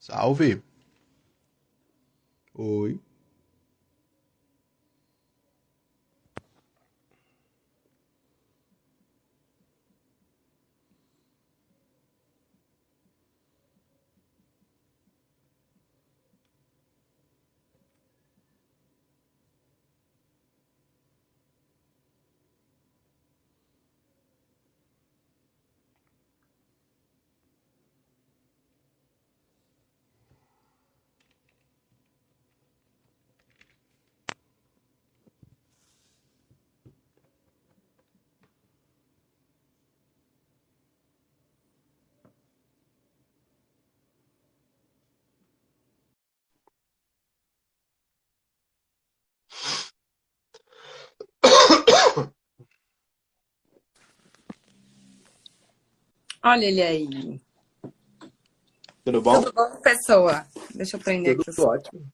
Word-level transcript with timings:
Salve. 0.00 0.62
Oi. 2.58 2.98
Olha 56.42 56.64
ele 56.64 56.82
aí. 56.82 57.40
Tudo 59.04 59.20
bom? 59.22 59.42
Tudo 59.42 59.52
bom, 59.52 59.80
pessoa? 59.80 60.46
Deixa 60.74 60.96
eu 60.96 61.00
prender 61.00 61.34
aqui. 61.34 61.44
Tudo 61.44 61.66
ótimo. 61.68 62.06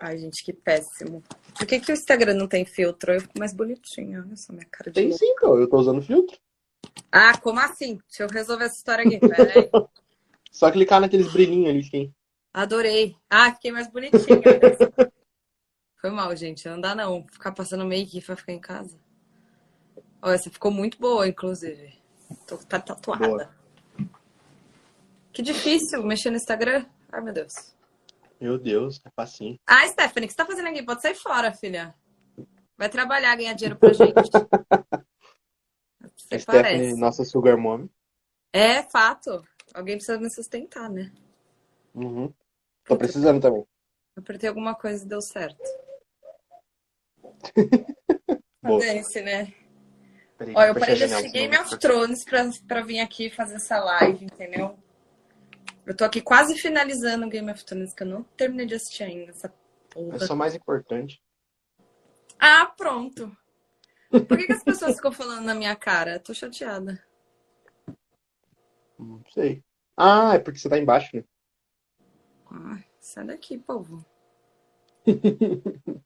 Ai, 0.00 0.18
gente, 0.18 0.44
que 0.44 0.52
péssimo. 0.52 1.22
Por 1.56 1.66
que, 1.66 1.80
que 1.80 1.90
o 1.90 1.94
Instagram 1.94 2.34
não 2.34 2.46
tem 2.46 2.64
filtro? 2.64 3.12
Eu 3.12 3.20
fico 3.20 3.38
mais 3.38 3.52
bonitinha. 3.52 4.22
Olha 4.24 4.36
só 4.36 4.52
minha 4.52 4.66
cara 4.70 4.90
de 4.90 4.94
Tem 4.94 5.08
louca. 5.08 5.18
sim, 5.18 5.34
pô. 5.40 5.58
Eu 5.58 5.68
tô 5.68 5.76
usando 5.78 6.02
filtro. 6.02 6.36
Ah, 7.10 7.36
como 7.38 7.58
assim? 7.58 7.98
Deixa 8.08 8.22
eu 8.22 8.28
resolver 8.28 8.64
essa 8.64 8.76
história 8.76 9.04
aqui. 9.04 9.18
Peraí. 9.18 9.70
Só 10.52 10.70
clicar 10.70 11.00
naqueles 11.00 11.30
brilhinhos 11.32 11.70
ali 11.70 11.82
que 11.84 11.90
tem. 11.90 12.14
Adorei. 12.54 13.16
Ah, 13.28 13.52
fiquei 13.52 13.70
mais 13.70 13.88
bonitinha. 13.88 14.22
só. 14.22 15.08
Foi 16.00 16.10
mal, 16.10 16.34
gente. 16.36 16.66
Não 16.68 16.80
dá 16.80 16.94
não. 16.94 17.26
Ficar 17.30 17.52
passando 17.52 17.84
make 17.84 18.20
pra 18.22 18.36
ficar 18.36 18.52
em 18.52 18.60
casa. 18.60 18.98
Olha, 20.20 20.34
essa 20.34 20.50
ficou 20.50 20.70
muito 20.70 20.98
boa, 20.98 21.28
inclusive. 21.28 21.96
Tô 22.46 22.58
tá 22.58 22.80
tatuada. 22.80 23.26
Boa. 23.26 23.58
Que 25.32 25.42
difícil 25.42 26.02
mexer 26.02 26.30
no 26.30 26.36
Instagram. 26.36 26.84
Ai, 27.12 27.20
meu 27.20 27.32
Deus. 27.32 27.74
Meu 28.40 28.58
Deus, 28.58 29.00
é 29.04 29.10
facinho. 29.10 29.58
Ah, 29.66 29.86
Stephanie, 29.86 30.26
o 30.26 30.28
que 30.28 30.32
você 30.32 30.36
tá 30.36 30.46
fazendo 30.46 30.68
aqui? 30.68 30.82
Pode 30.82 31.02
sair 31.02 31.14
fora, 31.14 31.52
filha. 31.52 31.94
Vai 32.76 32.88
trabalhar, 32.88 33.34
ganhar 33.36 33.54
dinheiro 33.54 33.78
pra 33.78 33.92
gente. 33.92 34.14
Você 36.16 36.38
Stephanie, 36.40 36.62
parece. 36.62 37.00
nossa 37.00 37.24
sugar 37.24 37.56
mommy. 37.56 37.90
É 38.52 38.82
fato. 38.82 39.42
Alguém 39.74 39.96
precisa 39.96 40.18
me 40.18 40.30
sustentar, 40.30 40.90
né? 40.90 41.12
Uhum. 41.94 42.32
Tô 42.84 42.96
precisando 42.96 43.40
também. 43.40 43.64
Apertei 44.16 44.48
alguma 44.48 44.74
coisa 44.74 45.04
e 45.04 45.08
deu 45.08 45.20
certo. 45.20 45.62
Boa. 48.62 48.80
Dane-se, 48.80 49.22
né? 49.22 49.54
Peraí, 50.38 50.54
Ó, 50.56 50.62
eu 50.62 50.74
parei 50.74 50.94
de 50.94 51.04
assistir 51.04 51.32
Game 51.32 51.58
of 51.58 51.76
Thrones 51.78 52.24
pra, 52.24 52.48
pra 52.68 52.80
vir 52.80 53.00
aqui 53.00 53.28
fazer 53.28 53.56
essa 53.56 53.80
live, 53.80 54.24
entendeu? 54.24 54.78
Eu 55.84 55.96
tô 55.96 56.04
aqui 56.04 56.20
quase 56.20 56.56
finalizando 56.56 57.26
o 57.26 57.28
Game 57.28 57.50
of 57.50 57.64
Thrones, 57.64 57.92
que 57.92 58.04
eu 58.04 58.06
não 58.06 58.22
terminei 58.22 58.64
de 58.64 58.74
assistir 58.74 59.02
ainda, 59.02 59.32
essa 59.32 59.52
porra. 59.90 60.14
Eu 60.16 60.20
sou 60.20 60.36
mais 60.36 60.54
importante. 60.54 61.20
Ah, 62.38 62.66
pronto. 62.66 63.36
Por 64.10 64.38
que, 64.38 64.46
que 64.46 64.52
as 64.52 64.62
pessoas 64.62 64.94
ficam 64.94 65.10
falando 65.10 65.44
na 65.44 65.56
minha 65.56 65.74
cara? 65.74 66.20
Tô 66.20 66.32
chateada. 66.32 67.02
Não 68.96 69.20
sei. 69.34 69.64
Ah, 69.96 70.34
é 70.34 70.38
porque 70.38 70.60
você 70.60 70.68
tá 70.68 70.78
embaixo, 70.78 71.16
né? 71.16 71.24
Ah, 72.50 72.78
sai 73.00 73.26
daqui, 73.26 73.58
povo. 73.58 74.04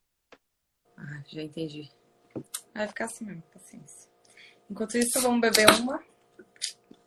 Ah, 0.94 1.20
já 1.26 1.42
entendi. 1.42 1.90
Vai 2.72 2.86
ficar 2.86 3.06
assim 3.06 3.24
mesmo, 3.24 3.42
paciência. 3.52 4.11
Enquanto 4.72 4.96
isso, 4.96 5.20
vamos 5.20 5.42
beber 5.42 5.68
uma, 5.82 6.02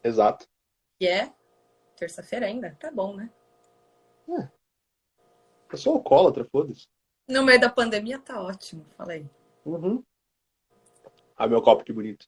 Exato. 0.04 0.48
que 1.00 1.08
é 1.08 1.34
terça-feira 1.98 2.46
ainda. 2.46 2.78
Tá 2.80 2.92
bom, 2.92 3.16
né? 3.16 3.28
Eu 4.28 5.76
sou 5.76 5.96
alcoólatra, 5.96 6.46
foda-se. 6.46 6.88
No 7.28 7.44
meio 7.44 7.60
da 7.60 7.68
pandemia 7.68 8.20
tá 8.20 8.40
ótimo, 8.40 8.86
falei. 8.96 9.28
Uhum. 9.66 10.04
Ah, 11.36 11.48
meu 11.48 11.60
copo, 11.60 11.84
que 11.84 11.92
bonito. 11.92 12.28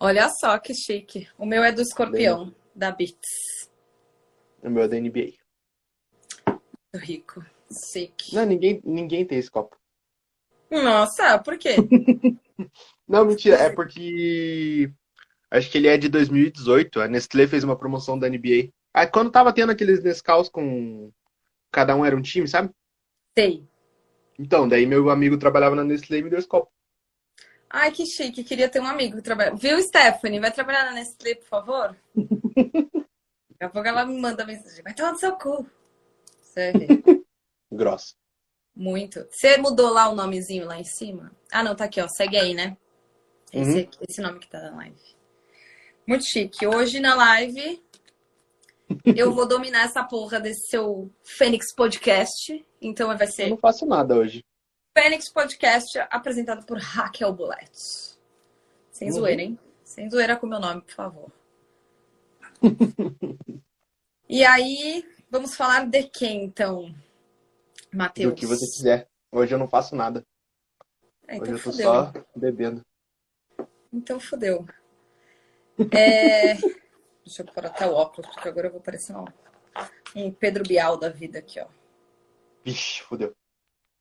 Olha 0.00 0.30
só 0.30 0.58
que 0.58 0.72
chique. 0.72 1.28
O 1.36 1.44
meu 1.44 1.62
é 1.62 1.70
do 1.70 1.82
escorpião, 1.82 2.54
da 2.74 2.90
Beats. 2.90 3.68
O 4.62 4.70
meu 4.70 4.84
é 4.84 4.88
da 4.88 4.98
NBA. 4.98 5.34
Do 6.90 6.98
rico. 6.98 7.44
Chique. 7.92 8.34
Não, 8.34 8.46
ninguém, 8.46 8.80
ninguém 8.82 9.26
tem 9.26 9.36
esse 9.36 9.50
copo. 9.50 9.76
Nossa, 10.70 11.38
por 11.38 11.58
quê? 11.58 11.76
Não, 13.08 13.24
mentira. 13.24 13.56
É 13.56 13.70
porque. 13.70 14.92
Acho 15.50 15.70
que 15.70 15.78
ele 15.78 15.88
é 15.88 15.96
de 15.96 16.08
2018. 16.08 17.00
A 17.00 17.08
Nestlé 17.08 17.46
fez 17.46 17.62
uma 17.62 17.76
promoção 17.76 18.18
da 18.18 18.28
NBA. 18.28 18.70
Aí 18.92 19.06
quando 19.06 19.30
tava 19.30 19.52
tendo 19.52 19.72
aqueles 19.72 20.02
Nescaus 20.02 20.48
com. 20.48 21.12
Cada 21.70 21.94
um 21.94 22.04
era 22.04 22.16
um 22.16 22.22
time, 22.22 22.48
sabe? 22.48 22.70
Sei. 23.38 23.66
Então, 24.38 24.68
daí 24.68 24.86
meu 24.86 25.10
amigo 25.10 25.38
trabalhava 25.38 25.74
na 25.74 25.84
Nestlé 25.84 26.18
e 26.18 26.22
me 26.22 26.30
deu 26.30 26.38
esse 26.38 26.48
copo. 26.48 26.70
Ai, 27.68 27.90
que 27.90 28.06
chique. 28.06 28.44
Queria 28.44 28.68
ter 28.68 28.80
um 28.80 28.86
amigo 28.86 29.16
que 29.16 29.22
trabalha. 29.22 29.54
Viu, 29.54 29.80
Stephanie? 29.82 30.40
Vai 30.40 30.52
trabalhar 30.52 30.84
na 30.84 30.92
Nestlé, 30.92 31.34
por 31.34 31.48
favor? 31.48 31.96
Daqui 32.14 33.64
a 33.64 33.68
pouco 33.70 33.88
ela 33.88 34.04
me 34.04 34.20
manda 34.20 34.44
mensagem. 34.44 34.82
Vai 34.82 34.94
tomar 34.94 35.12
no 35.12 35.18
seu 35.18 35.36
cu. 35.36 35.66
Ver. 36.54 37.24
Grossa. 37.70 38.14
Muito. 38.74 39.26
Você 39.30 39.56
mudou 39.56 39.90
lá 39.92 40.08
o 40.08 40.14
nomezinho 40.14 40.66
lá 40.66 40.78
em 40.78 40.84
cima? 40.84 41.32
Ah, 41.50 41.62
não, 41.62 41.74
tá 41.74 41.84
aqui, 41.84 42.00
ó. 42.00 42.08
Segue 42.08 42.36
aí, 42.36 42.54
né? 42.54 42.76
Esse, 43.52 43.88
esse 44.08 44.20
nome 44.20 44.38
que 44.40 44.48
tá 44.48 44.60
na 44.60 44.76
live. 44.76 45.00
Muito 46.06 46.24
chique. 46.24 46.66
Hoje 46.66 47.00
na 47.00 47.14
live 47.14 47.82
eu 49.16 49.32
vou 49.32 49.46
dominar 49.46 49.84
essa 49.84 50.04
porra 50.04 50.40
desse 50.40 50.68
seu 50.68 51.10
Fênix 51.24 51.74
Podcast. 51.74 52.64
Então 52.80 53.08
vai 53.16 53.26
Eu 53.26 53.32
ser 53.32 53.50
não 53.50 53.56
faço 53.56 53.86
nada 53.86 54.16
hoje. 54.16 54.44
Fênix 54.96 55.28
Podcast 55.30 55.98
apresentado 56.10 56.64
por 56.66 56.78
Raquel 56.78 57.32
Bullet. 57.32 57.70
Sem 58.90 59.08
Uhum. 59.08 59.14
zoeira, 59.14 59.42
hein? 59.42 59.58
Sem 59.84 60.10
zoeira 60.10 60.36
com 60.36 60.46
o 60.46 60.50
meu 60.50 60.60
nome, 60.60 60.80
por 60.82 60.94
favor. 60.94 61.32
e 64.28 64.44
aí, 64.44 65.04
vamos 65.30 65.54
falar 65.54 65.86
de 65.86 66.02
quem, 66.04 66.44
então? 66.44 66.94
Matheus. 67.92 68.32
Do 68.32 68.36
que 68.36 68.46
você 68.46 68.64
quiser. 68.66 69.08
Hoje 69.30 69.54
eu 69.54 69.58
não 69.58 69.68
faço 69.68 69.94
nada. 69.94 70.24
É, 71.28 71.34
Hoje 71.34 71.42
então 71.42 71.54
eu 71.56 71.62
tô 71.62 71.70
fudeu. 71.72 71.86
só 71.92 72.12
bebendo. 72.34 72.84
Então 73.92 74.20
fudeu. 74.20 74.66
É... 75.92 76.54
Deixa 77.24 77.42
eu 77.42 77.46
pôr 77.46 77.66
até 77.66 77.86
o 77.86 77.92
óculos, 77.92 78.30
porque 78.32 78.48
agora 78.48 78.68
eu 78.68 78.72
vou 78.72 78.80
parecer 78.80 79.12
um, 79.16 79.24
um 80.14 80.30
Pedro 80.30 80.62
Bial 80.62 80.96
da 80.96 81.08
vida 81.08 81.40
aqui, 81.40 81.58
ó. 81.58 81.66
Vixe, 82.64 83.02
fodeu. 83.02 83.34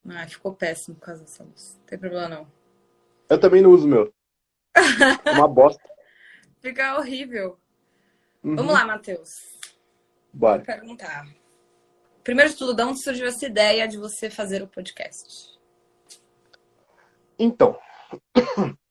Ai, 0.08 0.28
ficou 0.28 0.54
péssimo 0.54 0.96
por 0.96 1.08
causa 1.08 1.24
dessa 1.24 1.44
luz. 1.44 1.76
Não 1.80 1.86
tem 1.86 1.98
problema 1.98 2.30
não. 2.30 2.52
Eu 3.28 3.40
também 3.40 3.62
não 3.62 3.72
uso 3.72 3.86
o 3.86 3.90
meu. 3.90 4.14
Uma 5.34 5.48
bosta. 5.48 5.82
Fica 6.62 6.98
horrível. 6.98 7.60
Uhum. 8.44 8.56
Vamos 8.56 8.74
lá, 8.74 8.86
Matheus. 8.86 9.30
Bora. 10.32 10.58
Vou 10.58 10.66
perguntar. 10.66 11.28
Primeiro 12.24 12.52
de 12.52 12.58
tudo, 12.58 12.76
de 12.76 12.84
onde 12.84 13.04
surgiu 13.04 13.28
essa 13.28 13.46
ideia 13.46 13.88
de 13.88 13.98
você 13.98 14.30
fazer 14.30 14.62
o 14.62 14.68
podcast? 14.68 15.60
Então. 17.40 17.78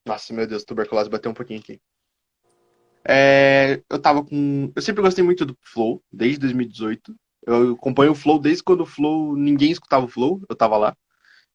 Nossa, 0.05 0.33
meu 0.35 0.47
Deus, 0.47 0.65
tuberculose 0.65 1.09
bateu 1.09 1.31
um 1.31 1.35
pouquinho 1.35 1.61
aqui. 1.61 1.81
É, 3.07 3.83
eu 3.89 3.99
tava 3.99 4.25
com. 4.25 4.73
Eu 4.75 4.83
sempre 4.83 5.03
gostei 5.03 5.23
muito 5.25 5.45
do 5.45 5.57
Flow, 5.63 6.03
desde 6.13 6.41
2018. 6.41 7.15
Eu 7.47 7.73
acompanho 7.73 8.13
o 8.13 8.15
Flow 8.15 8.39
desde 8.39 8.63
quando 8.63 8.83
o 8.83 8.87
Flow. 8.87 9.37
Ninguém 9.37 9.71
escutava 9.71 10.07
o 10.07 10.09
Flow, 10.09 10.41
eu 10.49 10.57
tava 10.57 10.77
lá. 10.77 10.97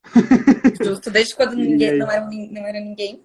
Justo, 0.83 1.09
desde 1.09 1.35
quando 1.35 1.55
ninguém 1.55 1.97
não 1.97 2.09
era, 2.11 2.25
não 2.25 2.65
era 2.65 2.79
ninguém. 2.79 3.23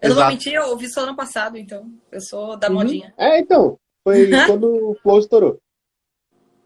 Eu 0.00 0.10
não 0.10 0.16
vou 0.16 0.24
Exato. 0.24 0.32
mentir, 0.32 0.54
eu 0.54 0.68
ouvi 0.68 0.88
só 0.88 1.02
ano 1.02 1.16
passado, 1.16 1.56
então 1.56 1.90
eu 2.10 2.20
sou 2.20 2.56
da 2.56 2.68
Uhum. 2.68 2.74
modinha. 2.74 3.14
É, 3.16 3.38
então. 3.38 3.78
Foi 4.02 4.30
quando 4.46 4.90
o 4.90 4.94
Flow 5.02 5.18
estourou. 5.18 5.60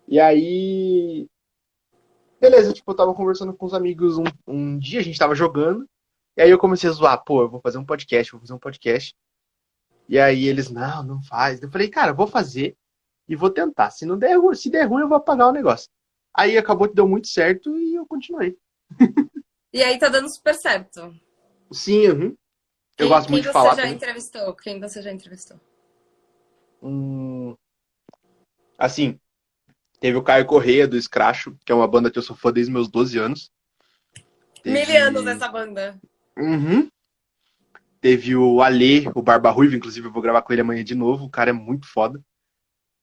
E 0.07 0.21
aí. 0.21 1.27
Beleza, 2.41 2.73
tipo, 2.73 2.91
eu 2.91 2.97
tava 2.97 3.15
conversando 3.15 3.53
com 3.53 3.67
os 3.67 3.75
amigos 3.75 4.19
um, 4.19 4.25
um 4.47 4.79
dia, 4.79 5.01
a 5.01 5.03
gente 5.03 5.19
tava 5.19 5.35
jogando. 5.35 5.87
E 6.37 6.43
aí 6.43 6.51
eu 6.51 6.59
comecei 6.59 6.89
a 6.89 6.93
zoar, 6.93 7.23
pô, 7.25 7.43
eu 7.43 7.51
vou 7.51 7.61
fazer 7.61 7.79
um 7.79 7.85
podcast, 7.85 8.33
vou 8.33 8.41
fazer 8.41 8.53
um 8.55 8.59
podcast. 8.59 9.15
E 10.09 10.19
aí 10.19 10.47
eles, 10.47 10.71
não, 10.71 11.03
não 11.03 11.23
faz. 11.23 11.61
Eu 11.63 11.71
falei, 11.71 11.89
cara, 11.89 12.13
vou 12.13 12.27
fazer 12.27 12.77
e 13.29 13.37
vou 13.37 13.51
tentar. 13.51 13.91
Se 13.91 14.05
não 14.07 14.19
der, 14.19 14.37
se 14.57 14.71
der 14.71 14.85
ruim, 14.89 15.03
eu 15.03 15.09
vou 15.09 15.17
apagar 15.19 15.49
o 15.49 15.53
negócio. 15.53 15.89
Aí 16.35 16.57
acabou 16.57 16.89
que 16.89 16.95
deu 16.95 17.07
muito 17.09 17.29
certo 17.29 17.77
e 17.79 17.95
eu 17.95 18.07
continuei. 18.07 18.57
E 19.73 19.85
aí 19.85 19.97
tá 20.01 20.09
dando 20.09 20.29
super 20.29 20.53
certo. 20.57 21.15
Sim, 21.71 22.09
uhum. 22.09 22.25
eu 22.25 22.37
Quem, 22.97 23.09
gosto 23.09 23.27
quem 23.29 23.33
muito 23.35 23.43
de 23.45 23.49
você 23.51 23.53
falar. 23.53 23.71
já 23.71 23.77
também. 23.83 23.93
entrevistou? 23.95 24.53
Quem 24.57 24.81
você 24.81 25.01
já 25.01 25.13
entrevistou? 25.13 25.61
Hum, 26.83 27.55
assim, 28.77 29.17
teve 30.01 30.19
o 30.19 30.25
Caio 30.25 30.45
Correia 30.45 30.89
do 30.89 31.01
Scratch, 31.01 31.47
que 31.65 31.71
é 31.71 31.75
uma 31.75 31.87
banda 31.87 32.11
que 32.11 32.19
eu 32.19 32.23
sou 32.23 32.35
fã 32.35 32.53
desde 32.53 32.73
meus 32.73 32.89
12 32.89 33.17
anos. 33.17 33.53
Teve- 34.61 34.87
Mil 34.93 35.07
anos 35.07 35.25
essa 35.29 35.47
banda. 35.47 35.97
Uhum. 36.41 36.89
Teve 38.01 38.35
o 38.35 38.63
Alê, 38.63 39.05
o 39.15 39.21
Barba 39.23 39.51
Ruiva, 39.51 39.77
inclusive 39.77 40.07
eu 40.09 40.13
vou 40.13 40.23
gravar 40.23 40.43
com 40.43 40.53
ele 40.53 40.63
amanhã 40.63 40.83
de 40.83 40.95
novo. 40.95 41.27
O 41.27 41.31
cara 41.31 41.51
é 41.51 41.53
muito 41.53 41.87
foda. 41.87 42.21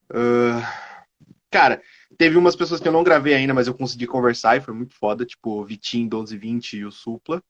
Ah, 0.10 1.06
cara, 1.52 1.82
teve 2.18 2.38
umas 2.38 2.56
pessoas 2.56 2.80
que 2.82 2.88
eu 2.88 2.92
não 2.92 3.04
gravei 3.04 3.34
ainda, 3.36 3.54
mas 3.54 3.68
eu 3.68 3.74
consegui 3.76 4.08
conversar 4.08 4.58
e 4.58 4.62
foi 4.62 4.74
muito 4.74 4.96
foda, 4.96 5.26
tipo 5.26 5.52
o 5.62 5.66
Vitinho 5.66 6.04
1220 6.06 6.78
e 6.78 6.86
o 6.86 6.92
Supla. 6.92 7.44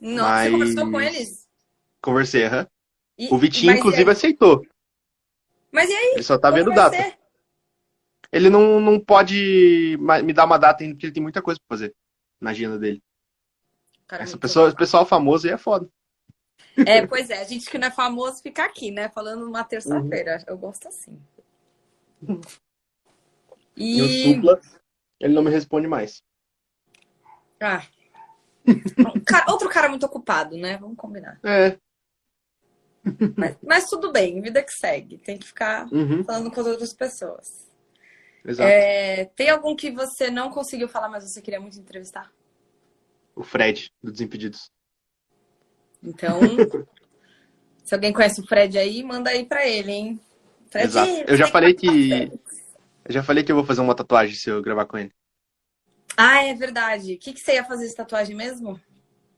Não, 0.00 0.22
Mas- 0.22 0.46
você 0.46 0.50
conversou 0.52 0.90
com 0.90 1.00
eles? 1.00 1.48
Conversei, 2.00 2.44
aham. 2.44 2.66
E- 3.18 3.28
O 3.32 3.38
Vitinho, 3.38 3.72
inclusive, 3.72 4.10
aceitou. 4.10 4.66
Mas 5.70 5.88
e 5.90 5.92
aí? 5.92 6.12
Ele 6.14 6.22
só 6.22 6.38
tá 6.38 6.50
vendo 6.50 6.72
data. 6.72 6.96
ser? 6.96 7.18
Ele 8.32 8.50
não, 8.50 8.80
não 8.80 8.98
pode 8.98 9.96
me 10.24 10.32
dar 10.32 10.44
uma 10.44 10.58
data 10.58 10.82
ainda, 10.82 10.94
porque 10.94 11.06
ele 11.06 11.12
tem 11.12 11.22
muita 11.22 11.40
coisa 11.42 11.60
pra 11.60 11.76
fazer 11.76 11.94
na 12.40 12.50
agenda 12.50 12.78
dele. 12.78 13.00
Cara, 14.06 14.22
Essa 14.22 14.36
pessoa, 14.36 14.74
pessoal 14.74 15.06
famoso 15.06 15.46
aí 15.46 15.52
é 15.52 15.58
foda. 15.58 15.88
É, 16.86 17.06
pois 17.06 17.30
é, 17.30 17.40
a 17.40 17.44
gente 17.44 17.70
que 17.70 17.78
não 17.78 17.88
é 17.88 17.90
famoso 17.90 18.42
fica 18.42 18.64
aqui, 18.64 18.90
né? 18.90 19.08
Falando 19.08 19.44
numa 19.44 19.64
terça-feira. 19.64 20.38
Uhum. 20.38 20.44
Eu 20.48 20.58
gosto 20.58 20.88
assim. 20.88 21.20
E 23.76 24.02
o 24.02 24.06
E. 24.06 24.34
Supla, 24.34 24.60
ele 25.20 25.34
não 25.34 25.42
me 25.42 25.50
responde 25.50 25.86
mais. 25.86 26.22
Ah. 27.60 27.86
Outro 29.50 29.68
cara 29.68 29.88
muito 29.88 30.06
ocupado, 30.06 30.56
né? 30.56 30.76
Vamos 30.78 30.96
combinar. 30.96 31.38
É. 31.42 31.78
Mas, 33.36 33.58
mas 33.62 33.84
tudo 33.86 34.10
bem, 34.10 34.40
vida 34.40 34.62
que 34.62 34.72
segue. 34.72 35.18
Tem 35.18 35.38
que 35.38 35.46
ficar 35.46 35.86
Uhum, 35.92 36.24
falando 36.24 36.50
com 36.50 36.60
as 36.60 36.66
outras 36.66 36.92
pessoas. 36.94 37.68
exato. 38.44 38.68
É, 38.68 39.26
tem 39.36 39.50
algum 39.50 39.76
que 39.76 39.90
você 39.90 40.30
não 40.30 40.50
conseguiu 40.50 40.88
falar, 40.88 41.08
mas 41.08 41.24
você 41.24 41.42
queria 41.42 41.60
muito 41.60 41.78
entrevistar? 41.78 42.30
O 43.34 43.42
Fred, 43.42 43.90
do 44.02 44.12
Desimpedidos. 44.12 44.70
Então, 46.02 46.40
se 47.84 47.94
alguém 47.94 48.12
conhece 48.12 48.40
o 48.40 48.46
Fred 48.46 48.78
aí, 48.78 49.02
manda 49.02 49.30
aí 49.30 49.44
pra 49.44 49.66
ele, 49.66 49.92
hein? 49.92 50.20
Fred, 50.70 50.86
Exato. 50.86 51.10
Eu 51.26 51.36
já 51.36 51.46
falei 51.46 51.74
que-. 51.74 52.30
Eu 53.04 53.12
já 53.12 53.22
falei 53.22 53.44
que 53.44 53.52
eu 53.52 53.56
vou 53.56 53.64
fazer 53.64 53.80
uma 53.80 53.94
tatuagem 53.94 54.34
se 54.34 54.48
eu 54.50 54.62
gravar 54.62 54.86
com 54.86 54.96
ele. 54.96 55.12
Ah, 56.16 56.44
é 56.44 56.54
verdade. 56.54 57.14
O 57.14 57.18
que, 57.18 57.32
que 57.32 57.40
você 57.40 57.54
ia 57.54 57.64
fazer 57.64 57.88
de 57.88 57.94
tatuagem 57.94 58.34
mesmo? 58.34 58.80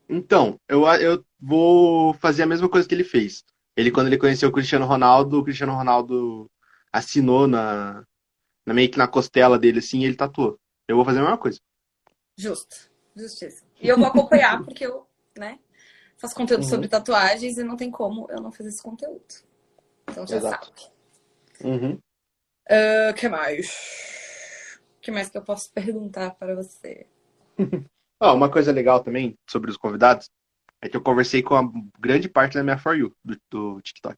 Então, 0.09 0.61
eu, 0.69 0.87
eu 0.87 1.25
vou 1.41 2.15
fazer 2.15 2.45
a 2.45 2.47
mesma 2.47 2.69
coisa 2.69 2.87
que 2.87 2.95
ele 2.95 3.03
fez. 3.03 3.45
Ele, 3.77 3.91
quando 3.91 4.07
ele 4.07 4.19
conheceu 4.19 4.49
o 4.49 4.53
Cristiano 4.53 4.87
Ronaldo, 4.87 5.39
o 5.39 5.45
Cristiano 5.45 5.75
Ronaldo 5.75 6.51
assinou 6.93 7.49
na, 7.49 8.05
na 8.65 8.73
meio 8.73 8.91
que 8.91 8.99
na 8.99 9.09
costela 9.09 9.59
dele, 9.59 9.81
assim, 9.81 10.01
e 10.01 10.05
ele 10.05 10.15
tatuou. 10.15 10.59
Eu 10.87 10.97
vou 10.97 11.05
fazer 11.05 11.19
a 11.19 11.23
mesma 11.23 11.39
coisa. 11.39 11.59
Justo. 12.39 12.91
Justiça. 13.17 13.66
E 13.81 13.89
eu 13.89 13.97
vou 13.97 14.07
acompanhar, 14.07 14.63
porque 14.65 14.87
eu, 14.87 15.07
né, 15.37 15.59
faço 16.17 16.35
conteúdo 16.35 16.63
Uhum. 16.63 16.69
sobre 16.69 16.89
tatuagens 16.89 17.59
e 17.59 17.65
não 17.65 17.77
tem 17.77 17.91
como 17.91 18.27
eu 18.31 18.41
não 18.41 18.51
fazer 18.53 18.71
esse 18.71 18.83
conteúdo. 18.83 19.25
Então 20.09 20.27
já 20.27 20.37
Exato. 20.37 20.67
sabe. 20.67 20.93
Uhum. 21.65 21.99
O 23.11 23.15
que 23.15 23.29
mais? 23.29 24.79
O 24.97 25.01
que 25.01 25.11
mais 25.11 25.29
que 25.29 25.39
eu 25.39 25.43
posso 25.43 25.73
perguntar 25.73 26.33
para 26.35 26.55
você? 26.55 27.07
Ó, 28.21 28.35
uma 28.35 28.51
coisa 28.51 28.73
legal 28.73 29.03
também 29.03 29.37
sobre 29.49 29.71
os 29.71 29.77
convidados 29.77 30.29
é 30.81 30.89
que 30.89 30.97
eu 30.97 31.03
conversei 31.03 31.43
com 31.43 31.55
a 31.55 31.63
grande 31.99 32.29
parte 32.29 32.55
da 32.55 32.63
minha 32.63 32.79
For 32.79 32.97
You 32.97 33.15
do, 33.25 33.37
do 33.51 33.81
TikTok. 33.83 34.17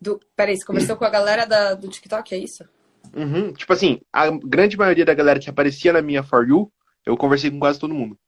Do... 0.00 0.18
Peraí, 0.34 0.56
você 0.56 0.64
conversou 0.64 0.96
com 0.96 1.04
a 1.04 1.10
galera 1.10 1.44
da, 1.44 1.74
do 1.74 1.88
TikTok, 1.88 2.34
é 2.34 2.38
isso? 2.38 2.68
Uhum. 3.14 3.52
Tipo 3.52 3.72
assim, 3.72 4.00
a 4.12 4.30
grande 4.30 4.76
maioria 4.76 5.04
da 5.04 5.14
galera 5.14 5.38
que 5.40 5.50
aparecia 5.50 5.92
na 5.92 6.02
minha 6.02 6.22
For 6.22 6.48
You, 6.48 6.72
eu 7.04 7.16
conversei 7.16 7.50
com 7.50 7.58
quase 7.58 7.78
todo 7.78 7.94
mundo. 7.94 8.18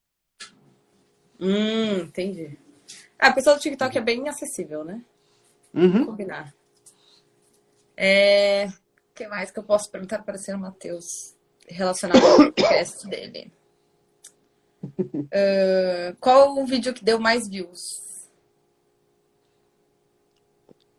Hum, 1.41 2.03
entendi. 2.03 2.59
Ah, 3.19 3.29
a 3.29 3.33
pessoa 3.33 3.57
do 3.57 3.63
TikTok 3.63 3.97
é 3.97 4.01
bem 4.01 4.29
acessível, 4.29 4.85
né? 4.85 5.03
Uhum. 5.75 6.07
Combinar. 6.07 6.55
É... 7.97 8.67
O 8.67 9.15
que 9.15 9.27
mais 9.29 9.51
que 9.51 9.59
eu 9.59 9.65
posso 9.65 9.91
perguntar 9.91 10.23
para 10.23 10.37
o 10.37 10.39
senhor 10.39 10.59
Matheus 10.59 11.37
relacionado 11.69 12.25
ao 12.25 12.37
podcast 12.37 13.07
dele? 13.09 13.53
Ah, 15.33 16.17
qual 16.21 16.59
o 16.59 16.67
vídeo 16.67 16.93
que 16.93 17.05
deu 17.05 17.21
mais 17.21 17.49
views? 17.49 17.81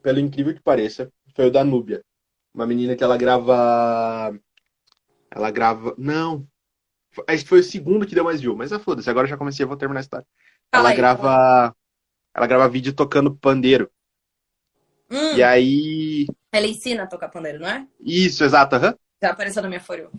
Pelo 0.01 0.19
incrível 0.19 0.53
que 0.53 0.61
pareça, 0.61 1.11
foi 1.35 1.47
o 1.47 1.51
da 1.51 1.63
Núbia. 1.63 2.03
Uma 2.53 2.67
menina 2.67 2.95
que 2.95 3.03
ela 3.03 3.17
grava. 3.17 4.37
Ela 5.31 5.51
grava. 5.51 5.95
Não. 5.97 6.47
Que 7.13 7.45
foi 7.45 7.59
o 7.59 7.63
segundo 7.63 8.05
que 8.07 8.15
deu 8.15 8.23
mais 8.23 8.41
view, 8.41 8.55
mas 8.55 8.71
é 8.71 8.79
foda-se, 8.79 9.09
agora 9.09 9.25
eu 9.25 9.29
já 9.29 9.37
comecei, 9.37 9.63
eu 9.63 9.67
vou 9.67 9.77
terminar 9.77 9.99
a 9.99 10.01
história. 10.01 10.25
Ela 10.71 10.93
grava. 10.93 11.75
Ela 12.35 12.47
grava 12.47 12.67
vídeo 12.69 12.93
tocando 12.93 13.35
pandeiro. 13.35 13.89
Hum, 15.09 15.37
E 15.37 15.43
aí. 15.43 16.25
ela 16.51 16.67
ensina 16.67 17.03
a 17.03 17.07
tocar 17.07 17.29
pandeiro, 17.29 17.59
não 17.59 17.67
é? 17.67 17.87
Isso, 17.99 18.43
exato, 18.43 18.75
aham. 18.75 18.95
Já 19.21 19.31
apareceu 19.31 19.61
na 19.61 19.69
minha 19.69 19.81
You. 19.97 20.11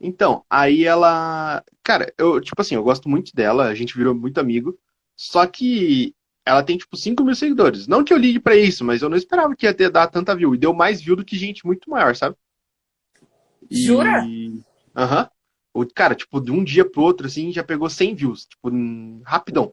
Então, 0.00 0.44
aí 0.50 0.84
ela. 0.84 1.64
Cara, 1.82 2.12
eu, 2.18 2.40
tipo 2.40 2.60
assim, 2.60 2.74
eu 2.74 2.82
gosto 2.82 3.08
muito 3.08 3.34
dela, 3.34 3.66
a 3.66 3.74
gente 3.74 3.96
virou 3.96 4.14
muito 4.14 4.38
amigo. 4.38 4.78
Só 5.16 5.46
que 5.46 6.14
ela 6.44 6.62
tem, 6.62 6.76
tipo, 6.76 6.96
5 6.96 7.24
mil 7.24 7.34
seguidores. 7.34 7.86
Não 7.86 8.04
que 8.04 8.12
eu 8.12 8.18
ligue 8.18 8.38
pra 8.40 8.56
isso, 8.56 8.84
mas 8.84 9.00
eu 9.02 9.08
não 9.08 9.16
esperava 9.16 9.54
que 9.56 9.66
ia 9.66 9.72
ter, 9.74 9.90
dar 9.90 10.08
tanta 10.08 10.34
view. 10.34 10.54
E 10.54 10.58
deu 10.58 10.74
mais 10.74 11.00
view 11.00 11.16
do 11.16 11.24
que 11.24 11.36
gente 11.38 11.64
muito 11.64 11.88
maior, 11.88 12.14
sabe? 12.14 12.36
E- 13.70 13.86
Jura? 13.86 14.26
Aham. 14.96 15.24
O 15.24 15.33
Cara, 15.94 16.14
tipo, 16.14 16.40
de 16.40 16.50
um 16.50 16.62
dia 16.62 16.88
pro 16.88 17.02
outro, 17.02 17.26
assim, 17.26 17.52
já 17.52 17.64
pegou 17.64 17.88
100 17.88 18.14
views. 18.14 18.46
Tipo, 18.46 18.70
rapidão. 19.24 19.72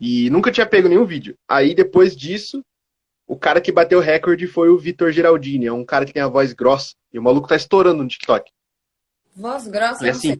E 0.00 0.30
nunca 0.30 0.52
tinha 0.52 0.66
pego 0.66 0.88
nenhum 0.88 1.04
vídeo. 1.04 1.36
Aí, 1.48 1.74
depois 1.74 2.16
disso, 2.16 2.64
o 3.26 3.36
cara 3.36 3.60
que 3.60 3.72
bateu 3.72 3.98
o 3.98 4.02
recorde 4.02 4.46
foi 4.46 4.68
o 4.70 4.78
Vitor 4.78 5.12
Geraldini. 5.12 5.66
É 5.66 5.72
um 5.72 5.84
cara 5.84 6.04
que 6.04 6.12
tem 6.12 6.22
a 6.22 6.28
voz 6.28 6.52
grossa. 6.52 6.94
E 7.12 7.18
o 7.18 7.22
maluco 7.22 7.48
tá 7.48 7.56
estourando 7.56 8.02
no 8.02 8.08
TikTok. 8.08 8.50
Voz 9.34 9.66
grossa, 9.66 10.06
É 10.06 10.10
eu 10.10 10.12
não 10.12 10.18
assim. 10.18 10.32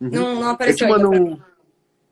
Uhum. 0.00 0.10
Não, 0.10 0.34
não 0.34 0.40
Eu 0.40 0.48
te 0.48 0.54
apareceu 0.54 0.88
mando 0.88 1.10
um, 1.10 1.40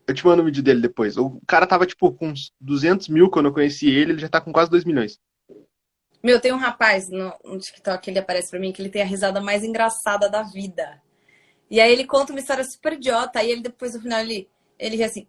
eu 0.07 0.15
te 0.15 0.25
mando 0.25 0.43
um 0.43 0.47
vídeo 0.47 0.63
dele 0.63 0.81
depois. 0.81 1.17
O 1.17 1.41
cara 1.47 1.67
tava, 1.67 1.87
tipo, 1.87 2.13
com 2.13 2.29
uns 2.29 2.53
200 2.61 3.09
mil 3.09 3.31
quando 3.31 3.47
eu 3.47 3.53
conheci 3.53 3.89
ele, 3.89 4.13
ele 4.13 4.21
já 4.21 4.29
tá 4.29 4.41
com 4.41 4.53
quase 4.53 4.71
2 4.71 4.85
milhões. 4.85 5.19
Meu, 6.23 6.41
tem 6.41 6.53
um 6.53 6.59
rapaz 6.59 7.11
no, 7.11 7.33
no 7.45 7.59
TikTok, 7.59 8.09
ele 8.09 8.19
aparece 8.19 8.51
pra 8.51 8.59
mim, 8.59 8.73
que 8.73 8.81
ele 8.81 8.89
tem 8.89 9.03
a 9.03 9.07
risada 9.07 9.41
mais 9.41 9.63
engraçada 9.63 10.29
da 10.29 10.43
vida. 10.43 11.03
E 11.71 11.81
aí 11.81 11.93
ele 11.93 12.05
conta 12.07 12.33
uma 12.33 12.41
história 12.41 12.65
super 12.65 12.93
idiota, 12.93 13.39
aí 13.39 13.51
ele 13.51 13.63
depois 13.63 13.95
no 13.95 14.01
final 14.03 14.21
ele, 14.21 14.49
ele 14.79 14.97
ri 14.97 15.05
assim, 15.05 15.27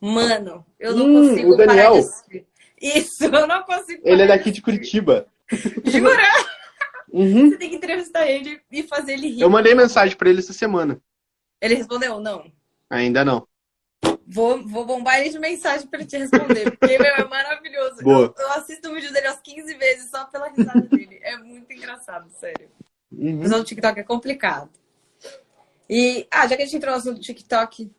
mano, 0.00 0.64
eu 0.78 0.94
não 0.94 1.06
Hum, 1.06 1.28
consigo 1.28 1.52
o 1.52 1.56
Daniel. 1.56 1.92
parar 1.92 2.00
de. 2.28 2.46
Isso, 2.80 3.24
eu 3.24 3.46
não 3.46 3.62
consigo 3.62 4.02
Ele 4.04 4.22
é 4.22 4.26
daqui 4.26 4.50
de 4.50 4.60
Curitiba. 4.62 5.26
Jura? 5.84 6.22
Uhum. 7.10 7.50
Você 7.50 7.56
tem 7.56 7.70
que 7.70 7.76
entrevistar 7.76 8.26
ele 8.26 8.60
e 8.70 8.82
fazer 8.82 9.12
ele 9.14 9.28
rir. 9.28 9.40
Eu 9.40 9.48
mandei 9.50 9.74
mensagem 9.74 10.16
pra 10.16 10.28
ele 10.28 10.40
essa 10.40 10.52
semana. 10.52 11.00
Ele 11.60 11.74
respondeu, 11.74 12.20
não. 12.20 12.50
Ainda 12.90 13.24
não. 13.24 13.46
Vou, 14.26 14.62
vou 14.66 14.84
bombar 14.84 15.20
ele 15.20 15.30
de 15.30 15.38
mensagem 15.38 15.86
pra 15.86 16.00
ele 16.00 16.08
te 16.08 16.18
responder, 16.18 16.76
porque, 16.76 16.98
meu, 16.98 17.14
é 17.14 17.24
maravilhoso. 17.24 18.02
Boa. 18.02 18.34
Eu, 18.36 18.44
eu 18.44 18.52
assisto 18.52 18.90
o 18.90 18.94
vídeo 18.94 19.12
dele 19.12 19.28
umas 19.28 19.40
15 19.40 19.74
vezes 19.74 20.10
só 20.10 20.24
pela 20.26 20.48
risada 20.48 20.80
dele. 20.82 21.18
É 21.22 21.36
muito 21.38 21.72
engraçado, 21.72 22.28
sério. 22.38 22.68
Uhum. 23.10 23.40
Usar 23.42 23.56
o 23.58 23.64
TikTok 23.64 23.98
é 24.00 24.02
complicado. 24.02 24.68
E, 25.88 26.26
ah, 26.30 26.46
já 26.46 26.56
que 26.56 26.62
a 26.62 26.64
gente 26.66 26.76
entrou 26.76 26.92
no 26.92 26.98
assunto 26.98 27.16
do 27.16 27.20
TikTok, 27.20 27.90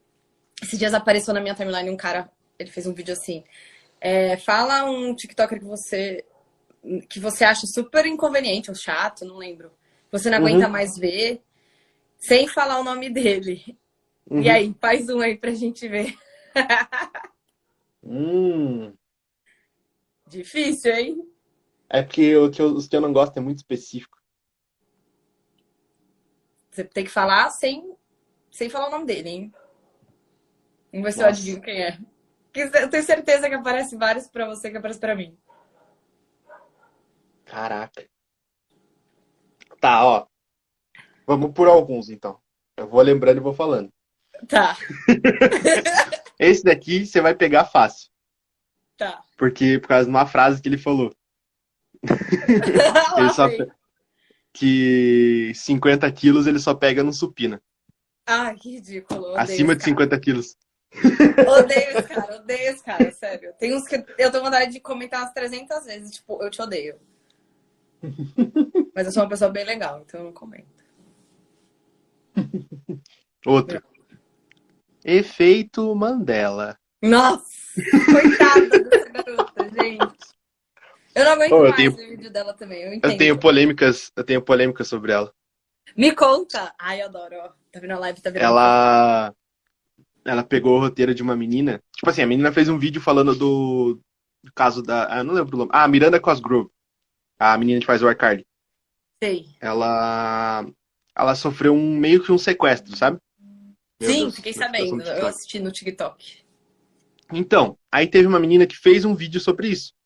esses 0.61 0.77
dias 0.79 0.93
apareceu 0.93 1.33
na 1.33 1.39
minha 1.41 1.55
timeline 1.55 1.89
um 1.89 1.97
cara, 1.97 2.29
ele 2.59 2.69
fez 2.71 2.85
um 2.87 2.93
vídeo 2.93 3.13
assim, 3.13 3.43
é, 4.01 4.37
fala 4.37 4.83
um 4.89 5.15
TikToker 5.15 5.59
que 5.59 5.65
você 5.65 6.23
que 7.09 7.19
você 7.19 7.43
acha 7.43 7.65
super 7.67 8.05
inconveniente 8.05 8.69
ou 8.69 8.75
chato, 8.75 9.25
não 9.25 9.35
lembro. 9.37 9.71
Você 10.11 10.29
não 10.29 10.37
aguenta 10.37 10.65
Uhum. 10.67 10.71
mais 10.71 10.95
ver, 10.97 11.41
sem 12.17 12.47
falar 12.47 12.79
o 12.79 12.83
nome 12.83 13.09
dele. 13.09 13.77
Uhum. 14.29 14.41
E 14.41 14.49
aí, 14.49 14.73
faz 14.79 15.09
um 15.09 15.19
aí 15.19 15.35
pra 15.37 15.51
gente 15.51 15.85
ver. 15.87 16.15
Hum. 18.03 18.93
Difícil, 20.29 20.93
hein? 20.93 21.27
É 21.89 22.01
porque 22.01 22.35
o 22.37 22.49
que 22.51 22.61
eu- 22.61 22.73
os 22.75 22.87
que 22.87 22.95
eu 22.95 23.01
não 23.01 23.11
gosto 23.13 23.37
é 23.37 23.41
muito 23.41 23.57
específico. 23.57 24.16
Você 26.77 26.83
tem 26.83 27.05
que 27.05 27.09
falar 27.09 27.49
sem, 27.49 27.91
sem 28.51 28.69
falar 28.69 28.89
o 28.89 28.91
nome 28.91 29.05
dele, 29.07 29.29
hein? 29.29 29.53
Vamos 30.91 31.05
ver 31.05 31.11
se 31.11 31.23
eu 31.23 31.25
adivinho 31.25 31.59
quem 31.59 31.81
é. 31.81 31.97
Eu 32.53 32.87
tenho 32.87 33.03
certeza 33.03 33.49
que 33.49 33.55
aparece 33.55 33.97
vários 33.97 34.27
pra 34.27 34.45
você 34.45 34.69
que 34.69 34.77
aparece 34.77 34.99
pra 34.99 35.15
mim. 35.15 35.35
Caraca. 37.45 38.07
Tá, 39.79 40.05
ó. 40.05 40.27
Vamos 41.25 41.51
por 41.51 41.67
alguns, 41.67 42.11
então. 42.11 42.39
Eu 42.77 42.87
vou 42.87 43.01
lembrando 43.01 43.37
e 43.37 43.41
vou 43.41 43.55
falando. 43.55 43.91
Tá. 44.47 44.77
Esse 46.37 46.63
daqui 46.63 47.07
você 47.07 47.21
vai 47.21 47.33
pegar 47.33 47.65
fácil. 47.65 48.11
Tá. 48.97 49.23
Porque 49.35 49.79
por 49.79 49.87
causa 49.87 50.03
de 50.03 50.11
uma 50.11 50.27
frase 50.27 50.61
que 50.61 50.69
ele 50.69 50.77
falou. 50.77 51.11
ele 53.17 53.29
só, 53.33 53.47
que 54.57 55.51
50 55.53 56.11
quilos 56.11 56.47
ele 56.47 56.57
só 56.57 56.73
pega 56.73 57.03
no 57.03 57.13
supina. 57.13 57.61
Ah, 58.25 58.53
que 58.55 58.71
ridículo. 58.71 59.37
Acima 59.37 59.75
de 59.75 59.83
50 59.83 60.19
quilos. 60.19 60.57
Odeio 61.47 61.97
esse 61.97 62.07
cara, 62.07 62.35
odeio 62.37 62.71
esse 62.71 62.83
cara, 62.83 63.11
sério. 63.11 63.53
Tem 63.59 63.75
uns 63.75 63.87
que 63.87 64.03
eu 64.17 64.31
tenho 64.31 64.43
vontade 64.43 64.71
de 64.71 64.79
comentar 64.79 65.21
umas 65.21 65.33
300 65.33 65.85
vezes, 65.85 66.15
tipo, 66.15 66.41
eu 66.41 66.49
te 66.49 66.61
odeio. 66.61 66.95
Mas 68.95 69.05
eu 69.05 69.11
sou 69.11 69.23
uma 69.23 69.29
pessoa 69.29 69.51
bem 69.51 69.63
legal, 69.63 70.01
então 70.01 70.21
eu 70.21 70.25
não 70.25 70.33
comento. 70.33 70.83
Outro. 73.45 73.83
Efeito 75.05 75.95
Mandela. 75.95 76.77
Nossa, 77.01 77.45
coitada 78.11 78.79
dessa 78.79 79.09
garota, 79.11 79.69
gente. 79.69 80.16
Eu 81.17 81.25
não 81.25 81.31
aguento 81.31 81.51
oh, 81.51 81.55
eu 81.55 81.63
mais 81.63 81.75
tenho... 81.75 81.91
o 81.93 81.95
vídeo 81.95 82.29
dela 82.29 82.53
também, 82.53 82.83
eu. 82.83 82.99
Eu 83.01 83.17
tenho 83.17 83.39
polêmicas, 83.39 84.11
eu 84.15 84.23
tenho 84.23 84.39
polêmicas 84.39 84.87
sobre 84.87 85.11
ela. 85.11 85.33
Me 85.95 86.13
conta! 86.13 86.75
Ai, 86.77 87.01
eu 87.01 87.07
adoro. 87.07 87.35
Tá 87.71 87.79
vendo 87.79 87.93
a 87.93 87.99
live, 87.99 88.21
tá 88.21 88.29
vendo? 88.29 88.43
Ela... 88.43 89.33
Ela 90.23 90.43
pegou 90.43 90.77
o 90.77 90.79
roteiro 90.79 91.15
de 91.15 91.23
uma 91.23 91.35
menina. 91.35 91.81
Tipo 91.95 92.11
assim, 92.11 92.21
a 92.21 92.27
menina 92.27 92.51
fez 92.51 92.69
um 92.69 92.77
vídeo 92.77 93.01
falando 93.01 93.33
do, 93.33 93.99
do 94.43 94.53
caso 94.53 94.83
da... 94.83 95.07
Ah, 95.11 95.23
não 95.23 95.33
lembro 95.33 95.55
o 95.55 95.59
nome. 95.59 95.71
Ah, 95.73 95.87
Miranda 95.87 96.19
Cosgrove. 96.19 96.69
A 97.39 97.57
menina 97.57 97.79
que 97.79 97.87
faz 97.87 98.03
o 98.03 98.11
iCarly. 98.11 98.45
Sei. 99.23 99.47
Ela... 99.59 100.67
Ela 101.15 101.33
sofreu 101.33 101.73
um 101.73 101.97
meio 101.97 102.23
que 102.23 102.31
um 102.31 102.37
sequestro, 102.37 102.95
sabe? 102.95 103.17
Meu 103.99 104.11
Sim, 104.11 104.19
Deus, 104.19 104.35
fiquei 104.35 104.53
sabendo. 104.53 105.01
Eu 105.01 105.25
assisti 105.25 105.57
no 105.57 105.71
TikTok. 105.71 106.43
Então, 107.33 107.75
aí 107.91 108.05
teve 108.05 108.27
uma 108.27 108.39
menina 108.39 108.67
que 108.67 108.77
fez 108.77 109.03
um 109.03 109.15
vídeo 109.15 109.39
sobre 109.39 109.69
isso 109.69 109.97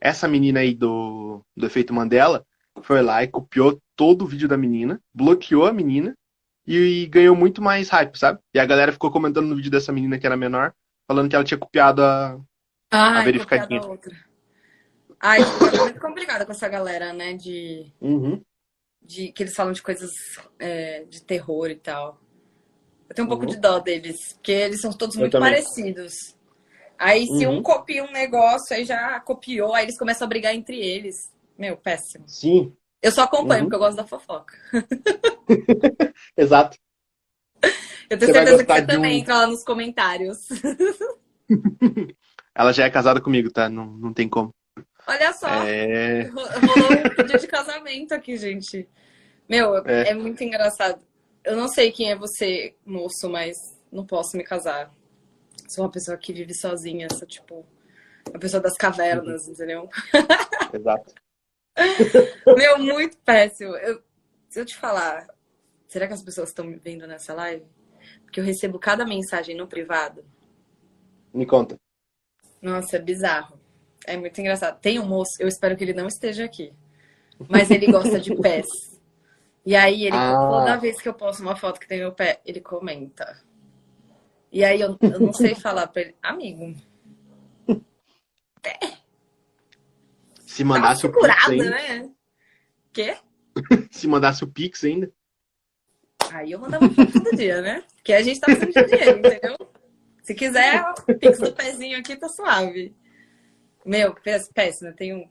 essa 0.00 0.28
menina 0.28 0.60
aí 0.60 0.74
do, 0.74 1.44
do 1.56 1.66
efeito 1.66 1.92
Mandela 1.94 2.44
foi 2.82 3.02
lá 3.02 3.22
e 3.22 3.28
copiou 3.28 3.80
todo 3.96 4.22
o 4.22 4.26
vídeo 4.26 4.48
da 4.48 4.56
menina, 4.56 5.00
bloqueou 5.12 5.66
a 5.66 5.72
menina 5.72 6.14
e, 6.66 7.02
e 7.02 7.06
ganhou 7.06 7.34
muito 7.34 7.60
mais 7.60 7.88
hype, 7.88 8.16
sabe? 8.16 8.38
E 8.54 8.58
a 8.58 8.66
galera 8.66 8.92
ficou 8.92 9.10
comentando 9.10 9.46
no 9.46 9.56
vídeo 9.56 9.70
dessa 9.70 9.92
menina 9.92 10.18
que 10.18 10.26
era 10.26 10.36
menor, 10.36 10.72
falando 11.06 11.28
que 11.28 11.34
ela 11.34 11.44
tinha 11.44 11.58
copiado 11.58 12.02
a, 12.02 12.38
Ai, 12.90 13.22
a 13.22 13.24
verificadinha. 13.24 13.80
A 13.80 13.86
outra. 13.86 14.14
Ai, 15.20 15.40
é 15.42 15.78
muito 15.80 16.00
complicado 16.00 16.46
com 16.46 16.52
essa 16.52 16.68
galera, 16.68 17.12
né? 17.12 17.34
De, 17.34 17.92
uhum. 18.00 18.40
de 19.02 19.32
que 19.32 19.42
eles 19.42 19.54
falam 19.54 19.72
de 19.72 19.82
coisas 19.82 20.10
é, 20.58 21.04
de 21.04 21.22
terror 21.22 21.70
e 21.70 21.76
tal. 21.76 22.20
Eu 23.08 23.14
tenho 23.14 23.26
um 23.26 23.28
pouco 23.28 23.44
uhum. 23.44 23.50
de 23.50 23.56
dó 23.56 23.78
deles, 23.80 24.34
porque 24.34 24.52
eles 24.52 24.80
são 24.80 24.92
todos 24.92 25.16
muito 25.16 25.38
parecidos. 25.38 26.36
Aí 26.98 27.26
se 27.26 27.46
uhum. 27.46 27.58
um 27.58 27.62
copia 27.62 28.02
um 28.02 28.10
negócio, 28.10 28.74
aí 28.74 28.84
já 28.84 29.20
copiou, 29.20 29.72
aí 29.72 29.84
eles 29.84 29.96
começam 29.96 30.26
a 30.26 30.28
brigar 30.28 30.52
entre 30.54 30.76
eles. 30.76 31.32
Meu, 31.56 31.76
péssimo. 31.76 32.24
Sim. 32.28 32.74
Eu 33.00 33.12
só 33.12 33.22
acompanho, 33.22 33.62
uhum. 33.62 33.66
porque 33.66 33.76
eu 33.76 33.80
gosto 33.80 33.96
da 33.96 34.06
fofoca. 34.06 34.54
Exato. 36.36 36.76
Eu 38.10 38.18
tenho 38.18 38.32
você 38.32 38.32
certeza 38.32 38.64
que 38.64 38.72
você 38.72 38.86
também 38.86 39.16
um... 39.16 39.20
entra 39.20 39.34
lá 39.34 39.46
nos 39.46 39.62
comentários. 39.62 40.38
Ela 42.54 42.72
já 42.72 42.84
é 42.84 42.90
casada 42.90 43.20
comigo, 43.20 43.52
tá? 43.52 43.68
Não, 43.68 43.86
não 43.86 44.12
tem 44.12 44.28
como. 44.28 44.52
Olha 45.06 45.32
só. 45.32 45.48
É... 45.64 46.22
Rolou 46.24 46.48
um 46.50 47.14
pedido 47.14 47.38
de 47.38 47.46
casamento 47.46 48.12
aqui, 48.12 48.36
gente. 48.36 48.88
Meu, 49.48 49.76
é. 49.86 50.08
é 50.10 50.14
muito 50.14 50.42
engraçado. 50.42 51.00
Eu 51.44 51.56
não 51.56 51.68
sei 51.68 51.92
quem 51.92 52.10
é 52.10 52.16
você, 52.16 52.74
moço, 52.84 53.30
mas 53.30 53.56
não 53.92 54.04
posso 54.04 54.36
me 54.36 54.42
casar 54.42 54.92
sou 55.68 55.84
uma 55.84 55.90
pessoa 55.90 56.16
que 56.16 56.32
vive 56.32 56.54
sozinha, 56.54 57.08
sou 57.12 57.26
tipo 57.26 57.64
a 58.32 58.38
pessoa 58.38 58.60
das 58.60 58.74
cavernas, 58.74 59.46
uhum. 59.46 59.52
entendeu? 59.52 59.88
Exato. 60.72 61.14
Meu, 62.56 62.78
muito 62.78 63.16
péssimo. 63.18 63.74
Eu, 63.76 64.02
se 64.48 64.60
eu 64.60 64.64
te 64.64 64.76
falar, 64.76 65.26
será 65.86 66.06
que 66.06 66.14
as 66.14 66.22
pessoas 66.22 66.48
estão 66.48 66.64
me 66.64 66.76
vendo 66.76 67.06
nessa 67.06 67.32
live? 67.34 67.64
Porque 68.24 68.40
eu 68.40 68.44
recebo 68.44 68.78
cada 68.78 69.06
mensagem 69.06 69.56
no 69.56 69.66
privado. 69.66 70.24
Me 71.32 71.46
conta. 71.46 71.76
Nossa, 72.60 72.96
é 72.96 73.00
bizarro. 73.00 73.58
É 74.06 74.16
muito 74.16 74.40
engraçado. 74.40 74.80
Tem 74.80 74.98
um 74.98 75.06
moço, 75.06 75.32
eu 75.38 75.48
espero 75.48 75.76
que 75.76 75.84
ele 75.84 75.92
não 75.92 76.06
esteja 76.06 76.44
aqui. 76.44 76.72
Mas 77.48 77.70
ele 77.70 77.90
gosta 77.90 78.18
de 78.18 78.34
pés. 78.40 78.66
E 79.64 79.76
aí 79.76 80.06
ele, 80.06 80.16
ah. 80.16 80.34
toda 80.34 80.76
vez 80.78 81.00
que 81.00 81.08
eu 81.08 81.14
posto 81.14 81.42
uma 81.42 81.54
foto 81.54 81.78
que 81.78 81.86
tem 81.86 81.98
meu 81.98 82.12
pé, 82.12 82.40
ele 82.44 82.60
comenta. 82.60 83.38
E 84.50 84.64
aí 84.64 84.80
eu, 84.80 84.96
eu 85.00 85.20
não 85.20 85.32
sei 85.32 85.54
falar 85.54 85.86
pra 85.88 86.02
ele, 86.02 86.16
amigo. 86.22 86.74
É. 88.64 88.98
Se 90.46 90.64
mandasse 90.64 91.06
o 91.06 91.12
Pix 91.12 91.48
ainda. 91.48 91.70
né? 91.70 92.10
Quê? 92.92 93.16
Se 93.90 94.08
mandasse 94.08 94.44
o 94.44 94.48
Pix 94.48 94.84
ainda. 94.84 95.12
Aí 96.32 96.52
eu 96.52 96.58
mandava 96.58 96.88
foto 96.90 97.12
todo 97.12 97.36
dia, 97.36 97.62
né? 97.62 97.82
Porque 97.96 98.12
a 98.12 98.22
gente 98.22 98.40
tá 98.40 98.46
precisando 98.46 98.72
de 98.72 98.96
dinheiro, 98.96 99.18
entendeu? 99.18 99.56
Se 100.22 100.34
quiser, 100.34 100.84
o 101.08 101.14
Pix 101.18 101.38
do 101.38 101.52
pezinho 101.52 101.98
aqui 101.98 102.16
tá 102.16 102.28
suave. 102.28 102.94
Meu, 103.84 104.14
péssimo. 104.54 104.90
Eu 104.90 104.96
tenho. 104.96 105.30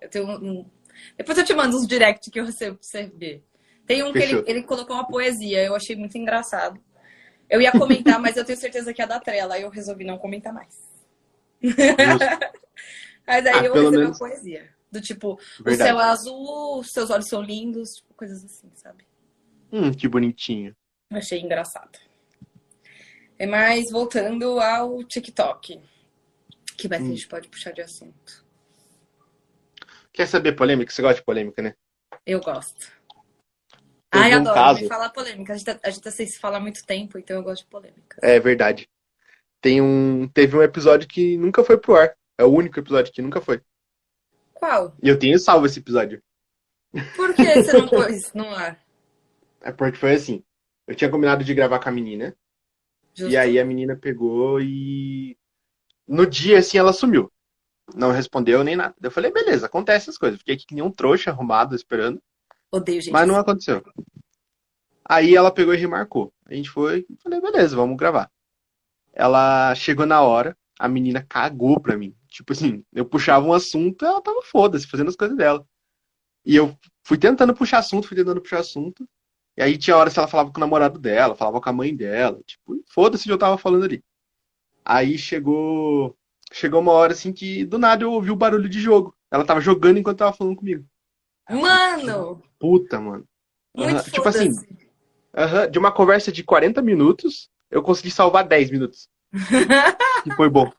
Eu 0.00 0.10
tenho 0.10 0.26
um. 0.28 0.70
Depois 1.16 1.38
eu 1.38 1.44
te 1.44 1.54
mando 1.54 1.76
uns 1.76 1.86
direct 1.86 2.30
que 2.30 2.40
eu 2.40 2.44
recebo 2.44 2.76
pra 2.76 2.86
você 2.86 3.06
ver. 3.06 3.44
Tem 3.86 4.02
um 4.02 4.12
Fechou. 4.12 4.42
que 4.42 4.50
ele, 4.50 4.58
ele 4.58 4.66
colocou 4.66 4.96
uma 4.96 5.06
poesia, 5.06 5.62
eu 5.64 5.74
achei 5.74 5.96
muito 5.96 6.16
engraçado. 6.16 6.80
Eu 7.48 7.60
ia 7.60 7.72
comentar, 7.72 8.18
mas 8.18 8.36
eu 8.36 8.44
tenho 8.44 8.58
certeza 8.58 8.92
que 8.92 9.02
ia 9.02 9.06
dar 9.06 9.20
trela. 9.20 9.54
Aí 9.54 9.62
eu 9.62 9.70
resolvi 9.70 10.04
não 10.04 10.18
comentar 10.18 10.52
mais. 10.52 10.74
mas 13.26 13.46
aí 13.46 13.54
ah, 13.54 13.64
eu 13.64 13.72
recebi 13.72 13.96
menos... 13.96 14.08
uma 14.08 14.18
poesia. 14.18 14.74
Do 14.90 15.00
tipo, 15.00 15.36
Verdade. 15.64 15.74
o 15.74 15.76
céu 15.76 16.00
é 16.00 16.04
azul, 16.04 16.84
seus 16.84 17.10
olhos 17.10 17.28
são 17.28 17.42
lindos, 17.42 17.96
tipo, 17.96 18.14
coisas 18.14 18.44
assim, 18.44 18.70
sabe? 18.74 19.04
Hum, 19.72 19.92
que 19.92 20.06
bonitinho. 20.06 20.74
Achei 21.10 21.40
engraçado. 21.40 21.98
É 23.36 23.46
mais 23.46 23.90
voltando 23.90 24.60
ao 24.60 25.02
TikTok. 25.02 25.80
Que 26.76 26.88
mais 26.88 27.02
hum. 27.02 27.06
a 27.06 27.08
gente 27.10 27.26
pode 27.28 27.48
puxar 27.48 27.72
de 27.72 27.82
assunto? 27.82 28.44
Quer 30.12 30.26
saber 30.26 30.52
polêmica? 30.52 30.92
Você 30.92 31.02
gosta 31.02 31.16
de 31.16 31.24
polêmica, 31.24 31.60
né? 31.60 31.74
Eu 32.24 32.40
gosto. 32.40 32.92
Ai, 34.14 34.34
um 34.34 34.40
adoro 34.40 34.54
caso... 34.54 34.80
me 34.80 34.88
falar 34.88 35.10
polêmica. 35.10 35.52
A 35.52 35.56
gente, 35.56 35.66
tá, 35.66 35.78
a 35.82 35.90
gente 35.90 36.10
sem 36.10 36.26
se 36.26 36.38
falar 36.38 36.58
há 36.58 36.60
muito 36.60 36.84
tempo, 36.84 37.18
então 37.18 37.36
eu 37.36 37.42
gosto 37.42 37.62
de 37.62 37.68
polêmica. 37.70 38.18
É 38.22 38.38
verdade. 38.38 38.88
Tem 39.60 39.80
um, 39.80 40.28
teve 40.28 40.56
um 40.56 40.62
episódio 40.62 41.08
que 41.08 41.36
nunca 41.36 41.64
foi 41.64 41.78
pro 41.78 41.96
ar. 41.96 42.14
É 42.38 42.44
o 42.44 42.52
único 42.52 42.78
episódio 42.78 43.12
que 43.12 43.22
nunca 43.22 43.40
foi. 43.40 43.60
Qual? 44.52 44.94
E 45.02 45.08
eu 45.08 45.18
tenho 45.18 45.38
salvo 45.38 45.66
esse 45.66 45.78
episódio. 45.78 46.22
Por 47.16 47.34
que 47.34 47.62
você 47.62 47.72
não 47.76 47.88
pôs 47.88 48.32
no 48.32 48.48
ar? 48.48 48.78
É 49.60 49.72
porque 49.72 49.98
foi 49.98 50.14
assim. 50.14 50.44
Eu 50.86 50.94
tinha 50.94 51.10
combinado 51.10 51.42
de 51.42 51.54
gravar 51.54 51.78
com 51.80 51.88
a 51.88 51.92
menina. 51.92 52.36
Justo. 53.14 53.32
E 53.32 53.36
aí 53.36 53.58
a 53.58 53.64
menina 53.64 53.96
pegou 53.96 54.60
e. 54.60 55.36
No 56.06 56.26
dia, 56.26 56.58
assim, 56.58 56.76
ela 56.76 56.92
sumiu. 56.92 57.32
Não 57.94 58.10
respondeu 58.10 58.62
nem 58.62 58.76
nada. 58.76 58.94
Eu 59.02 59.10
falei, 59.10 59.32
beleza, 59.32 59.66
acontece 59.66 60.04
essas 60.04 60.18
coisas. 60.18 60.38
Fiquei 60.38 60.54
aqui 60.54 60.66
que 60.66 60.74
nem 60.74 60.84
um 60.84 60.90
trouxa 60.90 61.30
arrumado 61.30 61.74
esperando. 61.74 62.20
Odeio 62.74 63.00
gente. 63.00 63.12
Mas 63.12 63.28
não 63.28 63.36
aconteceu. 63.36 63.84
Aí 65.04 65.36
ela 65.36 65.52
pegou 65.52 65.72
e 65.72 65.76
remarcou. 65.76 66.32
A 66.46 66.54
gente 66.54 66.68
foi, 66.70 67.06
falei, 67.22 67.40
beleza, 67.40 67.76
vamos 67.76 67.96
gravar. 67.96 68.28
Ela 69.12 69.74
chegou 69.76 70.04
na 70.04 70.22
hora, 70.22 70.56
a 70.78 70.88
menina 70.88 71.24
cagou 71.28 71.78
pra 71.78 71.96
mim. 71.96 72.16
Tipo 72.28 72.52
assim, 72.52 72.84
eu 72.92 73.04
puxava 73.04 73.46
um 73.46 73.52
assunto, 73.52 74.04
ela 74.04 74.20
tava 74.20 74.42
foda-se, 74.42 74.88
fazendo 74.88 75.08
as 75.08 75.14
coisas 75.14 75.36
dela. 75.36 75.64
E 76.44 76.56
eu 76.56 76.76
fui 77.04 77.16
tentando 77.16 77.54
puxar 77.54 77.78
assunto, 77.78 78.08
fui 78.08 78.16
tentando 78.16 78.40
puxar 78.40 78.58
assunto. 78.58 79.08
E 79.56 79.62
aí 79.62 79.78
tinha 79.78 79.96
horas 79.96 80.12
que 80.12 80.18
ela 80.18 80.26
falava 80.26 80.50
com 80.50 80.58
o 80.58 80.60
namorado 80.60 80.98
dela, 80.98 81.36
falava 81.36 81.60
com 81.60 81.68
a 81.68 81.72
mãe 81.72 81.94
dela. 81.94 82.40
Tipo, 82.44 82.82
foda-se 82.88 83.22
o 83.22 83.26
que 83.26 83.32
eu 83.32 83.38
tava 83.38 83.56
falando 83.56 83.84
ali. 83.84 84.02
Aí 84.84 85.16
chegou. 85.16 86.16
Chegou 86.52 86.80
uma 86.80 86.92
hora 86.92 87.12
assim 87.12 87.32
que 87.32 87.64
do 87.64 87.78
nada 87.78 88.02
eu 88.02 88.12
ouvi 88.12 88.30
o 88.32 88.36
barulho 88.36 88.68
de 88.68 88.80
jogo. 88.80 89.14
Ela 89.30 89.44
tava 89.44 89.60
jogando 89.60 89.98
enquanto 89.98 90.18
tava 90.18 90.32
falando 90.32 90.56
comigo. 90.56 90.84
Mano! 91.48 92.42
Puta, 92.64 92.98
mano. 92.98 93.28
Uhum. 93.76 94.02
Tipo 94.04 94.26
assim, 94.26 94.48
uhum, 94.48 95.70
de 95.70 95.78
uma 95.78 95.92
conversa 95.92 96.32
de 96.32 96.42
40 96.42 96.80
minutos, 96.80 97.50
eu 97.70 97.82
consegui 97.82 98.10
salvar 98.10 98.48
10 98.48 98.70
minutos. 98.70 99.06
e 100.24 100.30
foi 100.34 100.48
bom. 100.48 100.72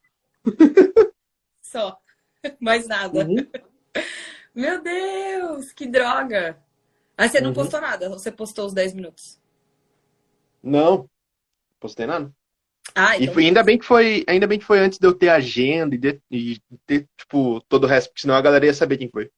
Só. 1.62 1.96
Mais 2.60 2.88
nada. 2.88 3.24
Uhum. 3.24 3.36
Meu 4.56 4.82
Deus, 4.82 5.72
que 5.74 5.86
droga! 5.86 6.58
Aí 7.16 7.30
você 7.30 7.40
não 7.40 7.50
uhum. 7.50 7.54
postou 7.54 7.80
nada, 7.80 8.10
você 8.10 8.32
postou 8.32 8.66
os 8.66 8.74
10 8.74 8.96
minutos. 8.96 9.40
Não, 10.64 11.08
postei 11.80 12.08
nada. 12.08 12.34
Ah, 12.96 13.16
E 13.16 13.26
então. 13.26 13.36
foi, 13.36 13.46
ainda 13.46 13.62
bem 13.62 13.78
que 13.78 13.86
foi, 13.86 14.26
ainda 14.28 14.48
bem 14.48 14.58
que 14.58 14.66
foi 14.66 14.80
antes 14.80 14.98
de 14.98 15.06
eu 15.06 15.14
ter 15.14 15.30
agenda 15.30 15.94
e, 15.94 16.00
de- 16.00 16.22
e 16.32 16.60
ter, 16.88 17.08
tipo, 17.16 17.62
todo 17.70 17.84
o 17.84 17.88
resto, 17.88 18.10
porque 18.10 18.22
senão 18.22 18.34
a 18.34 18.42
galera 18.42 18.66
ia 18.66 18.74
saber 18.74 18.98
quem 18.98 19.08
foi. 19.08 19.30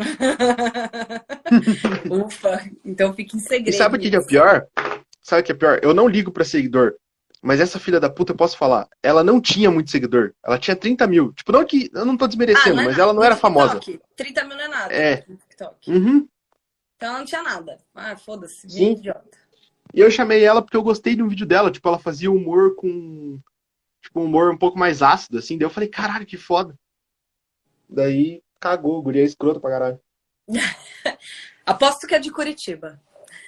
Ufa, 2.10 2.70
então 2.84 3.12
fica 3.14 3.36
em 3.36 3.40
segredo. 3.40 3.68
E 3.68 3.72
sabe 3.72 3.96
o 3.96 4.00
que 4.00 4.14
é 4.14 4.24
pior? 4.24 4.66
Sabe 5.22 5.42
o 5.42 5.44
que 5.44 5.52
é 5.52 5.54
pior? 5.54 5.78
Eu 5.82 5.94
não 5.94 6.08
ligo 6.08 6.32
pra 6.32 6.44
seguidor. 6.44 6.94
Mas 7.42 7.58
essa 7.58 7.78
filha 7.78 7.98
da 7.98 8.10
puta, 8.10 8.32
eu 8.32 8.36
posso 8.36 8.56
falar, 8.56 8.86
ela 9.02 9.24
não 9.24 9.40
tinha 9.40 9.70
muito 9.70 9.90
seguidor. 9.90 10.34
Ela 10.44 10.58
tinha 10.58 10.76
30 10.76 11.06
mil. 11.06 11.32
Tipo, 11.32 11.52
não 11.52 11.64
que. 11.64 11.90
Eu 11.94 12.04
não 12.04 12.16
tô 12.16 12.26
Ah, 12.26 12.28
desmerecendo, 12.28 12.76
não 12.76 12.82
é 12.82 12.86
mas 12.86 12.92
nada. 12.96 13.02
ela 13.02 13.12
não 13.14 13.24
era 13.24 13.36
famosa. 13.36 13.80
30 14.16 14.44
mil 14.44 14.56
não 14.56 14.64
é 14.64 14.68
nada. 14.68 14.94
É. 14.94 15.24
Uhum. 15.86 16.28
Então 16.96 17.08
ela 17.08 17.18
não 17.18 17.24
tinha 17.24 17.42
nada. 17.42 17.78
Ah, 17.94 18.14
foda-se. 18.16 18.66
Idiota. 18.66 19.38
E 19.94 20.00
eu 20.00 20.10
chamei 20.10 20.44
ela 20.44 20.60
porque 20.60 20.76
eu 20.76 20.82
gostei 20.82 21.16
de 21.16 21.22
um 21.22 21.28
vídeo 21.28 21.46
dela. 21.46 21.70
Tipo, 21.70 21.88
ela 21.88 21.98
fazia 21.98 22.30
humor 22.30 22.74
com. 22.76 23.38
Tipo, 24.02 24.20
um 24.20 24.24
humor 24.24 24.52
um 24.52 24.58
pouco 24.58 24.78
mais 24.78 25.00
ácido, 25.02 25.38
assim. 25.38 25.56
Daí 25.56 25.64
eu 25.64 25.70
falei, 25.70 25.88
caralho, 25.88 26.26
que 26.26 26.36
foda. 26.36 26.74
Daí 27.88 28.42
cagou, 28.60 29.02
guria 29.02 29.24
escrota 29.24 29.58
pra 29.58 29.70
caralho. 29.70 30.00
Aposto 31.66 32.06
que 32.06 32.14
é 32.14 32.18
de 32.18 32.30
Curitiba. 32.30 33.00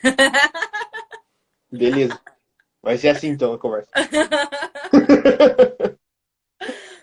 Beleza. 1.70 2.18
Vai 2.82 2.96
ser 2.98 3.08
assim 3.10 3.28
então 3.28 3.52
a 3.52 3.58
conversa. 3.58 3.90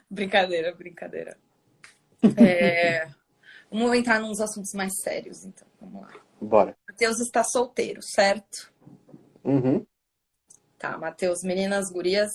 Brincadeira, 0.09 0.73
brincadeira. 0.73 1.37
É, 2.37 3.07
Vamos 3.71 3.95
entrar 3.95 4.19
nos 4.19 4.39
assuntos 4.41 4.73
mais 4.73 4.91
sérios, 5.01 5.45
então. 5.45 5.67
Vamos 5.79 6.01
lá. 6.01 6.11
Bora. 6.41 6.75
Matheus 6.89 7.19
está 7.19 7.43
solteiro, 7.43 8.01
certo? 8.01 8.73
Uhum. 9.43 9.85
Tá, 10.77 10.97
Matheus, 10.97 11.43
meninas, 11.43 11.91
gurias. 11.91 12.31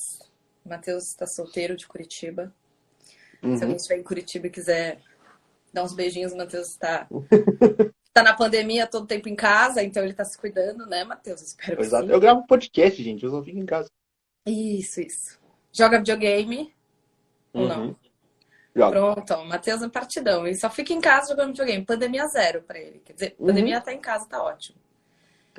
Matheus 0.65 1.09
está 1.09 1.27
solteiro 1.27 1.77
de 1.77 1.87
Curitiba. 1.89 2.55
Se 3.41 3.47
Uhum. 3.47 3.53
alguém 3.55 3.77
estiver 3.77 3.99
em 3.99 4.03
Curitiba 4.05 4.47
e 4.47 4.51
quiser 4.51 5.01
dar 5.75 5.85
uns 5.85 5.93
beijinhos, 5.95 6.33
o 6.33 6.37
Matheus 6.37 6.69
está 6.69 7.07
tá 8.13 8.23
na 8.23 8.35
pandemia 8.35 8.87
todo 8.87 9.07
tempo 9.07 9.29
em 9.29 9.35
casa, 9.35 9.83
então 9.83 10.03
ele 10.05 10.15
tá 10.15 10.25
se 10.25 10.39
cuidando, 10.39 10.87
né, 10.87 11.05
Matheus? 11.05 11.43
Espero 11.43 11.77
que 11.77 11.83
Exato. 11.83 12.11
Eu 12.11 12.21
gravo 12.21 12.47
podcast, 12.47 13.03
gente. 13.03 13.25
Eu 13.25 13.31
só 13.31 13.43
fico 13.43 13.59
em 13.59 13.67
casa. 13.67 13.91
Isso, 14.47 15.01
isso. 15.01 15.39
Joga 15.73 15.99
videogame 15.99 16.73
ou 17.53 17.69
não? 17.69 17.87
Uhum. 17.87 17.97
Joga. 18.77 18.91
Pronto, 18.91 19.35
ó, 19.35 19.43
o 19.43 19.47
Matheus 19.49 19.83
é 19.83 19.89
partidão. 19.89 20.47
Ele 20.47 20.57
só 20.57 20.71
fica 20.71 20.93
em 20.93 21.01
casa 21.01 21.31
jogando 21.31 21.49
videogame. 21.49 21.85
Pandemia 21.85 22.27
zero 22.29 22.63
pra 22.63 22.79
ele. 22.79 23.01
Quer 23.01 23.13
dizer, 23.15 23.37
Uhum. 23.39 23.47
pandemia 23.49 23.81
tá 23.81 23.93
em 23.93 24.01
casa, 24.01 24.27
tá 24.29 24.43
ótimo. 24.43 24.79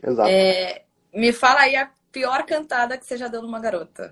Exato. 0.02 0.30
É, 0.30 0.84
me 1.14 1.32
fala 1.34 1.62
aí 1.62 1.76
a 1.76 1.92
pior 2.12 2.46
cantada 2.46 2.98
que 2.98 3.06
você 3.06 3.18
já 3.18 3.28
deu 3.28 3.42
numa 3.42 3.60
garota. 3.60 4.12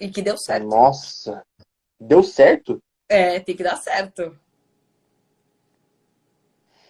E 0.00 0.10
que 0.10 0.22
deu 0.22 0.36
certo. 0.36 0.66
Nossa. 0.66 1.42
Deu 1.98 2.22
certo? 2.22 2.82
É, 3.08 3.40
tem 3.40 3.56
que 3.56 3.62
dar 3.62 3.76
certo. 3.76 4.38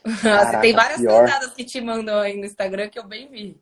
Você 0.07 0.23
Caraca, 0.23 0.61
tem 0.61 0.73
várias 0.73 1.01
pior. 1.01 1.25
cantadas 1.25 1.53
que 1.53 1.65
te 1.65 1.81
mandam 1.81 2.21
aí 2.21 2.37
no 2.37 2.45
Instagram 2.45 2.89
que 2.89 2.99
eu 2.99 3.05
bem 3.05 3.29
vi. 3.29 3.61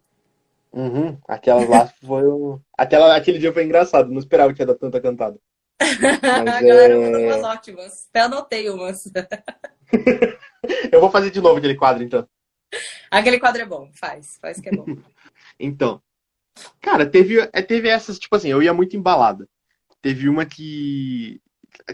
Uhum. 0.72 1.16
Aquela 1.26 1.66
lá 1.68 1.86
foi 2.04 2.24
o. 2.24 2.60
Aquela, 2.76 3.16
aquele 3.16 3.38
dia 3.38 3.52
foi 3.52 3.64
engraçado. 3.64 4.10
Não 4.10 4.18
esperava 4.18 4.52
que 4.52 4.60
ia 4.60 4.66
dar 4.66 4.74
tanta 4.74 5.00
cantada. 5.00 5.38
a 5.80 6.42
galera 6.42 6.94
é- 6.94 6.98
mandou 6.98 7.20
umas 7.20 7.42
ótimas. 7.42 8.06
Até 8.10 8.20
anotei 8.20 8.68
umas. 8.68 9.04
Eu 10.90 11.00
vou 11.00 11.10
fazer 11.10 11.30
de 11.30 11.40
novo 11.40 11.58
aquele 11.58 11.76
quadro, 11.76 12.02
então. 12.02 12.26
Aquele 13.10 13.38
quadro 13.38 13.62
é 13.62 13.66
bom. 13.66 13.90
Faz, 13.94 14.38
faz 14.40 14.60
que 14.60 14.68
é 14.68 14.72
bom. 14.72 14.84
Então. 15.58 16.02
Cara, 16.80 17.06
teve, 17.06 17.38
é, 17.52 17.62
teve 17.62 17.88
essas, 17.88 18.18
tipo 18.18 18.34
assim, 18.34 18.48
eu 18.48 18.60
ia 18.60 18.74
muito 18.74 18.96
embalada. 18.96 19.48
Teve 20.02 20.28
uma 20.28 20.44
que. 20.44 21.40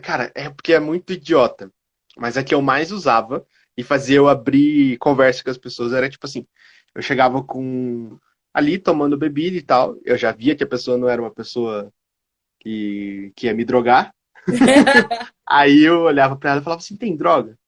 Cara, 0.02 0.32
é 0.34 0.48
porque 0.48 0.72
é 0.72 0.80
muito 0.80 1.12
idiota. 1.12 1.70
Mas 2.16 2.36
a 2.38 2.42
que 2.44 2.54
eu 2.54 2.62
mais 2.62 2.90
usava 2.90 3.46
e 3.80 3.82
fazia 3.82 4.16
eu 4.16 4.28
abrir 4.28 4.96
conversa 4.98 5.42
com 5.44 5.50
as 5.50 5.58
pessoas 5.58 5.92
era 5.92 6.08
tipo 6.08 6.26
assim: 6.26 6.46
eu 6.94 7.02
chegava 7.02 7.42
com. 7.42 8.18
ali 8.54 8.78
tomando 8.78 9.16
bebida 9.18 9.56
e 9.56 9.62
tal. 9.62 9.96
Eu 10.04 10.16
já 10.18 10.32
via 10.32 10.54
que 10.56 10.64
a 10.64 10.68
pessoa 10.68 10.96
não 10.96 11.08
era 11.08 11.20
uma 11.20 11.30
pessoa 11.30 11.92
que, 12.60 13.32
que 13.36 13.46
ia 13.46 13.54
me 13.54 13.64
drogar. 13.64 14.14
Aí 15.48 15.82
eu 15.84 16.02
olhava 16.02 16.36
pra 16.36 16.50
ela 16.52 16.60
e 16.60 16.64
falava 16.64 16.80
assim: 16.80 16.96
tem 16.96 17.16
droga? 17.16 17.58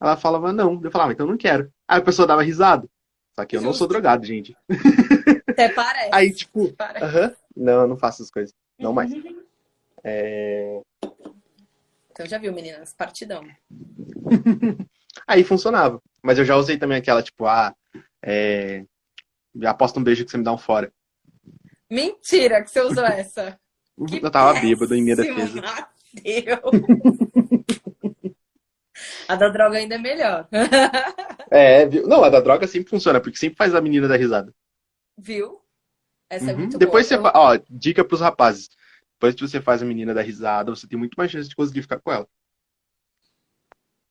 Ela 0.00 0.16
falava 0.16 0.52
não. 0.52 0.80
Eu 0.82 0.90
falava, 0.90 1.12
então 1.12 1.26
não 1.26 1.36
quero. 1.36 1.70
Aí 1.88 1.98
a 1.98 2.02
pessoa 2.04 2.26
dava 2.26 2.42
risada. 2.42 2.88
Só 3.38 3.44
que 3.44 3.56
eu 3.56 3.60
não 3.62 3.72
sou 3.72 3.86
Justo. 3.86 3.88
drogado, 3.88 4.24
gente. 4.24 4.56
Até 5.48 5.68
parece. 5.68 6.10
Aí, 6.12 6.32
tipo, 6.32 6.72
Parece. 6.74 7.04
aham, 7.04 7.34
não, 7.56 7.80
eu 7.82 7.88
não 7.88 7.96
faço 7.96 8.22
essas 8.22 8.30
coisas. 8.30 8.54
Não 8.78 8.92
mais. 8.92 9.10
É, 10.04 10.80
Então 12.12 12.26
já 12.26 12.38
viu, 12.38 12.52
meninas? 12.52 12.92
Partidão. 12.92 13.44
Aí 15.26 15.44
funcionava. 15.44 16.00
Mas 16.22 16.38
eu 16.38 16.44
já 16.44 16.56
usei 16.56 16.78
também 16.78 16.96
aquela, 16.98 17.22
tipo, 17.22 17.46
ah, 17.46 17.74
é... 18.24 18.84
aposta 19.66 19.98
um 20.00 20.04
beijo 20.04 20.24
que 20.24 20.30
você 20.30 20.38
me 20.38 20.44
dá 20.44 20.52
um 20.52 20.58
fora. 20.58 20.90
Mentira 21.90 22.62
que 22.62 22.70
você 22.70 22.80
usou 22.80 23.04
essa. 23.04 23.58
Que 24.08 24.16
eu 24.16 24.28
tava 24.28 24.58
bêbado 24.60 24.92
em 24.96 25.02
minha 25.04 25.14
defesa. 25.14 25.62
A 29.28 29.36
da 29.36 29.48
droga 29.48 29.78
ainda 29.78 29.94
é 29.94 29.98
melhor. 29.98 30.48
É, 31.50 31.86
viu? 31.86 32.04
Não, 32.08 32.24
a 32.24 32.28
da 32.30 32.40
droga 32.40 32.66
sempre 32.66 32.90
funciona, 32.90 33.20
porque 33.20 33.38
sempre 33.38 33.56
faz 33.56 33.76
a 33.76 33.80
menina 33.80 34.08
dar 34.08 34.16
risada. 34.16 34.52
Viu? 35.16 35.60
Essa 36.28 36.50
é 36.50 36.52
Uhum. 36.52 36.58
muito 36.60 36.78
Depois 36.78 37.06
você 37.06 37.16
boa. 37.16 37.30
fa... 37.30 37.38
Ó, 37.38 37.58
dica 37.70 38.04
pros 38.04 38.20
rapazes. 38.20 38.68
Depois 39.12 39.36
que 39.36 39.42
você 39.42 39.60
faz 39.60 39.80
a 39.80 39.86
menina 39.86 40.12
dar 40.12 40.22
risada, 40.22 40.74
você 40.74 40.88
tem 40.88 40.98
muito 40.98 41.14
mais 41.16 41.30
chance 41.30 41.48
de 41.48 41.54
conseguir 41.54 41.82
ficar 41.82 42.00
com 42.00 42.10
ela. 42.10 42.26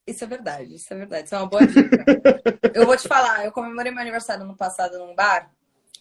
Isso 0.06 0.24
é 0.24 0.28
verdade, 0.28 0.76
isso 0.76 0.94
é 0.94 0.98
verdade. 0.98 1.26
Isso 1.26 1.36
é 1.36 1.38
uma 1.38 1.48
boa 1.48 1.66
dica. 1.66 2.06
eu 2.74 2.86
vou 2.86 2.98
te 2.98 3.08
falar, 3.08 3.46
eu 3.46 3.52
comemorei 3.52 3.92
meu 3.92 4.02
aniversário 4.02 4.46
no 4.46 4.56
passado 4.56 4.98
num 5.00 5.16
bar, 5.16 5.50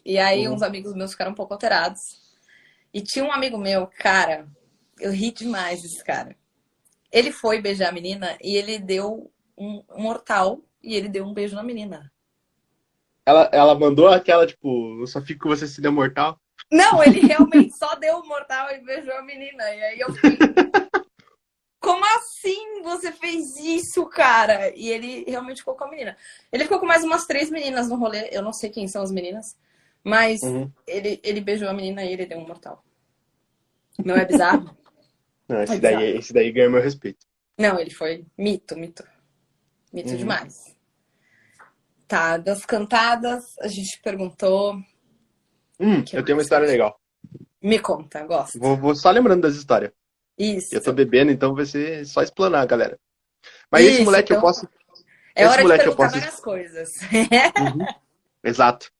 e 0.04 0.18
aí 0.18 0.48
Uhum. 0.48 0.54
uns 0.54 0.62
amigos 0.62 0.94
meus 0.94 1.12
ficaram 1.12 1.30
um 1.32 1.34
pouco 1.36 1.52
alterados. 1.52 2.20
E 2.92 3.00
tinha 3.00 3.24
um 3.24 3.32
amigo 3.32 3.56
meu, 3.56 3.86
cara, 3.86 4.46
eu 5.00 5.12
ri 5.12 5.30
demais 5.30 5.82
desse 5.82 6.04
cara. 6.04 6.36
Ele 7.10 7.30
foi 7.30 7.60
beijar 7.60 7.88
a 7.90 7.92
menina 7.92 8.36
e 8.42 8.56
ele 8.56 8.78
deu 8.78 9.30
um 9.56 9.84
um 9.94 10.02
mortal 10.02 10.60
e 10.82 10.94
ele 10.96 11.08
deu 11.08 11.24
um 11.24 11.32
beijo 11.32 11.54
na 11.54 11.62
menina. 11.62 12.10
Ela, 13.24 13.48
ela 13.52 13.74
mandou 13.78 14.08
aquela, 14.08 14.46
tipo, 14.46 14.98
eu 15.00 15.06
só 15.06 15.20
fico 15.20 15.42
com 15.44 15.48
você 15.50 15.66
se 15.68 15.80
der 15.80 15.90
mortal. 15.90 16.40
Não, 16.70 17.02
ele 17.04 17.20
realmente 17.20 17.76
só 17.76 17.94
deu 17.94 18.16
o 18.18 18.26
mortal 18.26 18.70
e 18.72 18.80
beijou 18.80 19.14
a 19.14 19.22
menina. 19.22 19.62
E 19.74 19.82
aí 19.84 20.00
eu 20.00 20.12
fiquei. 20.14 20.38
Como 21.82 22.04
assim 22.16 22.80
você 22.82 23.10
fez 23.10 23.56
isso, 23.58 24.06
cara? 24.06 24.72
E 24.76 24.88
ele 24.88 25.24
realmente 25.28 25.58
ficou 25.58 25.74
com 25.74 25.84
a 25.84 25.90
menina. 25.90 26.16
Ele 26.52 26.62
ficou 26.62 26.78
com 26.78 26.86
mais 26.86 27.02
umas 27.02 27.26
três 27.26 27.50
meninas 27.50 27.88
no 27.88 27.96
rolê. 27.96 28.28
Eu 28.30 28.40
não 28.40 28.52
sei 28.52 28.70
quem 28.70 28.86
são 28.86 29.02
as 29.02 29.10
meninas. 29.10 29.56
Mas 30.04 30.40
Uhum. 30.42 30.70
ele, 30.86 31.20
ele 31.24 31.40
beijou 31.40 31.68
a 31.68 31.72
menina 31.72 32.04
e 32.04 32.12
ele 32.12 32.24
deu 32.26 32.38
um 32.38 32.46
mortal. 32.46 32.84
Não 34.04 34.14
é 34.16 34.24
bizarro? 34.24 34.76
Não, 35.48 35.60
esse 35.62 35.72
Pois 35.72 35.80
daí, 35.80 36.02
é. 36.04 36.16
esse 36.16 36.32
daí 36.32 36.52
ganha 36.52 36.70
meu 36.70 36.80
respeito. 36.80 37.26
não, 37.58 37.78
ele 37.78 37.90
foi 37.90 38.24
mito, 38.38 38.76
mito. 38.76 39.04
Mito 39.92 40.10
Uhum. 40.10 40.16
demais. 40.16 40.74
Tá, 42.08 42.36
das 42.38 42.64
cantadas, 42.64 43.58
a 43.58 43.66
gente 43.68 44.00
perguntou. 44.02 44.74
Hum, 45.80 46.04
eu 46.12 46.24
tenho 46.24 46.38
uma 46.38 46.42
história 46.42 46.66
legal. 46.66 46.98
Me 47.60 47.78
conta, 47.80 48.24
gosto. 48.24 48.58
Vou, 48.58 48.76
vou 48.76 48.94
só 48.94 49.10
lembrando 49.10 49.42
das 49.42 49.56
histórias. 49.56 49.92
Isso. 50.38 50.74
Eu 50.74 50.82
tô 50.82 50.92
bebendo, 50.92 51.30
então 51.30 51.54
vai 51.54 51.66
ser 51.66 52.04
só 52.06 52.22
explanar, 52.22 52.66
galera. 52.66 52.98
Mas 53.70 53.84
esse 53.84 53.94
Isso, 53.96 54.04
moleque 54.04 54.32
eu 54.32 54.36
então- 54.38 54.48
posso. 54.48 54.68
É 55.34 55.42
esse 55.42 55.48
hora 55.50 55.56
de 55.58 55.62
moleque 55.62 55.86
eu 55.88 55.96
posso- 55.96 56.14
várias 56.18 56.40
coisas. 56.40 56.96
Uhum. 57.02 57.86
Exato. 58.44 58.90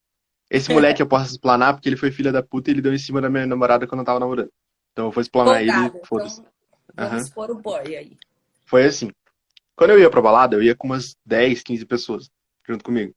Esse 0.51 0.73
moleque 0.73 1.03
eu 1.03 1.07
posso 1.07 1.31
explanar 1.33 1.75
porque 1.75 1.89
ele 1.89 1.97
foi 1.97 2.11
filha 2.11 2.33
da 2.33 2.43
puta 2.43 2.71
e 2.71 2.75
ele 2.75 2.81
deu 2.83 2.93
em 2.95 2.99
cima 2.99 3.21
da 3.21 3.29
minha 3.29 3.47
namorada 3.47 3.87
quando 3.87 4.01
eu 4.01 4.05
tava 4.07 4.21
namorando. 4.21 4.51
Então 4.93 5.07
eu 5.07 5.11
vou 5.11 5.21
explanar 5.21 5.57
Folgado, 5.59 5.97
ele, 5.97 6.07
foda-se. 6.07 6.41
então 6.41 6.53
vamos 6.95 7.13
Aham. 7.13 7.21
expor 7.23 7.51
o 7.51 7.55
boy 7.61 7.97
aí. 7.97 8.17
Foi 8.67 8.85
assim. 8.85 9.11
Quando 9.77 9.91
eu 9.91 9.99
ia 9.99 10.11
pra 10.11 10.21
balada, 10.21 10.55
eu 10.57 10.63
ia 10.63 10.75
com 10.77 10.87
umas 10.87 11.17
10, 11.25 11.63
15 11.63 11.85
pessoas 11.87 12.31
junto 12.67 12.85
comigo. 12.85 13.15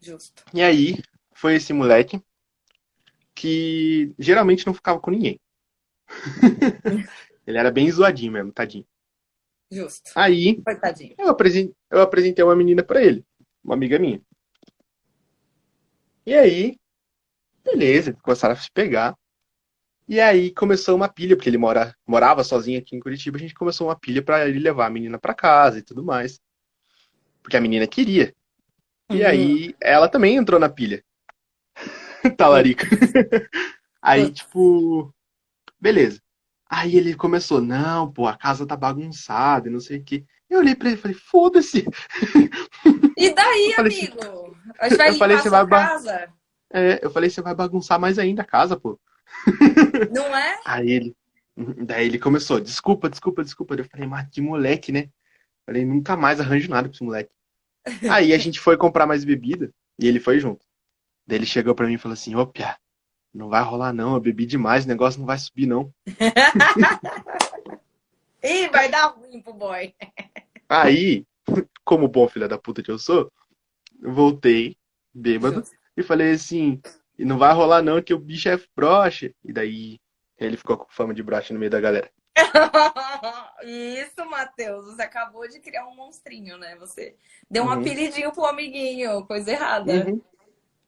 Justo. 0.00 0.42
E 0.52 0.62
aí, 0.62 0.98
foi 1.34 1.54
esse 1.56 1.72
moleque 1.72 2.20
que 3.34 4.14
geralmente 4.18 4.66
não 4.66 4.74
ficava 4.74 4.98
com 5.00 5.10
ninguém. 5.10 5.38
ele 7.46 7.58
era 7.58 7.70
bem 7.70 7.90
zoadinho 7.90 8.32
mesmo, 8.32 8.52
tadinho. 8.52 8.86
Justo. 9.70 10.10
Aí, 10.14 10.60
Coitadinho. 10.62 11.14
eu 11.18 11.28
apresentei, 11.28 11.74
eu 11.90 12.00
apresentei 12.00 12.44
uma 12.44 12.54
menina 12.56 12.82
pra 12.82 13.02
ele, 13.02 13.24
uma 13.62 13.74
amiga 13.74 13.98
minha. 13.98 14.20
E 16.26 16.34
aí, 16.34 16.78
beleza, 17.64 18.14
começaram 18.22 18.54
a 18.54 18.56
se 18.56 18.70
pegar. 18.70 19.16
E 20.06 20.20
aí 20.20 20.52
começou 20.52 20.94
uma 20.94 21.08
pilha, 21.08 21.34
porque 21.34 21.48
ele 21.48 21.56
mora, 21.58 21.94
morava 22.06 22.44
sozinho 22.44 22.78
aqui 22.78 22.94
em 22.94 23.00
Curitiba, 23.00 23.36
a 23.36 23.40
gente 23.40 23.54
começou 23.54 23.88
uma 23.88 23.98
pilha 23.98 24.22
pra 24.22 24.46
ele 24.46 24.58
levar 24.58 24.86
a 24.86 24.90
menina 24.90 25.18
pra 25.18 25.34
casa 25.34 25.78
e 25.78 25.82
tudo 25.82 26.04
mais. 26.04 26.40
Porque 27.42 27.56
a 27.56 27.60
menina 27.60 27.86
queria. 27.86 28.34
E 29.10 29.20
Uhum. 29.20 29.26
aí 29.26 29.76
ela 29.80 30.08
também 30.08 30.36
entrou 30.36 30.58
na 30.60 30.68
pilha. 30.68 31.02
Talarica. 32.38 32.86
aí, 34.00 34.30
tipo, 34.32 35.12
Beleza. 35.80 36.22
Aí 36.76 36.96
ele 36.96 37.14
começou, 37.14 37.60
não, 37.60 38.10
pô, 38.10 38.26
a 38.26 38.36
casa 38.36 38.66
tá 38.66 38.76
bagunçada 38.76 39.68
e 39.68 39.72
não 39.72 39.78
sei 39.80 39.98
o 39.98 40.04
quê. 40.04 40.24
Eu 40.50 40.58
olhei 40.58 40.74
pra 40.74 40.88
ele 40.88 40.96
e 40.96 41.00
falei, 41.00 41.16
foda-se. 41.16 41.84
E 43.16 43.32
daí, 43.32 43.74
Eu 43.78 43.86
assim- 43.86 44.06
amigo? 44.08 44.56
A 44.80 44.88
gente 44.88 44.98
vai 44.98 45.08
eu 45.10 45.14
falei, 45.14 45.38
você 45.38 45.48
vai 45.48 45.66
casa. 45.68 46.28
É, 46.72 46.98
eu 47.00 47.10
falei, 47.10 47.30
você 47.30 47.40
vai 47.40 47.54
bagunçar 47.54 47.98
mais 47.98 48.18
ainda 48.18 48.42
a 48.42 48.44
casa, 48.44 48.76
pô. 48.76 48.98
Não 50.12 50.36
é? 50.36 50.60
Aí 50.66 50.90
ele. 50.90 51.16
Daí 51.56 52.06
ele 52.06 52.18
começou, 52.18 52.60
desculpa, 52.60 53.08
desculpa, 53.08 53.44
desculpa. 53.44 53.74
Eu 53.76 53.84
falei, 53.84 54.06
mas 54.08 54.28
que 54.30 54.40
moleque, 54.40 54.90
né? 54.90 55.08
Falei, 55.64 55.84
nunca 55.84 56.16
mais 56.16 56.40
arranjo 56.40 56.68
nada 56.68 56.88
pra 56.88 56.94
esse 56.96 57.04
moleque. 57.04 57.30
Aí 58.10 58.34
a 58.34 58.38
gente 58.38 58.58
foi 58.58 58.76
comprar 58.76 59.06
mais 59.06 59.24
bebida 59.24 59.70
e 59.98 60.08
ele 60.08 60.18
foi 60.18 60.40
junto. 60.40 60.66
Daí 61.26 61.38
ele 61.38 61.46
chegou 61.46 61.74
pra 61.74 61.86
mim 61.86 61.94
e 61.94 61.98
falou 61.98 62.14
assim, 62.14 62.34
ô 62.34 62.44
Pia, 62.46 62.76
não 63.34 63.48
vai 63.48 63.62
rolar 63.62 63.92
não, 63.92 64.14
eu 64.14 64.20
bebi 64.20 64.46
demais, 64.46 64.84
o 64.84 64.88
negócio 64.88 65.18
não 65.18 65.26
vai 65.26 65.38
subir 65.38 65.66
não. 65.66 65.92
Ih, 68.42 68.68
vai 68.68 68.88
dar 68.90 69.06
ruim 69.08 69.40
pro 69.40 69.54
boy. 69.54 69.94
Aí, 70.68 71.26
como 71.84 72.08
bom 72.08 72.28
filho 72.28 72.48
da 72.48 72.58
puta 72.58 72.82
que 72.82 72.90
eu 72.90 72.98
sou, 72.98 73.30
voltei, 74.02 74.76
bêbado, 75.12 75.64
e 75.96 76.02
falei 76.02 76.32
assim, 76.32 76.80
e 77.18 77.24
não 77.24 77.38
vai 77.38 77.52
rolar 77.54 77.82
não, 77.82 78.02
que 78.02 78.12
o 78.12 78.18
bicho 78.18 78.48
é 78.48 78.60
broxa. 78.76 79.32
E 79.44 79.52
daí 79.52 79.98
ele 80.38 80.56
ficou 80.56 80.76
com 80.76 80.86
fama 80.90 81.14
de 81.14 81.22
broxa 81.22 81.54
no 81.54 81.60
meio 81.60 81.70
da 81.70 81.80
galera. 81.80 82.10
Isso, 83.64 84.28
Matheus. 84.28 84.84
Você 84.86 85.02
acabou 85.02 85.48
de 85.48 85.60
criar 85.60 85.86
um 85.86 85.94
monstrinho, 85.94 86.58
né? 86.58 86.76
Você 86.76 87.14
deu 87.48 87.62
um 87.62 87.66
Uhum. 87.66 87.72
apelidinho 87.80 88.32
pro 88.32 88.44
amiguinho. 88.44 89.24
Coisa 89.26 89.52
errada. 89.52 89.92
Uhum. 89.92 90.20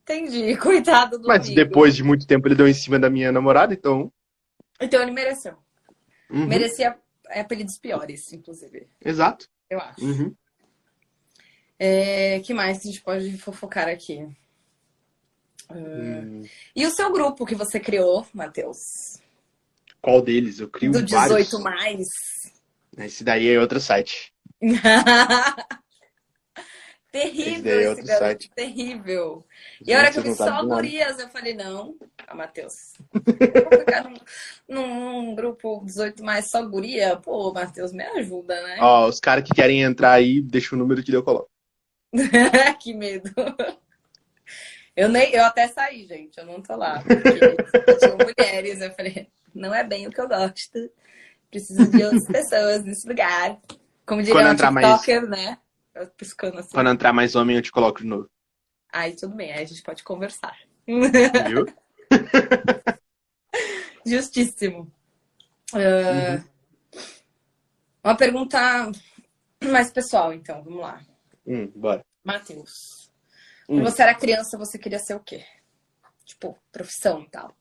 Entendi. 0.08 0.56
Coitado 0.58 1.18
do 1.18 1.26
Mas 1.26 1.46
amigo. 1.46 1.54
depois 1.56 1.96
de 1.96 2.04
muito 2.04 2.26
tempo 2.26 2.46
ele 2.46 2.54
deu 2.54 2.68
em 2.68 2.74
cima 2.74 2.98
da 2.98 3.10
minha 3.10 3.32
namorada, 3.32 3.74
então. 3.74 4.12
Então 4.80 5.02
ele 5.02 5.10
mereceu. 5.10 5.56
uhum, 6.30 6.46
Merecia 6.46 6.96
apelidos 7.30 7.76
piores, 7.78 8.32
inclusive. 8.32 8.88
Exato. 9.04 9.48
Eu 9.68 9.80
acho. 9.80 10.04
Uhum. 10.04 10.34
É, 11.78 12.40
que 12.40 12.54
mais 12.54 12.78
que 12.80 12.88
a 12.88 12.90
gente 12.92 13.02
pode 13.02 13.36
fofocar 13.38 13.88
aqui? 13.88 14.26
Hum, 15.70 16.44
E 16.74 16.86
o 16.86 16.90
seu 16.92 17.10
grupo 17.12 17.44
que 17.44 17.54
você 17.56 17.80
criou, 17.80 18.24
Matheus? 18.32 18.78
Qual 20.00 20.22
deles? 20.22 20.60
Eu 20.60 20.68
crio 20.70 20.92
Do 20.92 21.02
18 21.02 21.28
vários. 21.28 21.52
mais. 21.60 22.08
Esse 22.98 23.24
daí 23.24 23.48
é 23.48 23.58
outro 23.58 23.80
site. 23.80 24.32
terrível 27.12 27.80
Esse 27.80 27.88
é 27.88 27.92
esse, 27.92 28.02
garoto, 28.02 28.24
site. 28.24 28.50
terrível. 28.54 29.46
E 29.84 29.94
a 29.94 29.98
hora 29.98 30.10
que 30.12 30.18
eu 30.18 30.22
vi 30.22 30.34
sabem 30.34 30.52
só 30.54 30.62
nada. 30.62 30.74
gurias, 30.74 31.18
eu 31.18 31.28
falei, 31.28 31.54
não, 31.54 31.96
ah, 32.26 32.34
Matheus, 32.34 32.74
eu 33.14 33.22
vou 33.70 33.78
ficar 33.80 34.04
num, 34.04 34.16
num- 34.68 35.34
grupo 35.34 35.82
18 35.84 36.22
mais 36.24 36.50
só 36.50 36.62
guria? 36.66 37.16
Pô, 37.16 37.52
Matheus, 37.52 37.92
me 37.92 38.04
ajuda, 38.04 38.60
né? 38.62 38.76
Ó, 38.80 39.06
os 39.08 39.18
caras 39.20 39.44
que 39.44 39.54
querem 39.54 39.82
entrar 39.82 40.12
aí, 40.12 40.40
deixa 40.42 40.74
o 40.74 40.78
número 40.78 41.02
que 41.02 41.12
eu 41.12 41.22
coloco. 41.22 41.48
que 42.80 42.94
medo. 42.94 43.30
Eu, 44.94 45.08
nem, 45.08 45.30
eu 45.34 45.44
até 45.44 45.68
saí, 45.68 46.06
gente, 46.06 46.38
eu 46.38 46.46
não 46.46 46.62
tô 46.62 46.74
lá. 46.74 47.02
Porque 47.02 47.98
tinham 47.98 48.16
mulheres, 48.16 48.80
eu 48.80 48.90
falei, 48.92 49.28
não 49.54 49.74
é 49.74 49.84
bem 49.84 50.06
o 50.06 50.10
que 50.10 50.20
eu 50.20 50.28
gosto. 50.28 50.90
Preciso 51.50 51.90
de 51.90 52.02
outras 52.02 52.26
pessoas 52.32 52.82
nesse 52.84 53.06
lugar. 53.06 53.58
Como 54.06 54.22
diria 54.22 54.34
Quando 54.34 54.46
o 54.48 54.52
entrar 54.52 54.70
mais- 54.70 54.86
TikToker, 55.00 55.28
né? 55.28 55.58
Eu 55.96 56.06
piscando 56.10 56.58
assim. 56.58 56.70
Quando 56.72 56.90
entrar 56.90 57.12
mais 57.12 57.34
homem, 57.34 57.56
eu 57.56 57.62
te 57.62 57.72
coloco 57.72 58.00
de 58.00 58.06
novo. 58.06 58.28
Aí 58.92 59.16
tudo 59.16 59.34
bem, 59.34 59.52
aí 59.52 59.62
a 59.62 59.66
gente 59.66 59.82
pode 59.82 60.02
conversar. 60.04 60.56
Viu? 60.86 61.66
Justíssimo. 64.06 64.92
Ah, 65.74 66.44
Uma 68.04 68.16
pergunta 68.16 68.58
mais 69.64 69.90
pessoal, 69.90 70.32
então, 70.32 70.62
vamos 70.62 70.80
lá. 70.80 71.00
Hum, 71.46 71.66
bora. 71.74 72.04
Matheus, 72.22 73.10
Hum. 73.68 73.76
quando 73.76 73.90
você 73.90 74.02
era 74.02 74.14
criança, 74.14 74.56
você 74.58 74.78
queria 74.78 74.98
ser 74.98 75.14
o 75.14 75.20
quê? 75.20 75.44
Tipo, 76.24 76.56
profissão 76.70 77.22
e 77.22 77.30
tal. 77.30 77.56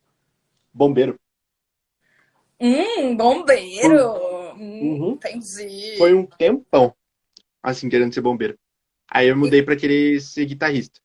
Bombeiro. 0.74 1.20
Hum, 2.60 3.16
bombeiro! 3.16 4.14
Hum, 4.56 4.82
Uhum. 4.98 5.12
Entendi. 5.14 5.98
Foi 5.98 6.14
um 6.14 6.26
tempão, 6.26 6.96
assim, 7.70 7.90
querendo 7.90 8.14
ser 8.14 8.22
bombeiro. 8.22 8.58
Aí 9.10 9.28
eu 9.28 9.36
mudei 9.38 9.62
pra 9.64 9.76
querer 9.76 10.20
ser 10.22 10.46
guitarrista. 10.46 11.00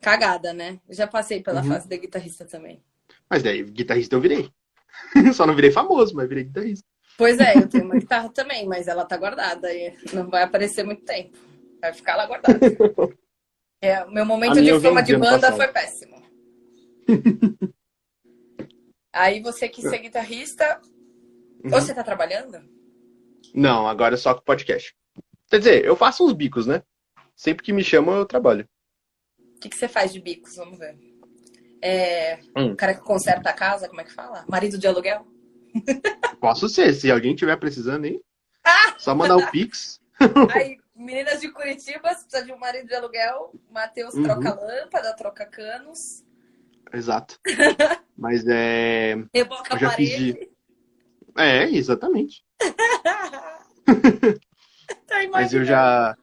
Cagada, 0.00 0.52
né? 0.52 0.80
Já 0.90 1.06
passei 1.06 1.42
pela 1.42 1.62
Uhum. 1.62 1.68
fase 1.68 1.88
da 1.88 1.96
guitarrista 1.96 2.44
também. 2.44 2.82
Mas 3.30 3.42
daí, 3.42 3.62
guitarrista 3.62 4.14
eu 4.16 4.20
virei. 4.20 4.50
Só 5.34 5.46
não 5.46 5.54
virei 5.54 5.70
famoso, 5.70 6.14
mas 6.14 6.28
virei 6.28 6.44
guitarrista. 6.44 6.86
Pois 7.16 7.38
é, 7.38 7.56
eu 7.56 7.68
tenho 7.68 7.84
uma 7.84 7.94
guitarra 7.98 8.28
também, 8.34 8.66
mas 8.66 8.88
ela 8.88 9.04
tá 9.04 9.16
guardada 9.16 9.72
e 9.72 9.94
não 10.12 10.28
vai 10.28 10.42
aparecer 10.42 10.82
muito 10.84 11.04
tempo. 11.04 11.36
Vai 11.80 11.92
ficar 11.92 12.16
lá 12.16 12.26
guardada. 12.26 12.58
É, 13.84 14.04
meu 14.06 14.24
momento 14.24 14.62
de 14.62 14.68
eu 14.68 14.80
fama 14.80 15.02
de 15.02 15.16
banda 15.16 15.40
passado. 15.50 15.56
foi 15.56 15.66
péssimo. 15.66 16.22
Aí 19.12 19.40
você 19.42 19.68
quis 19.68 19.88
ser 19.88 19.98
guitarrista. 19.98 20.80
Uhum. 21.64 21.74
Ou 21.74 21.80
você 21.80 21.92
tá 21.92 22.04
trabalhando? 22.04 22.58
Não, 23.52 23.86
agora 23.88 24.14
é 24.14 24.16
só 24.16 24.34
com 24.34 24.42
podcast. 24.42 24.94
Quer 25.52 25.58
dizer, 25.58 25.84
eu 25.84 25.94
faço 25.94 26.24
uns 26.24 26.32
bicos, 26.32 26.66
né? 26.66 26.82
Sempre 27.36 27.62
que 27.62 27.74
me 27.74 27.84
chamam, 27.84 28.16
eu 28.16 28.24
trabalho. 28.24 28.66
O 29.38 29.60
que, 29.60 29.68
que 29.68 29.76
você 29.76 29.86
faz 29.86 30.10
de 30.10 30.18
bicos? 30.18 30.56
Vamos 30.56 30.78
ver. 30.78 30.96
É, 31.82 32.38
Hum. 32.56 32.72
O 32.72 32.76
cara 32.76 32.94
que 32.94 33.02
conserta 33.02 33.50
a 33.50 33.52
casa, 33.52 33.86
como 33.86 34.00
é 34.00 34.04
que 34.04 34.14
fala? 34.14 34.46
Marido 34.48 34.78
de 34.78 34.86
aluguel? 34.86 35.26
Posso 36.40 36.70
ser, 36.70 36.94
se 36.94 37.10
alguém 37.10 37.34
tiver 37.34 37.54
precisando 37.58 38.06
aí. 38.06 38.18
Ah! 38.64 38.94
Só 38.98 39.14
mandar 39.14 39.36
o 39.36 39.46
Pix. 39.52 40.00
Aí, 40.54 40.78
meninas 40.96 41.42
de 41.42 41.50
Curitiba, 41.50 42.14
se 42.14 42.22
precisa 42.24 42.46
de 42.46 42.52
um 42.54 42.58
marido 42.58 42.88
de 42.88 42.94
aluguel, 42.94 43.52
Matheus 43.70 44.14
Uhum. 44.14 44.22
troca 44.22 44.54
lâmpada, 44.54 45.14
troca 45.14 45.44
canos, 45.44 46.24
Exato. 46.94 47.38
Mas 48.16 48.42
é. 48.48 49.16
reboca 49.34 49.74
Eu 49.74 49.76
a 49.76 49.80
já 49.80 49.90
fiz 49.90 50.10
parede. 50.12 50.50
É, 51.36 51.64
exatamente. 51.70 52.42
Tá 55.12 55.28
Mas 55.30 55.52
eu 55.54 55.64
já. 55.64 56.16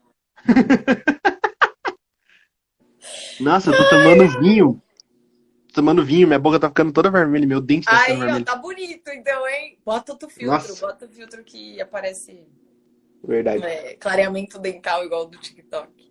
Nossa, 3.40 3.70
eu 3.72 3.78
tô 3.78 3.90
tomando 3.90 4.28
vinho. 4.42 4.82
Tô 5.70 5.76
tomando 5.76 6.04
vinho, 6.04 6.28
minha 6.28 6.40
boca 6.40 6.60
tá 6.60 6.68
ficando 6.68 6.92
toda 6.92 7.12
vermelha, 7.12 7.46
meu 7.48 7.62
dente 7.62 7.86
tá 7.86 7.96
Aí, 7.98 8.02
ficando 8.08 8.18
ó, 8.18 8.26
vermelho. 8.26 8.46
tá 8.46 8.56
bonito, 8.56 9.10
então, 9.12 9.48
hein? 9.48 9.80
Bota 9.86 10.12
outro 10.14 10.28
filtro, 10.30 10.52
Nossa. 10.52 10.86
bota 10.86 11.06
o 11.06 11.10
filtro 11.10 11.44
que 11.44 11.80
aparece 11.80 12.46
Verdade. 13.24 13.64
é, 13.64 13.96
clareamento 13.96 14.58
dental 14.60 15.06
igual 15.06 15.26
do 15.28 15.38
TikTok. 15.38 16.10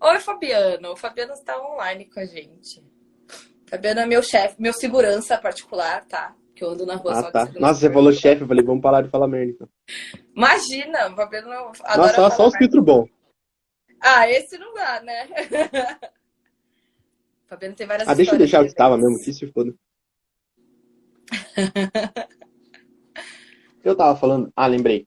Oi, 0.00 0.20
Fabiano. 0.20 0.92
O 0.92 0.96
Fabiano 0.96 1.32
está 1.34 1.60
online 1.60 2.06
com 2.06 2.20
a 2.20 2.24
gente. 2.24 2.82
Fabiano 3.68 4.00
é 4.00 4.06
meu 4.06 4.22
chefe, 4.22 4.56
meu 4.58 4.72
segurança 4.72 5.36
particular, 5.36 6.04
tá? 6.06 6.34
Que 6.58 6.64
eu 6.64 6.70
ando 6.70 6.84
na 6.84 6.96
rua 6.96 7.14
só 7.14 7.20
Ah, 7.20 7.22
de 7.26 7.32
tá. 7.32 7.46
segurança. 7.46 7.60
Nossa, 7.60 7.80
você 7.80 7.92
falou 7.92 8.12
chefe, 8.12 8.42
eu 8.42 8.48
falei, 8.48 8.64
vamos 8.64 8.82
parar 8.82 9.02
de 9.02 9.08
falar 9.10 9.28
merda. 9.28 9.52
Então. 9.52 9.68
Imagina, 10.34 11.08
o 11.08 11.14
Fabiano 11.14 11.50
adora 11.52 11.96
Nossa, 11.96 12.14
só, 12.16 12.30
só 12.30 12.48
os 12.48 12.56
filtros 12.56 12.84
bons. 12.84 13.08
Ah, 14.00 14.28
esse 14.28 14.58
não 14.58 14.74
dá, 14.74 15.00
né? 15.00 15.28
o 17.44 17.48
Fabiano 17.48 17.76
tem 17.76 17.86
várias 17.86 18.08
Ah, 18.08 18.14
deixa 18.14 18.34
eu 18.34 18.38
deixar 18.38 18.60
o 18.60 18.64
que 18.64 18.70
estava 18.70 18.96
mesmo, 18.98 19.20
que 19.20 19.32
se 19.32 19.46
foda. 19.52 19.72
Eu 23.84 23.96
tava 23.96 24.18
falando. 24.18 24.52
Ah, 24.56 24.66
lembrei. 24.66 25.06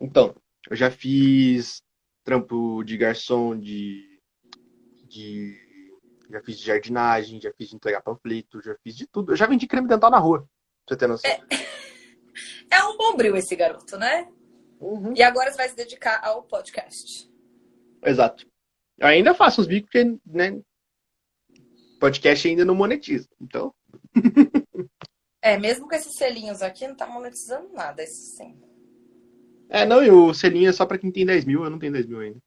Então, 0.00 0.34
eu 0.70 0.76
já 0.76 0.90
fiz 0.90 1.82
trampo 2.24 2.84
de 2.84 2.96
garçom, 2.96 3.58
de. 3.58 4.20
de 5.08 5.66
já 6.30 6.40
fiz 6.42 6.58
de 6.58 6.64
jardinagem, 6.66 7.40
já 7.40 7.52
fiz 7.52 7.68
de 7.68 7.76
entregar 7.76 8.02
panfleto, 8.02 8.62
já 8.62 8.76
fiz 8.82 8.96
de 8.96 9.06
tudo. 9.06 9.32
Eu 9.32 9.36
já 9.36 9.46
vendi 9.46 9.66
creme 9.66 9.88
dental 9.88 10.10
na 10.10 10.18
rua, 10.18 10.48
você 10.88 10.96
ter 10.96 11.06
noção. 11.06 11.30
É 11.30 12.82
um 12.84 12.96
bombril 12.96 13.36
esse 13.36 13.54
garoto, 13.56 13.96
né? 13.96 14.28
Uhum. 14.80 15.14
E 15.16 15.22
agora 15.22 15.50
você 15.50 15.56
vai 15.56 15.68
se 15.68 15.76
dedicar 15.76 16.20
ao 16.24 16.42
podcast. 16.42 17.30
Exato. 18.04 18.46
Eu 18.98 19.06
ainda 19.08 19.34
faço 19.34 19.60
uns 19.60 19.66
bicos 19.66 19.90
porque, 19.90 20.18
né? 20.24 20.60
Podcast 21.98 22.46
ainda 22.48 22.64
não 22.64 22.74
monetiza. 22.74 23.28
Então, 23.40 23.74
É, 25.42 25.58
mesmo 25.58 25.88
com 25.88 25.94
esses 25.94 26.16
selinhos 26.16 26.60
aqui, 26.60 26.88
não 26.88 26.96
tá 26.96 27.06
monetizando 27.06 27.72
nada, 27.72 28.02
esse 28.02 28.36
sim. 28.36 28.60
é, 29.68 29.86
não, 29.86 30.02
e 30.02 30.10
o 30.10 30.34
selinho 30.34 30.68
é 30.68 30.72
só 30.72 30.84
pra 30.84 30.98
quem 30.98 31.12
tem 31.12 31.24
10 31.24 31.44
mil, 31.44 31.62
eu 31.62 31.70
não 31.70 31.78
tenho 31.78 31.92
10 31.92 32.06
mil 32.06 32.18
ainda. 32.20 32.38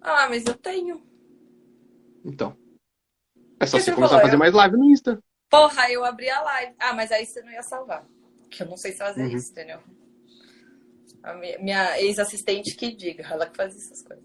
Ah, 0.00 0.28
mas 0.28 0.46
eu 0.46 0.54
tenho. 0.54 1.02
Então. 2.24 2.56
É 3.58 3.66
só 3.66 3.78
que 3.78 3.84
você 3.84 3.92
começar 3.92 4.10
falou? 4.10 4.22
a 4.22 4.26
fazer 4.26 4.36
mais 4.36 4.52
live 4.54 4.76
no 4.76 4.84
Insta. 4.84 5.22
Porra, 5.52 5.90
eu 5.90 6.02
abri 6.02 6.30
a 6.30 6.40
live. 6.40 6.74
Ah, 6.78 6.94
mas 6.94 7.12
aí 7.12 7.26
você 7.26 7.42
não 7.42 7.52
ia 7.52 7.62
salvar. 7.62 8.06
Que 8.50 8.62
eu 8.62 8.66
não 8.66 8.76
sei 8.78 8.92
fazer 8.92 9.20
Uhum. 9.20 9.36
isso, 9.36 9.50
entendeu? 9.52 9.80
A 11.22 11.34
minha, 11.34 12.00
ex-assistente 12.00 12.74
que 12.74 12.96
diga, 12.96 13.22
ela 13.30 13.46
que 13.46 13.54
faz 13.54 13.76
essas 13.76 14.02
coisas. 14.02 14.24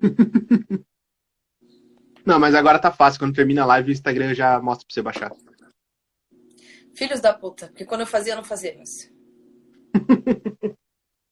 Não, 2.24 2.38
mas 2.38 2.54
agora 2.54 2.78
tá 2.78 2.90
fácil. 2.92 3.18
Quando 3.18 3.34
termina 3.34 3.62
a 3.62 3.66
live, 3.66 3.90
o 3.90 3.92
Instagram 3.92 4.32
já 4.32 4.60
mostra 4.60 4.86
pra 4.86 4.94
você 4.94 5.02
baixar. 5.02 5.32
Filhos 6.94 7.20
da 7.20 7.34
puta. 7.34 7.66
Porque 7.66 7.84
quando 7.84 8.02
eu 8.02 8.06
fazia, 8.06 8.32
eu 8.32 8.36
não 8.36 8.44
fazia 8.44 8.80
isso. 8.80 9.12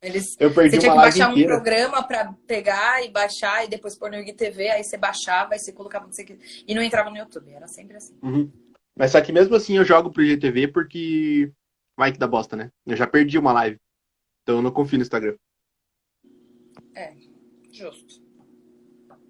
Eles, 0.03 0.35
Eu 0.41 0.53
perdi 0.53 0.77
você 0.77 0.79
tinha 0.81 0.93
que 0.93 0.99
baixar 0.99 1.33
um 1.33 1.43
programa 1.45 2.03
pra 2.03 2.33
pegar 2.47 3.05
e 3.05 3.11
baixar 3.11 3.65
e 3.65 3.69
depois 3.69 3.97
pôr 3.97 4.11
no 4.11 4.17
IGTV, 4.17 4.71
aí 4.71 4.83
você 4.83 4.97
baixava, 4.97 5.53
aí 5.55 5.59
você 5.61 5.73
colocava 5.73 6.07
no 6.07 6.13
que 6.13 6.65
e 6.67 6.75
não 6.75 6.83
entrava 6.83 7.09
no 7.11 7.19
YouTube. 7.19 7.53
Era 7.53 7.69
sempre 7.69 7.97
assim. 7.99 8.19
Uhum. 8.23 8.51
Mas 8.97 9.13
só 9.13 9.21
que 9.21 9.33
mesmo 9.33 9.55
assim 9.55 9.77
eu 9.77 9.85
jogo 9.85 10.11
pro 10.11 10.23
IGTV 10.23 10.69
porque 10.69 11.53
vai 11.97 12.13
que 12.13 12.19
dá 12.19 12.27
bosta, 12.27 12.57
né? 12.57 12.71
Eu 12.87 12.97
já 12.97 13.07
perdi 13.07 13.39
uma 13.39 13.53
live. 13.53 13.79
Então 14.43 14.57
eu 14.57 14.63
não 14.63 14.71
confio 14.73 14.99
no 14.99 15.03
Instagram. 15.03 15.37
Justo, 17.73 18.21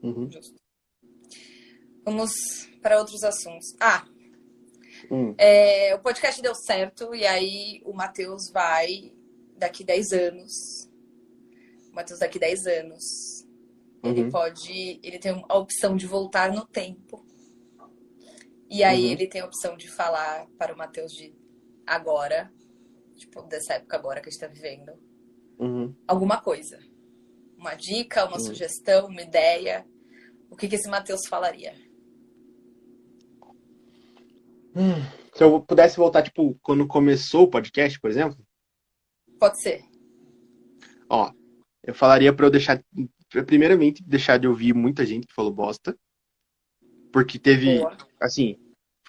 Uhum. 0.03 0.31
justo. 0.31 0.57
Vamos 2.05 2.33
para 2.81 2.99
outros 2.99 3.23
assuntos. 3.23 3.77
Ah, 3.79 4.05
Hum. 5.11 5.35
é, 5.39 5.95
o 5.95 6.01
podcast 6.01 6.41
deu 6.41 6.55
certo 6.55 7.15
e 7.15 7.27
aí 7.27 7.81
o 7.85 7.93
Matheus 7.93 8.51
vai 8.51 9.13
daqui 9.57 9.85
10 9.85 10.11
anos. 10.13 10.53
O 11.91 11.95
Matheus 11.95 12.19
daqui 12.19 12.39
10 12.39 12.67
anos. 12.67 13.05
Ele 14.03 14.23
Uhum. 14.25 14.31
pode. 14.31 14.99
Ele 15.03 15.19
tem 15.19 15.45
a 15.49 15.59
opção 15.59 15.95
de 15.97 16.07
voltar 16.07 16.53
no 16.53 16.67
tempo. 16.67 17.25
E 18.71 18.85
aí 18.85 19.07
Uhum. 19.07 19.11
ele 19.13 19.27
tem 19.27 19.41
a 19.41 19.47
opção 19.47 19.77
de 19.77 19.89
falar 19.91 20.47
para 20.57 20.73
o 20.73 20.79
Matheus 20.79 21.13
de 21.13 21.35
agora, 21.87 22.53
tipo, 23.17 23.43
dessa 23.43 23.75
época 23.75 23.97
agora 23.97 24.21
que 24.21 24.29
a 24.29 24.31
gente 24.31 24.41
tá 24.41 24.47
vivendo, 24.47 24.93
Uhum. 25.59 25.95
alguma 26.07 26.41
coisa. 26.41 26.79
Uma 27.59 27.75
dica, 27.75 28.25
uma 28.25 28.37
Hum. 28.37 28.41
sugestão, 28.41 29.09
uma 29.09 29.21
ideia. 29.23 29.85
O 30.49 30.57
que, 30.57 30.69
que 30.69 30.77
esse 30.77 30.89
Matheus 30.89 31.27
falaria? 31.27 31.75
Hum. 34.75 35.03
Se 35.35 35.43
eu 35.45 35.61
pudesse 35.61 35.97
voltar, 35.97 36.23
tipo, 36.23 36.57
quando 36.63 36.87
começou 36.87 37.45
o 37.45 37.51
podcast, 37.51 37.99
por 38.01 38.11
exemplo, 38.11 38.39
Pode 39.39 39.61
ser. 39.63 39.83
ó, 41.09 41.33
eu 41.83 41.95
falaria 41.95 42.33
pra 42.33 42.47
eu 42.47 42.51
deixar, 42.51 42.83
primeiramente, 43.47 44.03
deixar 44.03 44.39
de 44.39 44.47
ouvir 44.47 44.75
muita 44.75 45.05
gente 45.05 45.27
que 45.27 45.35
falou 45.35 45.53
bosta. 45.53 45.97
Porque 47.13 47.39
teve, 47.39 47.79
Boa. 47.79 47.97
Assim, 48.21 48.57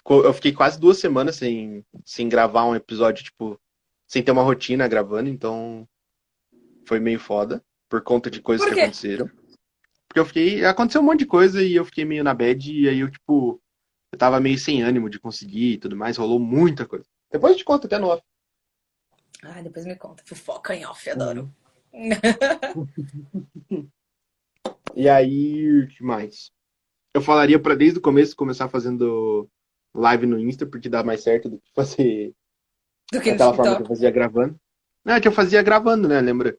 eu 0.08 0.32
fiquei 0.32 0.52
quase 0.52 0.80
duas 0.80 0.98
semanas 0.98 1.36
sem, 1.36 1.84
sem 2.04 2.28
gravar 2.28 2.64
um 2.64 2.74
episódio, 2.74 3.24
tipo, 3.24 3.60
sem 4.06 4.22
ter 4.22 4.32
uma 4.32 4.42
rotina 4.42 4.88
gravando, 4.88 5.28
então 5.28 5.86
foi 6.86 6.98
meio 6.98 7.20
foda, 7.20 7.62
por 7.88 8.02
conta 8.02 8.30
de 8.30 8.40
coisas 8.40 8.66
que 8.66 8.80
aconteceram. 8.80 9.30
Porque 10.08 10.20
eu 10.20 10.26
fiquei, 10.26 10.64
aconteceu 10.64 11.00
um 11.00 11.04
monte 11.04 11.20
de 11.20 11.26
coisa 11.26 11.62
e 11.62 11.74
eu 11.74 11.84
fiquei 11.84 12.04
meio 12.04 12.24
na 12.24 12.34
bad, 12.34 12.72
e 12.72 12.88
aí 12.88 13.00
eu, 13.00 13.10
tipo, 13.10 13.60
eu 14.12 14.18
tava 14.18 14.40
meio 14.40 14.58
sem 14.58 14.82
ânimo 14.82 15.08
de 15.08 15.18
conseguir 15.18 15.74
e 15.74 15.78
tudo 15.78 15.96
mais, 15.96 16.16
rolou 16.16 16.38
muita 16.38 16.86
coisa. 16.86 17.06
Depois 17.30 17.52
eu 17.52 17.58
te 17.58 17.64
conto 17.64 17.86
até 17.86 17.98
no 17.98 18.08
off. 18.08 18.22
Ah, 19.42 19.62
depois 19.62 19.86
me 19.86 19.96
conta. 19.96 20.22
Fofoca 20.26 20.74
em 20.74 20.84
off, 20.84 21.08
adoro. 21.08 21.52
E 24.94 25.08
aí, 25.08 25.84
o 25.84 25.88
que 25.88 26.02
mais? 26.02 26.52
Eu 27.14 27.20
falaria 27.20 27.60
pra 27.60 27.74
desde 27.74 27.98
o 27.98 28.02
começo 28.02 28.34
começar 28.36 28.68
fazendo 28.68 29.48
live 29.94 30.26
no 30.26 30.38
Insta, 30.38 30.66
porque 30.66 30.88
dá 30.88 31.04
mais 31.04 31.22
certo 31.22 31.48
do 31.48 31.58
que 31.60 31.70
fazer 31.74 32.34
Do 33.12 33.20
que 33.20 33.30
daquela 33.32 33.54
forma 33.54 33.76
que 33.76 33.82
eu 33.82 33.86
fazia 33.86 34.10
gravando. 34.10 34.58
Não, 35.04 35.14
é 35.14 35.20
que 35.20 35.28
eu 35.28 35.32
fazia 35.32 35.62
gravando, 35.62 36.08
né? 36.08 36.20
Lembra? 36.20 36.56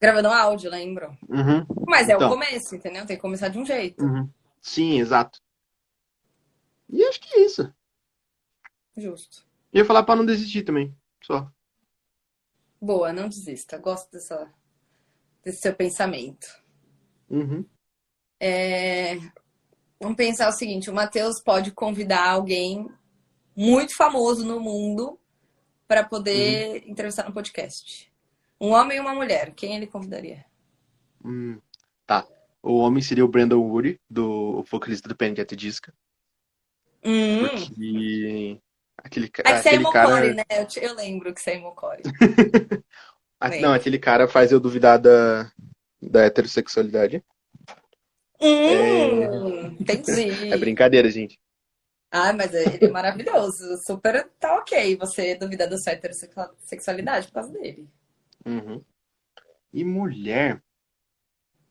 Gravando 0.00 0.28
áudio, 0.28 0.70
lembro. 0.70 1.08
Uhum, 1.28 1.66
Mas 1.86 2.08
é 2.08 2.14
Então. 2.14 2.28
o 2.28 2.32
começo, 2.32 2.74
entendeu? 2.74 3.04
Tem 3.06 3.16
que 3.16 3.22
começar 3.22 3.48
de 3.48 3.58
um 3.58 3.64
jeito. 3.66 4.02
uhum. 4.04 4.28
Sim, 4.62 5.00
exato. 5.00 5.40
E 6.88 7.02
acho 7.04 7.20
que 7.20 7.34
é 7.34 7.44
isso. 7.44 7.72
Justo. 8.96 9.44
E 9.72 9.78
eu 9.78 9.82
ia 9.82 9.84
falar 9.86 10.02
pra 10.02 10.16
não 10.16 10.26
desistir 10.26 10.62
também. 10.62 10.94
Só. 11.22 11.50
Boa, 12.80 13.12
não 13.12 13.28
desista. 13.28 13.78
Gosto 13.78 14.10
dessa, 14.12 14.52
desse 15.44 15.60
seu 15.62 15.74
pensamento. 15.74 16.46
Uhum. 17.28 17.64
É, 18.38 19.16
Vamos 20.00 20.16
pensar 20.16 20.48
o 20.48 20.52
seguinte: 20.52 20.90
o 20.90 20.94
Matheus 20.94 21.40
pode 21.40 21.70
convidar 21.72 22.28
alguém 22.28 22.88
muito 23.54 23.94
famoso 23.96 24.44
no 24.46 24.58
mundo 24.60 25.18
para 25.86 26.02
poder 26.04 26.84
entrevistar 26.88 27.24
no 27.26 27.34
podcast. 27.34 28.10
Um 28.60 28.70
homem 28.70 28.96
e 28.98 29.00
uma 29.00 29.14
mulher. 29.14 29.52
Quem 29.54 29.76
ele 29.76 29.86
convidaria? 29.86 30.44
Hum, 31.24 31.58
tá. 32.06 32.26
O 32.62 32.78
homem 32.78 33.02
seria 33.02 33.24
o 33.24 33.28
Brandon 33.28 33.60
Woody, 33.60 33.98
do 34.08 34.62
vocalista 34.70 35.08
do 35.08 35.16
Panic! 35.16 35.40
at 35.40 35.48
the 35.48 35.56
Disco. 35.56 35.92
Hum. 37.04 37.40
Porque 37.48 38.60
aquele, 38.98 39.26
É 39.26 39.28
que 39.30 39.40
é 39.50 39.54
aquele 39.56 39.78
Mocore, 39.82 39.94
cara. 40.04 40.34
né? 40.34 40.44
Eu, 40.50 40.66
te- 40.66 40.80
eu 40.84 40.94
lembro 40.94 41.32
que 41.34 41.40
você 41.40 41.52
é. 41.52 41.60
Não, 43.60 43.72
aquele 43.72 43.98
cara 43.98 44.28
faz 44.28 44.52
eu 44.52 44.60
duvidar 44.60 44.98
da, 44.98 45.50
da 46.00 46.24
heterossexualidade. 46.24 47.24
Hum, 48.42 49.76
entendi. 49.80 50.52
É 50.52 50.56
brincadeira, 50.56 51.10
gente. 51.10 51.38
Ah, 52.10 52.32
mas 52.32 52.52
ele 52.54 52.84
é 52.86 52.88
maravilhoso. 52.88 53.76
Super 53.86 54.28
tá 54.38 54.56
ok 54.58 54.96
você 54.96 55.34
duvidar 55.34 55.68
da 55.68 55.76
sua 55.78 55.92
heterossexualidade 55.92 57.26
por 57.28 57.34
causa 57.34 57.52
dele. 57.52 57.88
Uhum. 58.46 58.84
E 59.72 59.84
mulher, 59.84 60.62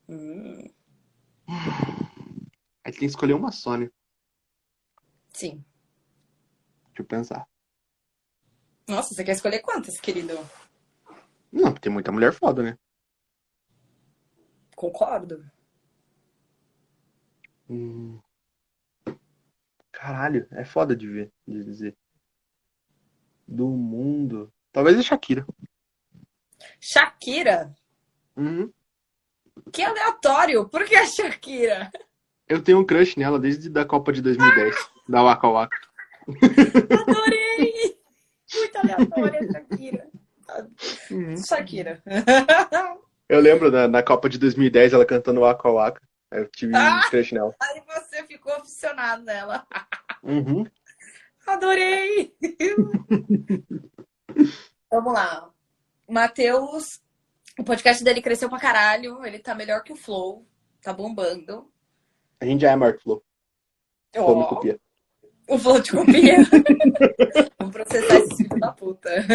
Hum, 0.10 0.70
aí 2.84 2.92
tem 2.92 3.00
que 3.00 3.06
escolher 3.06 3.34
uma 3.34 3.52
só, 3.52 3.78
né? 3.78 3.90
sim. 5.34 5.64
Deixa 6.88 7.02
eu 7.02 7.06
pensar. 7.06 7.48
Nossa, 8.88 9.14
você 9.14 9.24
quer 9.24 9.32
escolher 9.34 9.60
quantas, 9.62 10.00
querido? 10.02 10.38
Não, 11.52 11.74
tem 11.76 11.92
muita 11.92 12.12
mulher 12.12 12.34
foda, 12.34 12.64
né? 12.64 12.76
Concordo. 14.76 15.44
Caralho, 19.92 20.48
é 20.52 20.66
foda 20.66 20.96
de 20.96 21.08
ver, 21.08 21.32
de 21.48 21.64
dizer. 21.64 21.96
Do 23.48 23.68
mundo. 23.68 24.52
Talvez 24.72 24.98
a 24.98 25.02
Shakira. 25.02 25.46
Shakira? 26.80 27.74
Uhum. 28.36 28.72
Que 29.72 29.84
aleatório! 29.84 30.68
Por 30.70 30.86
que 30.86 30.96
a 30.96 31.06
Shakira? 31.06 31.92
Eu 32.48 32.64
tenho 32.64 32.80
um 32.80 32.86
crush 32.86 33.18
nela 33.18 33.38
desde 33.38 33.70
da 33.70 33.86
Copa 33.86 34.12
de 34.12 34.22
2010, 34.22 34.76
da 35.08 35.22
Waka 35.22 35.48
Waka. 35.48 35.78
Adorei! 36.28 38.00
Muito 38.56 38.78
aleatória 38.78 39.40
a 39.42 39.52
Shakira. 39.52 40.08
Uhum. 41.12 41.38
Shakira. 41.38 42.04
Eu 43.28 43.40
lembro 43.40 43.70
na, 43.70 43.88
na 43.88 44.02
Copa 44.02 44.28
de 44.28 44.40
2010 44.40 44.94
ela 44.94 45.06
cantando 45.06 45.42
Waka 45.42 45.70
Waka. 45.70 46.09
Eu 46.32 46.48
tive 46.50 46.76
Ah! 46.76 47.02
crush 47.10 47.32
nela. 47.34 47.56
Aí 47.62 47.82
você 47.88 48.24
ficou 48.26 48.54
aficionado 48.54 49.24
nela. 49.24 49.66
Uhum. 50.24 50.66
Adorei! 51.48 52.36
Vamos 54.92 55.14
lá. 55.14 55.50
Matheus, 56.08 57.02
o 57.58 57.64
podcast 57.64 58.04
dele 58.04 58.22
cresceu 58.22 58.50
pra 58.50 58.60
caralho. 58.60 59.24
Ele 59.26 59.40
tá 59.40 59.56
melhor 59.56 59.84
que 59.84 59.94
o 59.94 59.96
Flow. 59.96 60.46
Tá 60.82 60.94
bombando. 60.94 61.72
A 62.40 62.46
gente 62.46 62.62
já 62.62 62.72
é 62.72 62.76
Mark 62.76 63.02
Flow. 63.02 63.24
Flow 64.14 64.38
me 64.38 64.44
Ó, 64.44 64.48
copia. 64.48 64.80
o 65.48 65.58
Flow 65.60 65.82
te 65.82 65.92
copia. 65.92 66.38
Vamos 67.60 67.74
processar 67.74 68.16
esse 68.20 68.38
filho 68.38 68.60
da 68.60 68.72
puta. 68.72 69.10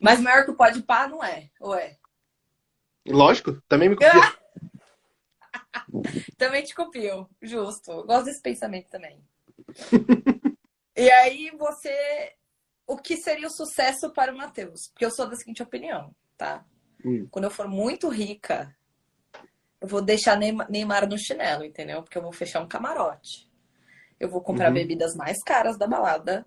Mas 0.00 0.20
maior 0.20 0.44
que 0.44 0.50
o 0.50 0.56
Pode 0.56 0.82
Pá 0.82 1.08
não 1.08 1.22
é, 1.24 1.48
ou 1.60 1.74
é? 1.74 1.96
Lógico, 3.06 3.60
também 3.68 3.88
me 3.88 3.96
copia. 3.96 4.12
Também 6.36 6.62
te 6.62 6.74
copio, 6.74 7.28
justo. 7.42 8.04
Gosto 8.04 8.26
desse 8.26 8.40
pensamento 8.42 8.88
também. 8.88 9.20
e 10.96 11.10
aí 11.10 11.50
você. 11.56 12.34
O 12.86 12.96
que 12.96 13.16
seria 13.18 13.46
o 13.46 13.50
sucesso 13.50 14.10
para 14.12 14.32
o 14.32 14.36
Matheus? 14.36 14.88
Porque 14.90 15.04
eu 15.04 15.10
sou 15.10 15.28
da 15.28 15.36
seguinte 15.36 15.62
opinião, 15.62 16.14
tá? 16.38 16.64
Hum. 17.04 17.28
Quando 17.30 17.44
eu 17.44 17.50
for 17.50 17.68
muito 17.68 18.08
rica, 18.08 18.74
eu 19.80 19.86
vou 19.86 20.00
deixar 20.00 20.36
Neym- 20.38 20.66
Neymar 20.70 21.06
no 21.06 21.18
chinelo, 21.18 21.64
entendeu? 21.64 22.02
Porque 22.02 22.16
eu 22.16 22.22
vou 22.22 22.32
fechar 22.32 22.60
um 22.62 22.66
camarote. 22.68 23.46
Eu 24.18 24.30
vou 24.30 24.40
comprar 24.40 24.68
Uhum. 24.68 24.74
bebidas 24.74 25.14
mais 25.14 25.36
caras 25.44 25.76
da 25.78 25.86
balada. 25.86 26.46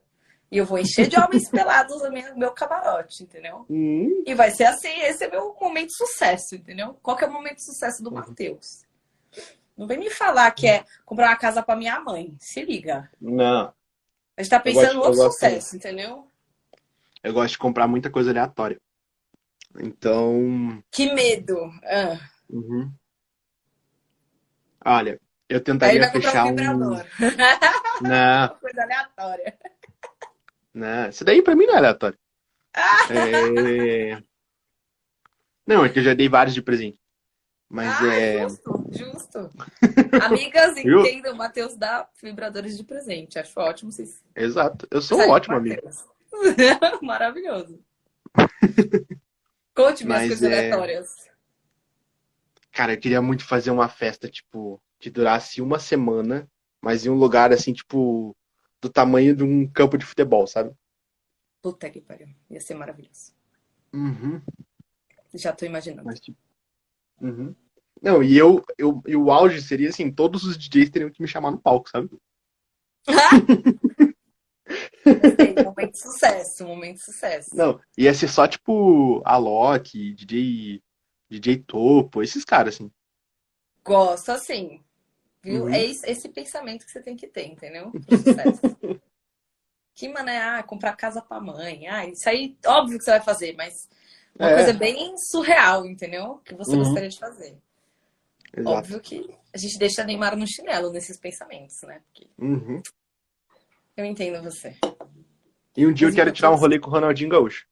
E 0.52 0.58
eu 0.58 0.66
vou 0.66 0.80
encher 0.80 1.08
de 1.08 1.16
homens 1.18 1.48
pelados 1.52 2.02
o 2.02 2.12
meu, 2.12 2.36
meu 2.36 2.52
camarote, 2.52 3.24
entendeu? 3.24 3.66
Hum, 3.70 4.24
E 4.26 4.34
vai 4.34 4.50
ser 4.52 4.66
assim, 4.66 5.00
esse 5.04 5.24
é 5.24 5.30
meu 5.30 5.56
momento 5.62 5.90
de 5.90 5.96
sucesso, 5.96 6.56
entendeu? 6.56 6.98
Qual 7.04 7.16
que 7.16 7.24
é 7.24 7.28
o 7.28 7.32
momento 7.32 7.58
de 7.58 7.66
sucesso 7.66 8.02
do 8.04 8.10
Uhum. 8.10 8.16
Matheus? 8.18 8.66
Não 9.82 9.88
vem 9.88 9.98
me 9.98 10.12
falar 10.12 10.52
que 10.52 10.68
é 10.68 10.86
comprar 11.04 11.30
uma 11.30 11.36
casa 11.36 11.64
pra 11.64 11.76
minha 11.76 12.00
mãe. 12.00 12.36
Se 12.40 12.64
liga. 12.64 13.10
não. 13.20 13.74
A 14.38 14.44
gente 14.44 14.52
tá 14.52 14.60
pensando 14.60 14.94
no 14.94 15.00
outro 15.00 15.24
sucesso, 15.24 15.76
entendeu? 15.76 16.28
Eu 17.24 17.34
gosto 17.34 17.54
de 17.54 17.58
comprar 17.58 17.88
muita 17.88 18.08
coisa 18.08 18.30
aleatória. 18.30 18.80
Então. 19.80 20.84
Que 20.92 21.12
medo. 21.12 21.58
Ah. 21.84 22.20
uhum. 22.48 22.94
Olha, 24.86 25.20
eu 25.50 25.60
tentaria 25.60 26.12
fechar 26.12 26.46
um 26.46 26.52
um. 26.52 26.92
Não, 28.08 28.50
Coisa 28.60 28.84
aleatória. 28.84 29.58
Né? 30.72 31.10
Isso 31.10 31.26
daí 31.26 31.42
pra 31.42 31.56
mim 31.56 31.66
não 31.66 31.74
é 31.74 31.78
aleatório. 31.78 32.20
é... 33.10 34.22
Não, 35.66 35.84
é 35.84 35.90
que 35.90 35.98
eu 35.98 36.04
já 36.04 36.14
dei 36.14 36.30
vários 36.30 36.54
de 36.54 36.62
presente. 36.62 37.02
Mas 37.68 37.90
ah, 38.02 38.14
é. 38.14 38.42
Justo, 38.44 38.81
justo. 39.40 39.58
Amigas, 40.24 40.78
entendam, 40.78 41.36
Matheus 41.36 41.76
dá 41.76 42.08
vibradores 42.22 42.78
de 42.78 42.84
presente. 42.84 43.40
Acho 43.40 43.60
ótimo 43.60 43.92
vocês. 43.92 44.24
Exato. 44.36 44.88
Eu 44.92 45.02
sou 45.02 45.20
um 45.20 45.30
ótimo 45.30 45.56
amigo. 45.56 45.90
Maravilhoso. 47.02 47.80
Conte-me 49.74 50.14
as 50.14 50.28
coisas 50.28 50.44
é... 50.44 50.70
aleatórias. 50.70 51.30
Cara, 52.72 52.94
eu 52.94 53.00
queria 53.00 53.22
muito 53.22 53.46
fazer 53.46 53.72
uma 53.72 53.90
festa, 53.90 54.30
tipo, 54.30 54.82
que 55.00 55.10
durasse 55.10 55.62
uma 55.62 55.78
semana, 55.78 56.50
mas 56.82 57.06
em 57.06 57.10
um 57.10 57.16
lugar 57.16 57.52
assim, 57.52 57.74
tipo, 57.74 58.36
do 58.82 58.90
tamanho 58.90 59.36
de 59.36 59.44
um 59.44 59.68
campo 59.68 59.98
de 59.98 60.06
futebol, 60.06 60.48
sabe? 60.48 60.74
Puta 61.62 61.90
que 61.90 62.00
pariu. 62.00 62.30
Ia 62.50 62.62
ser 62.62 62.76
maravilhoso. 62.76 63.34
Uhum. 63.94 64.42
Já 65.34 65.52
tô 65.54 65.66
imaginando. 65.66 66.06
Mas, 66.06 66.20
tipo... 66.20 66.38
uhum. 67.22 67.54
Não, 68.02 68.24
e 68.24 68.36
eu, 68.36 68.64
eu 68.78 69.02
e 69.06 69.16
o 69.16 69.32
auge 69.32 69.62
seria 69.62 69.90
assim, 69.90 70.12
todos 70.12 70.44
os 70.44 70.58
DJs 70.58 70.90
teriam 70.90 71.12
que 71.12 71.22
me 71.22 71.28
chamar 71.28 71.52
no 71.52 71.62
palco, 71.62 71.90
sabe? 71.90 72.10
momento 75.64 75.92
de 75.92 76.00
sucesso, 76.00 76.66
momento 76.66 76.98
de 76.98 77.04
sucesso. 77.04 77.56
Não, 77.56 77.80
ia 77.98 78.14
ser 78.14 78.28
só 78.28 78.48
tipo 78.48 79.22
a 79.24 79.38
Loki, 79.38 80.14
DJ, 80.14 80.82
DJ 81.30 81.58
Topo, 81.58 82.24
esses 82.24 82.44
caras, 82.44 82.76
assim. 82.76 82.92
Gosto, 83.84 84.32
assim. 84.32 84.84
Viu? 85.44 85.64
Uhum. 85.64 85.70
É 85.70 85.84
esse, 85.84 86.10
esse, 86.10 86.30
pensamento 86.30 86.86
que 86.86 86.92
você 86.92 87.02
tem 87.02 87.16
que 87.16 87.28
ter, 87.28 87.48
entendeu? 87.48 87.92
Pro 87.92 88.18
sucesso. 88.18 88.62
que 89.96 90.08
mané, 90.08 90.40
ah, 90.40 90.64
comprar 90.64 90.96
casa 90.96 91.22
pra 91.22 91.40
mãe. 91.40 91.88
Ah, 91.88 92.06
isso 92.06 92.30
aí, 92.30 92.58
óbvio 92.66 92.98
que 92.98 93.04
você 93.04 93.12
vai 93.12 93.22
fazer, 93.22 93.56
mas 93.56 93.90
uma 94.38 94.52
é. 94.52 94.56
coisa 94.56 94.74
bem 94.74 95.18
surreal, 95.18 95.86
entendeu? 95.86 96.40
Que 96.46 96.54
você 96.54 96.72
uhum. 96.74 96.84
gostaria 96.84 97.10
de 97.10 97.18
fazer. 97.18 97.58
Exato. 98.56 98.78
Óbvio 98.78 99.00
que 99.00 99.30
a 99.54 99.58
gente 99.58 99.78
deixa 99.78 100.04
Neymar 100.04 100.36
no 100.36 100.48
chinelo 100.48 100.92
nesses 100.92 101.18
pensamentos, 101.18 101.78
né? 101.84 102.02
Porque... 102.06 102.28
Uhum. 102.38 102.82
Eu 103.96 104.06
entendo 104.06 104.44
você. 104.44 104.76
E 105.76 105.86
um 105.86 105.94
dia 105.94 106.08
Mas 106.08 106.16
eu 106.16 106.24
quero 106.24 106.32
tirar 106.32 106.52
um 106.52 106.56
rolê 106.56 106.80
com 106.80 106.90
o 106.90 106.94
Ronaldinho 106.94 107.30
Gaúcho. 107.30 107.66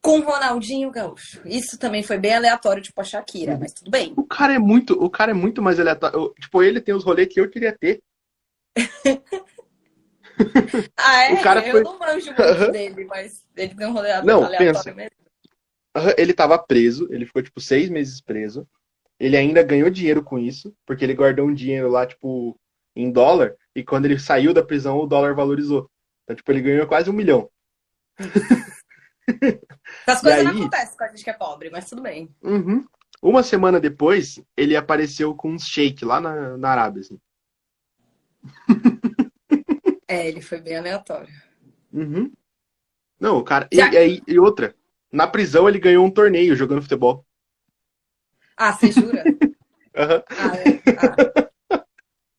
Com 0.00 0.20
o 0.20 0.22
Ronaldinho 0.22 0.90
Gaúcho. 0.90 1.42
Isso 1.44 1.78
também 1.78 2.02
foi 2.02 2.18
bem 2.18 2.34
aleatório, 2.34 2.82
tipo 2.82 3.00
a 3.00 3.04
Shakira, 3.04 3.54
uhum. 3.54 3.60
mas 3.60 3.72
tudo 3.72 3.90
bem. 3.90 4.14
O 4.16 4.24
cara 4.24 4.54
é 4.54 4.58
muito, 4.58 4.94
o 4.94 5.10
cara 5.10 5.32
é 5.32 5.34
muito 5.34 5.60
mais 5.60 5.78
aleatório. 5.78 6.18
Eu, 6.18 6.34
tipo, 6.40 6.62
ele 6.62 6.80
tem 6.80 6.94
os 6.94 7.04
rolês 7.04 7.28
que 7.28 7.40
eu 7.40 7.50
queria 7.50 7.76
ter. 7.76 8.02
ah, 10.96 11.24
é? 11.24 11.34
O 11.34 11.42
cara 11.42 11.66
eu 11.66 11.72
foi... 11.72 11.82
não 11.82 11.98
manjo 11.98 12.26
muito 12.26 12.42
uhum. 12.42 12.70
dele, 12.70 13.04
mas 13.04 13.44
ele 13.56 13.74
tem 13.74 13.86
um 13.86 13.92
rolê 13.92 14.22
não, 14.22 14.44
aleatório 14.44 14.72
pensa. 14.72 14.94
mesmo. 14.94 15.10
Ele 16.16 16.32
tava 16.32 16.56
preso, 16.58 17.08
ele 17.10 17.26
ficou, 17.26 17.42
tipo, 17.42 17.60
seis 17.60 17.90
meses 17.90 18.20
preso. 18.20 18.66
Ele 19.18 19.36
ainda 19.36 19.62
ganhou 19.62 19.90
dinheiro 19.90 20.22
com 20.22 20.38
isso, 20.38 20.74
porque 20.86 21.04
ele 21.04 21.14
guardou 21.14 21.46
um 21.46 21.54
dinheiro 21.54 21.88
lá, 21.88 22.06
tipo, 22.06 22.58
em 22.94 23.10
dólar, 23.10 23.56
e 23.74 23.82
quando 23.82 24.04
ele 24.04 24.18
saiu 24.18 24.54
da 24.54 24.62
prisão, 24.62 24.98
o 24.98 25.06
dólar 25.06 25.34
valorizou. 25.34 25.90
Então, 26.24 26.36
tipo, 26.36 26.50
ele 26.52 26.62
ganhou 26.62 26.86
quase 26.86 27.10
um 27.10 27.12
milhão. 27.12 27.50
As 30.06 30.20
coisas 30.20 30.40
aí... 30.40 30.44
não 30.44 30.52
acontecem 30.52 30.96
com 30.96 31.04
a 31.04 31.08
gente 31.08 31.24
que 31.24 31.30
é 31.30 31.34
pobre, 31.34 31.70
mas 31.70 31.88
tudo 31.88 32.02
bem. 32.02 32.34
Uhum. 32.42 32.84
Uma 33.20 33.42
semana 33.42 33.80
depois, 33.80 34.40
ele 34.56 34.76
apareceu 34.76 35.34
com 35.34 35.50
um 35.52 35.58
shake 35.58 36.04
lá 36.04 36.20
na, 36.20 36.56
na 36.56 36.70
Arábia, 36.70 37.00
assim. 37.00 37.20
É, 40.10 40.26
ele 40.26 40.40
foi 40.40 40.58
bem 40.58 40.74
aleatório. 40.74 41.28
Uhum. 41.92 42.32
Não, 43.20 43.36
o 43.36 43.44
cara. 43.44 43.68
Já... 43.70 43.92
E, 43.92 44.16
e, 44.16 44.22
e 44.26 44.38
outra. 44.38 44.74
Na 45.12 45.26
prisão 45.26 45.68
ele 45.68 45.78
ganhou 45.78 46.02
um 46.02 46.10
torneio 46.10 46.56
jogando 46.56 46.80
futebol. 46.80 47.26
Ah, 48.58 48.72
você 48.72 48.90
jura? 48.90 49.24
Uhum. 49.98 50.22
Ah, 50.28 50.56
é. 50.58 51.74
ah. 51.74 51.84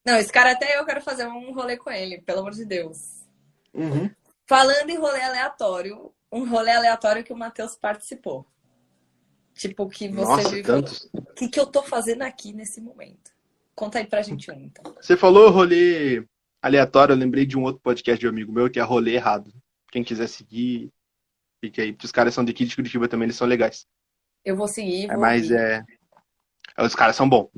Não, 0.05 0.15
esse 0.15 0.31
cara 0.31 0.53
até 0.53 0.79
eu 0.79 0.85
quero 0.85 1.01
fazer 1.01 1.27
um 1.27 1.51
rolê 1.51 1.75
com 1.75 1.91
ele, 1.91 2.21
pelo 2.21 2.39
amor 2.39 2.53
de 2.53 2.63
Deus. 2.63 3.25
Uhum. 3.73 4.09
Falando 4.47 4.89
em 4.89 4.97
rolê 4.97 5.21
aleatório, 5.21 6.13
um 6.31 6.47
rolê 6.47 6.71
aleatório 6.71 7.21
que 7.21 7.33
o 7.33 7.37
Matheus 7.37 7.75
participou. 7.75 8.45
Tipo, 9.53 9.89
que 9.89 10.07
você 10.07 10.25
Nossa, 10.25 10.49
viu. 10.49 10.63
Tantos. 10.63 11.09
O 11.11 11.33
que, 11.33 11.49
que 11.49 11.59
eu 11.59 11.65
tô 11.65 11.83
fazendo 11.83 12.21
aqui 12.21 12.53
nesse 12.53 12.79
momento? 12.79 13.31
Conta 13.75 13.99
aí 13.99 14.07
pra 14.07 14.21
gente 14.21 14.49
um, 14.49 14.61
então. 14.61 14.95
Você 15.01 15.17
falou 15.17 15.49
rolê 15.49 16.25
aleatório, 16.61 17.13
eu 17.13 17.17
lembrei 17.17 17.45
de 17.45 17.57
um 17.57 17.63
outro 17.63 17.81
podcast 17.81 18.19
de 18.19 18.25
um 18.25 18.29
amigo 18.29 18.53
meu 18.53 18.69
que 18.69 18.79
é 18.79 18.83
rolê 18.83 19.15
errado. 19.15 19.53
Quem 19.91 20.03
quiser 20.03 20.27
seguir, 20.27 20.89
fique 21.59 21.81
aí. 21.81 21.97
Os 22.01 22.11
caras 22.11 22.33
são 22.33 22.45
de 22.45 22.53
de 22.53 22.75
Curitiba 22.75 23.07
também, 23.07 23.25
eles 23.25 23.35
são 23.35 23.47
legais. 23.47 23.85
Eu 24.45 24.55
vou 24.55 24.67
seguir. 24.67 25.07
Vou 25.07 25.15
é, 25.15 25.17
mas 25.17 25.51
é. 25.51 25.83
Os 26.81 26.95
caras 26.95 27.15
são 27.15 27.27
bons. 27.27 27.49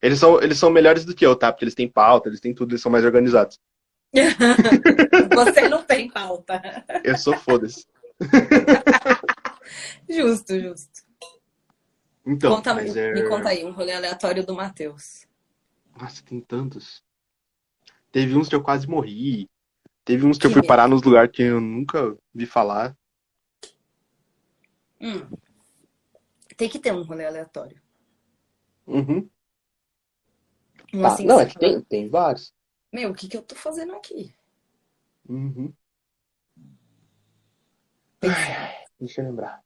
Eles 0.00 0.18
são, 0.18 0.40
eles 0.42 0.58
são 0.58 0.70
melhores 0.70 1.04
do 1.04 1.14
que 1.14 1.24
eu, 1.24 1.36
tá? 1.36 1.52
Porque 1.52 1.64
eles 1.64 1.74
têm 1.74 1.88
pauta, 1.88 2.28
eles 2.28 2.40
têm 2.40 2.54
tudo, 2.54 2.72
eles 2.72 2.82
são 2.82 2.90
mais 2.90 3.04
organizados. 3.04 3.60
Você 5.34 5.68
não 5.68 5.82
tem 5.82 6.08
pauta. 6.08 6.62
Eu 7.02 7.16
sou 7.18 7.36
foda-se. 7.36 7.86
justo, 10.08 10.58
justo. 10.58 11.04
Então, 12.26 12.56
conta, 12.56 12.74
me, 12.74 12.88
é... 12.88 13.12
me 13.12 13.28
conta 13.28 13.50
aí, 13.50 13.64
um 13.64 13.72
rolê 13.72 13.92
aleatório 13.92 14.46
do 14.46 14.54
Matheus. 14.54 15.26
Nossa, 15.98 16.22
tem 16.24 16.40
tantos. 16.40 17.02
Teve 18.10 18.36
uns 18.36 18.48
que 18.48 18.54
eu 18.54 18.62
quase 18.62 18.88
morri. 18.88 19.48
Teve 20.04 20.24
uns 20.26 20.36
que, 20.36 20.42
que 20.42 20.46
eu 20.46 20.52
fui 20.52 20.66
parar 20.66 20.88
nos 20.88 21.02
lugares 21.02 21.30
que 21.32 21.42
eu 21.42 21.60
nunca 21.60 22.16
vi 22.32 22.46
falar. 22.46 22.96
Hum. 25.00 25.26
Tem 26.56 26.68
que 26.68 26.78
ter 26.78 26.92
um 26.92 27.02
rolê 27.02 27.26
aleatório. 27.26 27.83
Uhum. 28.86 29.28
Um 30.92 31.02
tá. 31.02 31.08
assim, 31.08 31.24
não, 31.24 31.40
é 31.40 31.46
que 31.46 31.58
tem, 31.58 31.80
tem 31.82 32.08
vários. 32.08 32.54
Meu, 32.92 33.10
o 33.10 33.14
que, 33.14 33.28
que 33.28 33.36
eu 33.36 33.42
tô 33.42 33.54
fazendo 33.54 33.94
aqui? 33.94 34.34
Uhum. 35.28 35.72
Ai, 38.22 38.84
deixa 38.98 39.20
eu 39.20 39.26
lembrar. 39.26 39.62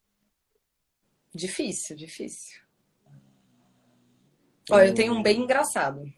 Difícil, 1.34 1.94
difícil. 1.94 2.60
Olha, 4.70 4.88
eu 4.88 4.94
tenho 4.94 5.14
um 5.14 5.22
bem 5.22 5.40
engraçado. 5.40 6.12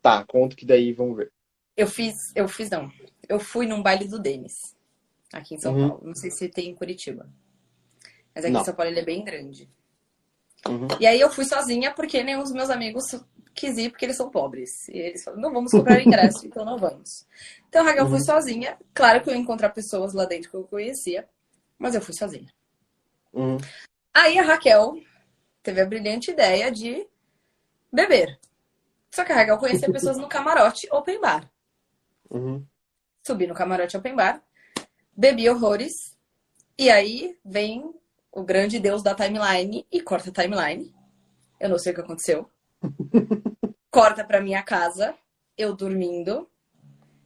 Tá, 0.00 0.24
conta 0.24 0.56
que 0.56 0.64
daí 0.64 0.92
vamos 0.92 1.16
ver. 1.16 1.32
Eu 1.76 1.86
fiz, 1.86 2.16
eu 2.34 2.48
fiz 2.48 2.70
não. 2.70 2.90
Eu 3.28 3.38
fui 3.38 3.66
num 3.66 3.82
baile 3.82 4.08
do 4.08 4.18
Denis, 4.18 4.76
aqui 5.32 5.54
em 5.54 5.58
São 5.58 5.74
uhum. 5.74 5.88
Paulo. 5.88 6.06
Não 6.06 6.14
sei 6.14 6.30
se 6.30 6.48
tem 6.48 6.70
em 6.70 6.74
Curitiba. 6.74 7.28
Mas 8.34 8.44
aqui 8.44 8.52
não. 8.52 8.62
em 8.62 8.64
São 8.64 8.74
Paulo 8.74 8.90
ele 8.90 9.00
é 9.00 9.04
bem 9.04 9.24
grande. 9.24 9.70
Uhum. 10.66 10.88
E 10.98 11.06
aí 11.06 11.20
eu 11.20 11.30
fui 11.30 11.44
sozinha 11.44 11.92
porque 11.92 12.22
nem 12.22 12.36
os 12.36 12.52
meus 12.52 12.70
amigos 12.70 13.04
quis 13.54 13.78
ir 13.78 13.90
porque 13.90 14.04
eles 14.04 14.16
são 14.16 14.30
pobres. 14.30 14.88
E 14.88 14.98
eles 14.98 15.24
falaram, 15.24 15.42
não 15.42 15.52
vamos 15.52 15.72
comprar 15.72 16.00
ingresso, 16.02 16.46
então 16.46 16.64
não 16.64 16.78
vamos. 16.78 17.26
Então, 17.68 17.84
Raquel, 17.84 18.04
eu 18.04 18.08
fui 18.08 18.18
uhum. 18.18 18.24
sozinha. 18.24 18.78
Claro 18.94 19.22
que 19.22 19.30
eu 19.30 19.34
ia 19.34 19.40
encontrar 19.40 19.70
pessoas 19.70 20.12
lá 20.12 20.24
dentro 20.24 20.50
que 20.50 20.56
eu 20.56 20.64
conhecia, 20.64 21.28
mas 21.78 21.94
eu 21.94 22.00
fui 22.00 22.14
sozinha. 22.14 22.52
Uhum. 23.32 23.58
Aí 24.14 24.38
a 24.38 24.42
Raquel 24.42 24.94
teve 25.62 25.80
a 25.80 25.86
brilhante 25.86 26.30
ideia 26.30 26.70
de 26.70 27.06
beber. 27.92 28.38
Só 29.10 29.24
que 29.24 29.32
a 29.32 29.36
Raquel 29.36 29.58
conhecia 29.58 29.90
pessoas 29.90 30.18
no 30.18 30.28
camarote 30.28 30.88
open 30.92 31.20
bar. 31.20 31.50
Uhum. 32.30 32.64
Subi 33.26 33.46
no 33.46 33.54
camarote 33.54 33.96
open 33.96 34.14
bar, 34.14 34.42
bebi 35.16 35.48
horrores, 35.48 36.16
e 36.78 36.90
aí 36.90 37.36
vem 37.44 37.94
o 38.36 38.44
grande 38.44 38.78
deus 38.78 39.02
da 39.02 39.14
timeline 39.14 39.86
e 39.90 39.98
corta 39.98 40.28
a 40.28 40.42
timeline. 40.42 40.94
Eu 41.58 41.70
não 41.70 41.78
sei 41.78 41.92
o 41.92 41.94
que 41.94 42.02
aconteceu. 42.02 42.50
corta 43.90 44.22
pra 44.22 44.42
minha 44.42 44.62
casa, 44.62 45.16
eu 45.56 45.74
dormindo. 45.74 46.46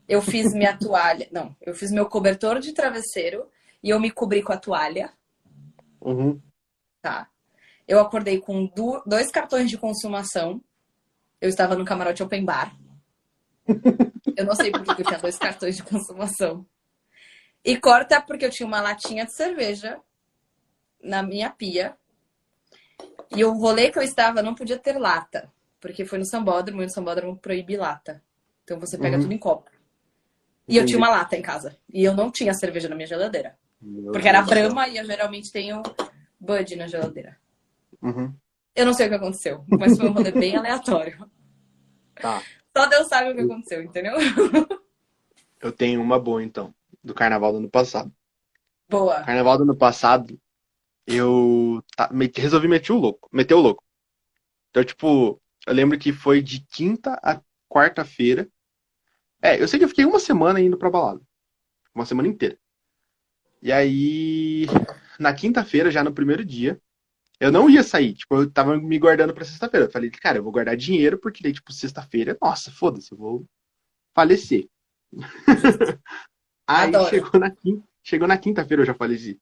Eu 0.07 0.21
fiz 0.21 0.53
minha 0.53 0.75
toalha. 0.79 1.27
Não, 1.29 1.53
eu 1.59 1.75
fiz 1.75 1.91
meu 1.91 2.05
cobertor 2.05 2.61
de 2.61 2.71
travesseiro 2.71 3.45
e 3.83 3.89
eu 3.89 3.99
me 3.99 4.09
cobri 4.09 4.41
com 4.41 4.53
a 4.53 4.57
toalha. 4.57 5.11
Uhum. 5.99 6.41
Tá. 7.01 7.27
Eu 7.85 7.99
acordei 7.99 8.39
com 8.39 8.71
dois 9.05 9.29
cartões 9.29 9.69
de 9.69 9.77
consumação. 9.77 10.63
Eu 11.41 11.49
estava 11.49 11.75
no 11.75 11.83
camarote 11.83 12.23
open 12.23 12.45
bar. 12.45 12.73
eu 14.37 14.45
não 14.45 14.55
sei 14.55 14.71
porque 14.71 15.01
eu 15.01 15.05
tinha 15.05 15.19
dois 15.19 15.37
cartões 15.37 15.75
de 15.75 15.83
consumação. 15.83 16.65
E 17.65 17.77
corta 17.77 18.21
porque 18.21 18.45
eu 18.45 18.49
tinha 18.49 18.65
uma 18.65 18.79
latinha 18.79 19.25
de 19.25 19.35
cerveja 19.35 20.01
na 21.03 21.23
minha 21.23 21.49
pia. 21.49 21.95
E 23.35 23.43
o 23.45 23.53
rolê 23.53 23.91
que 23.91 23.97
eu 23.97 24.03
estava 24.03 24.41
não 24.41 24.55
podia 24.55 24.77
ter 24.77 24.97
lata. 24.97 25.51
Porque 25.79 26.05
foi 26.05 26.19
no 26.19 26.25
Sambódromo 26.25 26.81
e 26.81 26.85
no 26.85 26.91
Sambódromo 26.91 27.37
proíbe 27.37 27.77
lata. 27.77 28.21
Então 28.63 28.79
você 28.79 28.97
pega 28.97 29.17
uhum. 29.17 29.23
tudo 29.23 29.33
em 29.33 29.37
copo. 29.37 29.69
E 30.67 30.73
Entendi. 30.73 30.79
eu 30.79 30.85
tinha 30.85 30.97
uma 30.97 31.09
lata 31.09 31.35
em 31.35 31.41
casa. 31.41 31.75
E 31.91 32.03
eu 32.03 32.13
não 32.13 32.31
tinha 32.31 32.53
cerveja 32.53 32.87
na 32.87 32.95
minha 32.95 33.07
geladeira. 33.07 33.57
Meu 33.81 34.11
porque 34.11 34.27
era 34.27 34.41
Brahma 34.41 34.87
e 34.87 34.97
eu 34.97 35.05
geralmente 35.05 35.51
tenho 35.51 35.81
Bud 36.39 36.75
na 36.75 36.87
geladeira. 36.87 37.37
Uhum. 38.01 38.33
Eu 38.75 38.85
não 38.85 38.93
sei 38.93 39.07
o 39.07 39.09
que 39.09 39.15
aconteceu, 39.15 39.65
mas 39.67 39.97
foi 39.97 40.07
um 40.07 40.13
rolê 40.13 40.31
bem 40.31 40.55
aleatório. 40.55 41.27
Tá. 42.15 42.41
Só 42.75 42.85
Deus 42.85 43.07
sabe 43.07 43.31
o 43.31 43.35
que 43.35 43.41
aconteceu, 43.41 43.83
entendeu? 43.83 44.13
Eu 45.59 45.71
tenho 45.71 46.01
uma 46.01 46.19
boa, 46.19 46.43
então. 46.43 46.73
do 47.03 47.13
carnaval 47.13 47.51
do 47.51 47.57
ano 47.59 47.69
passado. 47.69 48.11
Boa. 48.89 49.21
Carnaval 49.23 49.57
do 49.57 49.63
ano 49.63 49.75
passado, 49.75 50.39
eu 51.15 51.83
tá, 51.95 52.09
resolvi 52.35 52.67
meter 52.67 52.93
o 52.93 52.97
louco. 52.97 53.29
Meter 53.31 53.53
o 53.53 53.59
louco. 53.59 53.83
Então, 54.69 54.83
tipo, 54.83 55.41
eu 55.67 55.73
lembro 55.73 55.97
que 55.97 56.11
foi 56.11 56.41
de 56.41 56.61
quinta 56.61 57.19
a 57.23 57.41
quarta-feira. 57.69 58.47
É, 59.41 59.61
eu 59.61 59.67
sei 59.67 59.79
que 59.79 59.85
eu 59.85 59.89
fiquei 59.89 60.05
uma 60.05 60.19
semana 60.19 60.59
indo 60.59 60.77
pra 60.77 60.89
balada. 60.89 61.21
Uma 61.93 62.05
semana 62.05 62.27
inteira. 62.27 62.57
E 63.61 63.71
aí, 63.71 64.65
na 65.19 65.33
quinta-feira, 65.33 65.91
já 65.91 66.03
no 66.03 66.13
primeiro 66.13 66.43
dia, 66.43 66.81
eu 67.39 67.51
não 67.51 67.69
ia 67.69 67.83
sair. 67.83 68.13
Tipo, 68.13 68.35
eu 68.35 68.51
tava 68.51 68.77
me 68.77 68.97
guardando 68.97 69.33
pra 69.33 69.45
sexta-feira. 69.45 69.85
Eu 69.87 69.91
falei, 69.91 70.09
cara, 70.09 70.37
eu 70.37 70.43
vou 70.43 70.51
guardar 70.51 70.75
dinheiro, 70.77 71.17
porque 71.17 71.43
daí, 71.43 71.53
tipo, 71.53 71.71
sexta-feira, 71.73 72.37
nossa, 72.41 72.71
foda-se, 72.71 73.11
eu 73.11 73.17
vou 73.17 73.45
falecer. 74.15 74.67
aí 76.67 76.89
Adoro. 76.89 77.09
chegou 77.09 77.39
na 77.39 77.51
quinta, 77.51 77.87
chegou 78.03 78.27
na 78.27 78.37
quinta-feira, 78.37 78.81
eu 78.83 78.85
já 78.85 78.93
faleci. 78.93 79.39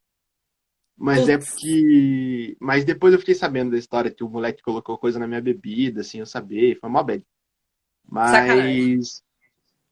Mas 1.00 1.30
é 1.30 1.38
Putz. 1.38 1.52
porque. 1.52 2.58
Mas 2.60 2.84
depois 2.84 3.14
eu 3.14 3.20
fiquei 3.20 3.34
sabendo 3.34 3.72
da 3.72 3.78
história 3.78 4.12
que 4.12 4.22
o 4.22 4.30
moleque 4.30 4.62
colocou 4.62 4.98
coisa 4.98 5.18
na 5.18 5.28
minha 5.28 5.42
bebida, 5.42 6.02
assim, 6.02 6.20
eu 6.20 6.26
sabia, 6.26 6.78
foi 6.78 6.90
mó 6.90 7.02
bad. 7.02 7.26
Sacanagem. 8.14 8.98
Mas. 8.98 9.24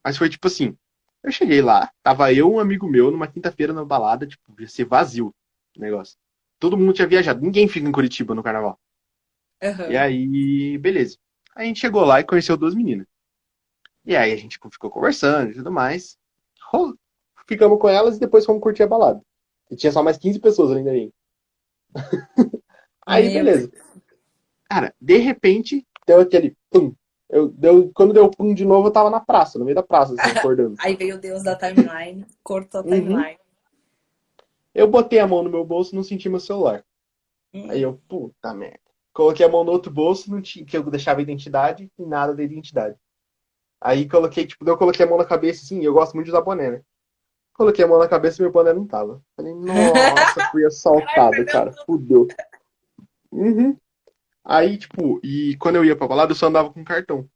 Mas 0.03 0.17
foi 0.17 0.29
tipo 0.29 0.47
assim. 0.47 0.77
Eu 1.23 1.31
cheguei 1.31 1.61
lá, 1.61 1.91
tava 2.03 2.31
eu 2.31 2.49
e 2.49 2.51
um 2.51 2.59
amigo 2.59 2.87
meu 2.87 3.09
numa 3.09 3.27
quinta-feira 3.27 3.73
na 3.73 3.83
balada, 3.83 4.27
tipo, 4.27 4.53
ia 4.59 4.67
ser 4.67 4.85
vazio 4.85 5.33
o 5.75 5.79
negócio. 5.79 6.17
Todo 6.59 6.77
mundo 6.77 6.93
tinha 6.93 7.07
viajado, 7.07 7.41
ninguém 7.41 7.67
fica 7.67 7.87
em 7.87 7.91
Curitiba 7.91 8.35
no 8.35 8.43
carnaval. 8.43 8.79
Aham. 9.63 9.89
E 9.89 9.97
aí, 9.97 10.77
beleza. 10.77 11.17
Aí 11.55 11.65
a 11.65 11.67
gente 11.67 11.79
chegou 11.79 12.03
lá 12.03 12.19
e 12.19 12.23
conheceu 12.23 12.55
duas 12.55 12.75
meninas. 12.75 13.07
E 14.05 14.15
aí 14.15 14.31
a 14.31 14.37
gente 14.37 14.59
ficou 14.71 14.89
conversando 14.89 15.51
e 15.51 15.55
tudo 15.55 15.71
mais. 15.71 16.17
Ficamos 17.47 17.79
com 17.79 17.89
elas 17.89 18.17
e 18.17 18.19
depois 18.19 18.45
fomos 18.45 18.61
curtir 18.61 18.83
a 18.83 18.87
balada. 18.87 19.21
E 19.69 19.75
tinha 19.75 19.91
só 19.91 20.01
mais 20.01 20.17
15 20.17 20.39
pessoas 20.39 20.71
além 20.71 20.83
da. 20.83 20.91
Aí, 23.05 23.29
beleza. 23.29 23.71
Cara, 24.69 24.93
de 24.99 25.17
repente, 25.17 25.85
deu 26.05 26.19
aquele 26.21 26.55
pum. 26.69 26.93
Eu, 27.29 27.49
deu, 27.49 27.91
quando 27.93 28.13
deu 28.13 28.29
pum 28.29 28.53
de 28.53 28.65
novo, 28.65 28.87
eu 28.87 28.91
tava 28.91 29.09
na 29.09 29.19
praça, 29.19 29.59
no 29.59 29.65
meio 29.65 29.75
da 29.75 29.83
praça, 29.83 30.13
assim, 30.13 30.21
acordando. 30.37 30.75
Aí 30.79 30.95
veio 30.95 31.15
o 31.15 31.19
Deus 31.19 31.43
da 31.43 31.55
timeline, 31.55 32.25
cortou 32.43 32.81
a 32.81 32.83
Uhum. 32.83 32.89
timeline. 32.89 33.37
Eu 34.73 34.87
botei 34.87 35.19
a 35.19 35.27
mão 35.27 35.43
no 35.43 35.49
meu 35.49 35.65
bolso 35.65 35.93
e 35.93 35.95
não 35.95 36.03
senti 36.03 36.29
meu 36.29 36.39
celular. 36.39 36.85
Hum. 37.53 37.69
Aí 37.69 37.81
eu, 37.81 37.99
puta 38.07 38.53
merda. 38.53 38.79
Coloquei 39.11 39.45
a 39.45 39.49
mão 39.49 39.63
no 39.63 39.71
outro 39.71 39.91
bolso, 39.91 40.29
não 40.29 40.41
tinha, 40.41 40.63
que 40.63 40.77
eu 40.77 40.83
deixava 40.83 41.21
identidade 41.21 41.91
e 41.97 42.05
nada 42.05 42.35
da 42.35 42.43
identidade. 42.43 42.95
Aí 43.81 44.07
coloquei, 44.07 44.45
tipo, 44.45 44.67
eu 44.69 44.77
coloquei 44.77 45.05
a 45.05 45.09
mão 45.09 45.17
na 45.17 45.25
cabeça, 45.25 45.63
assim, 45.63 45.83
eu 45.83 45.93
gosto 45.93 46.13
muito 46.13 46.25
de 46.25 46.31
usar 46.31 46.41
boné, 46.41 46.71
né? 46.71 46.81
Coloquei 47.57 47.83
a 47.83 47.87
mão 47.87 47.97
na 47.97 48.07
cabeça 48.07 48.39
e 48.39 48.43
meu 48.43 48.51
boné 48.51 48.71
não 48.71 48.85
tava. 48.85 49.19
Falei, 49.35 49.53
nossa, 49.55 50.45
fui 50.51 50.63
assaltado, 50.67 51.43
cara. 51.47 51.73
Fudeu. 51.85 52.27
Uhum. 53.31 53.75
Aí, 54.45 54.77
tipo, 54.77 55.19
e 55.23 55.57
quando 55.57 55.75
eu 55.77 55.83
ia 55.83 55.95
pra 55.95 56.07
balada, 56.07 56.31
eu 56.31 56.35
só 56.35 56.47
andava 56.47 56.71
com 56.71 56.83
cartão. 56.83 57.27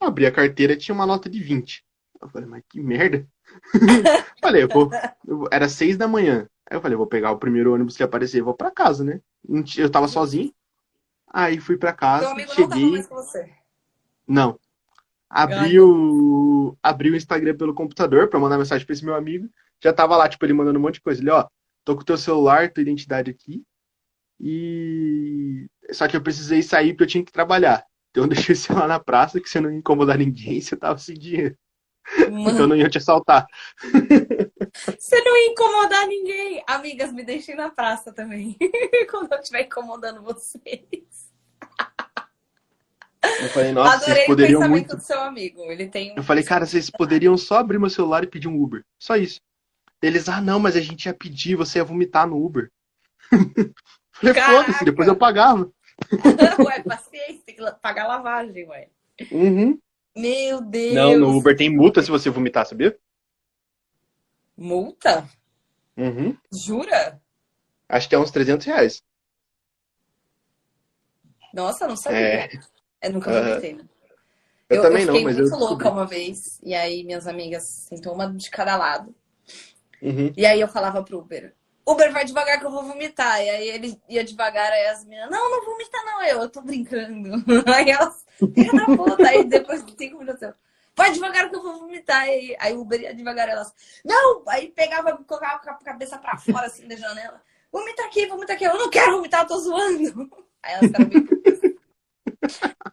Eu 0.00 0.08
abri 0.08 0.26
a 0.26 0.32
carteira 0.32 0.76
tinha 0.76 0.94
uma 0.94 1.06
nota 1.06 1.28
de 1.28 1.38
20. 1.38 1.84
Eu 2.20 2.28
falei, 2.28 2.48
mas 2.48 2.62
que 2.68 2.80
merda. 2.80 3.26
falei, 4.40 4.62
eu 4.64 4.68
vou. 4.68 4.90
eu- 5.26 5.46
era 5.52 5.68
seis 5.68 5.96
da 5.96 6.08
manhã. 6.08 6.48
Aí 6.68 6.76
eu 6.76 6.80
falei, 6.80 6.96
vou 6.96 7.06
pegar 7.06 7.30
o 7.30 7.38
primeiro 7.38 7.74
ônibus 7.74 7.96
que 7.96 8.02
aparecer 8.02 8.38
e 8.38 8.42
vou 8.42 8.54
pra 8.54 8.70
casa, 8.70 9.04
né? 9.04 9.20
Eu 9.76 9.90
tava 9.90 10.08
sozinho. 10.08 10.52
Aí 11.28 11.60
fui 11.60 11.76
pra 11.76 11.92
casa, 11.92 12.30
amigo 12.30 12.48
não 12.48 12.56
tava 12.56 12.72
cheguei. 12.74 12.90
mais 12.92 13.06
com 13.06 13.14
você. 13.16 13.50
Não. 14.26 14.58
Abri 15.34 15.80
o, 15.80 16.76
abri 16.82 17.10
o 17.10 17.16
Instagram 17.16 17.56
pelo 17.56 17.72
computador 17.72 18.28
pra 18.28 18.38
mandar 18.38 18.58
mensagem 18.58 18.84
pra 18.84 18.92
esse 18.92 19.02
meu 19.02 19.14
amigo. 19.14 19.48
Já 19.82 19.90
tava 19.90 20.14
lá, 20.14 20.28
tipo, 20.28 20.44
ele 20.44 20.52
mandando 20.52 20.78
um 20.78 20.82
monte 20.82 20.94
de 20.94 21.00
coisa. 21.00 21.22
Ele, 21.22 21.30
ó, 21.30 21.48
tô 21.86 21.96
com 21.96 22.04
teu 22.04 22.18
celular, 22.18 22.70
tua 22.70 22.82
identidade 22.82 23.30
aqui. 23.30 23.62
E. 24.38 25.66
Só 25.90 26.06
que 26.06 26.14
eu 26.14 26.22
precisei 26.22 26.62
sair 26.62 26.92
porque 26.92 27.04
eu 27.04 27.08
tinha 27.08 27.24
que 27.24 27.32
trabalhar. 27.32 27.82
Então 28.10 28.24
eu 28.24 28.28
deixei 28.30 28.52
o 28.52 28.58
celular 28.58 28.86
na 28.86 29.00
praça, 29.00 29.40
que 29.40 29.48
você 29.48 29.58
não 29.58 29.70
ia 29.70 29.78
incomodar 29.78 30.18
ninguém, 30.18 30.60
você 30.60 30.76
tava 30.76 30.98
sem 30.98 31.16
dinheiro. 31.16 31.56
Então 32.14 32.26
eu 32.26 32.42
Mano, 32.42 32.66
não 32.66 32.76
ia 32.76 32.90
te 32.90 32.98
assaltar. 32.98 33.46
você 34.98 35.24
não 35.24 35.36
ia 35.36 35.50
incomodar 35.50 36.06
ninguém. 36.06 36.62
Amigas, 36.66 37.10
me 37.10 37.24
deixem 37.24 37.56
na 37.56 37.70
praça 37.70 38.12
também. 38.12 38.54
Quando 39.10 39.32
eu 39.32 39.38
estiver 39.38 39.62
incomodando 39.62 40.22
vocês. 40.22 41.31
Eu 43.42 43.48
falei, 43.48 43.72
nossa, 43.72 43.96
Adorei 43.96 44.14
vocês 44.14 44.24
o 44.24 44.26
poderiam 44.26 44.60
pensamento 44.60 44.86
muito. 44.86 44.96
do 44.96 45.02
seu 45.02 45.20
amigo. 45.20 45.62
Ele 45.62 45.88
tem. 45.88 46.14
Eu 46.16 46.22
falei, 46.22 46.44
cara, 46.44 46.64
vocês 46.64 46.88
poderiam 46.88 47.36
só 47.36 47.58
abrir 47.58 47.78
meu 47.78 47.90
celular 47.90 48.22
e 48.22 48.28
pedir 48.28 48.46
um 48.46 48.62
Uber. 48.62 48.84
Só 48.98 49.16
isso. 49.16 49.40
Eles, 50.00 50.28
ah, 50.28 50.40
não, 50.40 50.60
mas 50.60 50.76
a 50.76 50.80
gente 50.80 51.06
ia 51.06 51.14
pedir, 51.14 51.56
você 51.56 51.78
ia 51.78 51.84
vomitar 51.84 52.26
no 52.26 52.44
Uber. 52.44 52.70
Falei, 54.12 54.34
foda-se, 54.34 54.84
depois 54.84 55.08
eu 55.08 55.16
pagava. 55.16 55.70
ué, 56.64 56.82
paciência, 56.82 57.42
tem 57.44 57.56
que 57.56 57.72
pagar 57.80 58.06
lavagem, 58.06 58.68
ué. 58.68 58.88
Uhum. 59.30 59.78
Meu 60.14 60.60
Deus. 60.60 60.94
Não, 60.94 61.18
no 61.18 61.36
Uber 61.36 61.56
tem 61.56 61.70
multa 61.70 62.02
se 62.02 62.10
você 62.10 62.30
vomitar, 62.30 62.66
sabia? 62.66 62.96
Multa? 64.56 65.28
Uhum. 65.96 66.36
Jura? 66.52 67.20
Acho 67.88 68.08
que 68.08 68.14
é 68.14 68.18
uns 68.18 68.30
300 68.30 68.66
reais. 68.66 69.02
Nossa, 71.52 71.84
eu 71.84 71.88
não 71.88 71.96
sabia. 71.96 72.18
É, 72.18 72.50
Eu 73.02 73.12
nunca 73.12 73.30
vomitei. 73.32 73.74
né? 73.74 73.84
eu, 74.70 74.76
Eu, 74.76 74.82
também 74.82 75.02
eu 75.02 75.06
não, 75.06 75.14
fiquei 75.14 75.24
mas 75.24 75.38
eu 75.38 75.44
muito 75.44 75.58
louca 75.58 75.90
uma 75.90 76.06
vez. 76.06 76.60
E 76.62 76.74
aí 76.74 77.04
minhas 77.04 77.26
amigas 77.26 77.62
sentou 77.62 78.14
uma 78.14 78.32
de 78.32 78.50
cada 78.50 78.76
lado. 78.76 79.14
Uhum. 80.00 80.32
E 80.36 80.46
aí 80.46 80.60
eu 80.60 80.68
falava 80.68 81.02
pro 81.02 81.18
Uber, 81.18 81.54
Uber, 81.86 82.12
vai 82.12 82.24
devagar 82.24 82.60
que 82.60 82.66
eu 82.66 82.70
vou 82.70 82.84
vomitar. 82.84 83.40
E 83.42 83.50
aí 83.50 83.68
ele 83.68 84.00
ia 84.08 84.24
devagar, 84.24 84.70
aí 84.72 84.86
as 84.86 85.04
meninas, 85.04 85.30
não, 85.30 85.50
não 85.50 85.64
vomita 85.64 85.98
não, 86.04 86.22
eu, 86.22 86.40
eu 86.42 86.48
tô 86.48 86.62
brincando. 86.62 87.30
Aí 87.74 87.90
elas, 87.90 88.24
filha 88.54 88.72
da 88.72 88.96
puta. 88.96 89.28
Aí 89.28 89.44
depois 89.44 89.84
de 89.84 89.92
cinco 89.96 90.18
minutos 90.18 90.42
eu, 90.42 90.54
vai 90.96 91.12
devagar 91.12 91.50
que 91.50 91.56
eu 91.56 91.62
vou 91.62 91.80
vomitar. 91.80 92.28
E 92.28 92.56
aí, 92.58 92.72
o 92.72 92.80
Uber 92.82 93.00
ia 93.00 93.14
devagar, 93.14 93.48
elas, 93.48 93.72
não! 94.04 94.42
Aí 94.48 94.68
pegava, 94.68 95.16
colocava 95.26 95.60
a 95.64 95.84
cabeça 95.84 96.18
pra 96.18 96.36
fora, 96.36 96.66
assim, 96.66 96.86
da 96.86 96.96
janela. 96.96 97.42
Vomita 97.72 98.04
aqui, 98.04 98.26
vomita 98.26 98.52
aqui. 98.52 98.64
Eu 98.64 98.78
não 98.78 98.90
quero 98.90 99.16
vomitar, 99.16 99.42
eu 99.42 99.46
tô 99.48 99.58
zoando. 99.58 100.30
Aí 100.62 100.74
elas 100.74 100.86
ficaram 100.86 101.08
bem. 101.08 101.26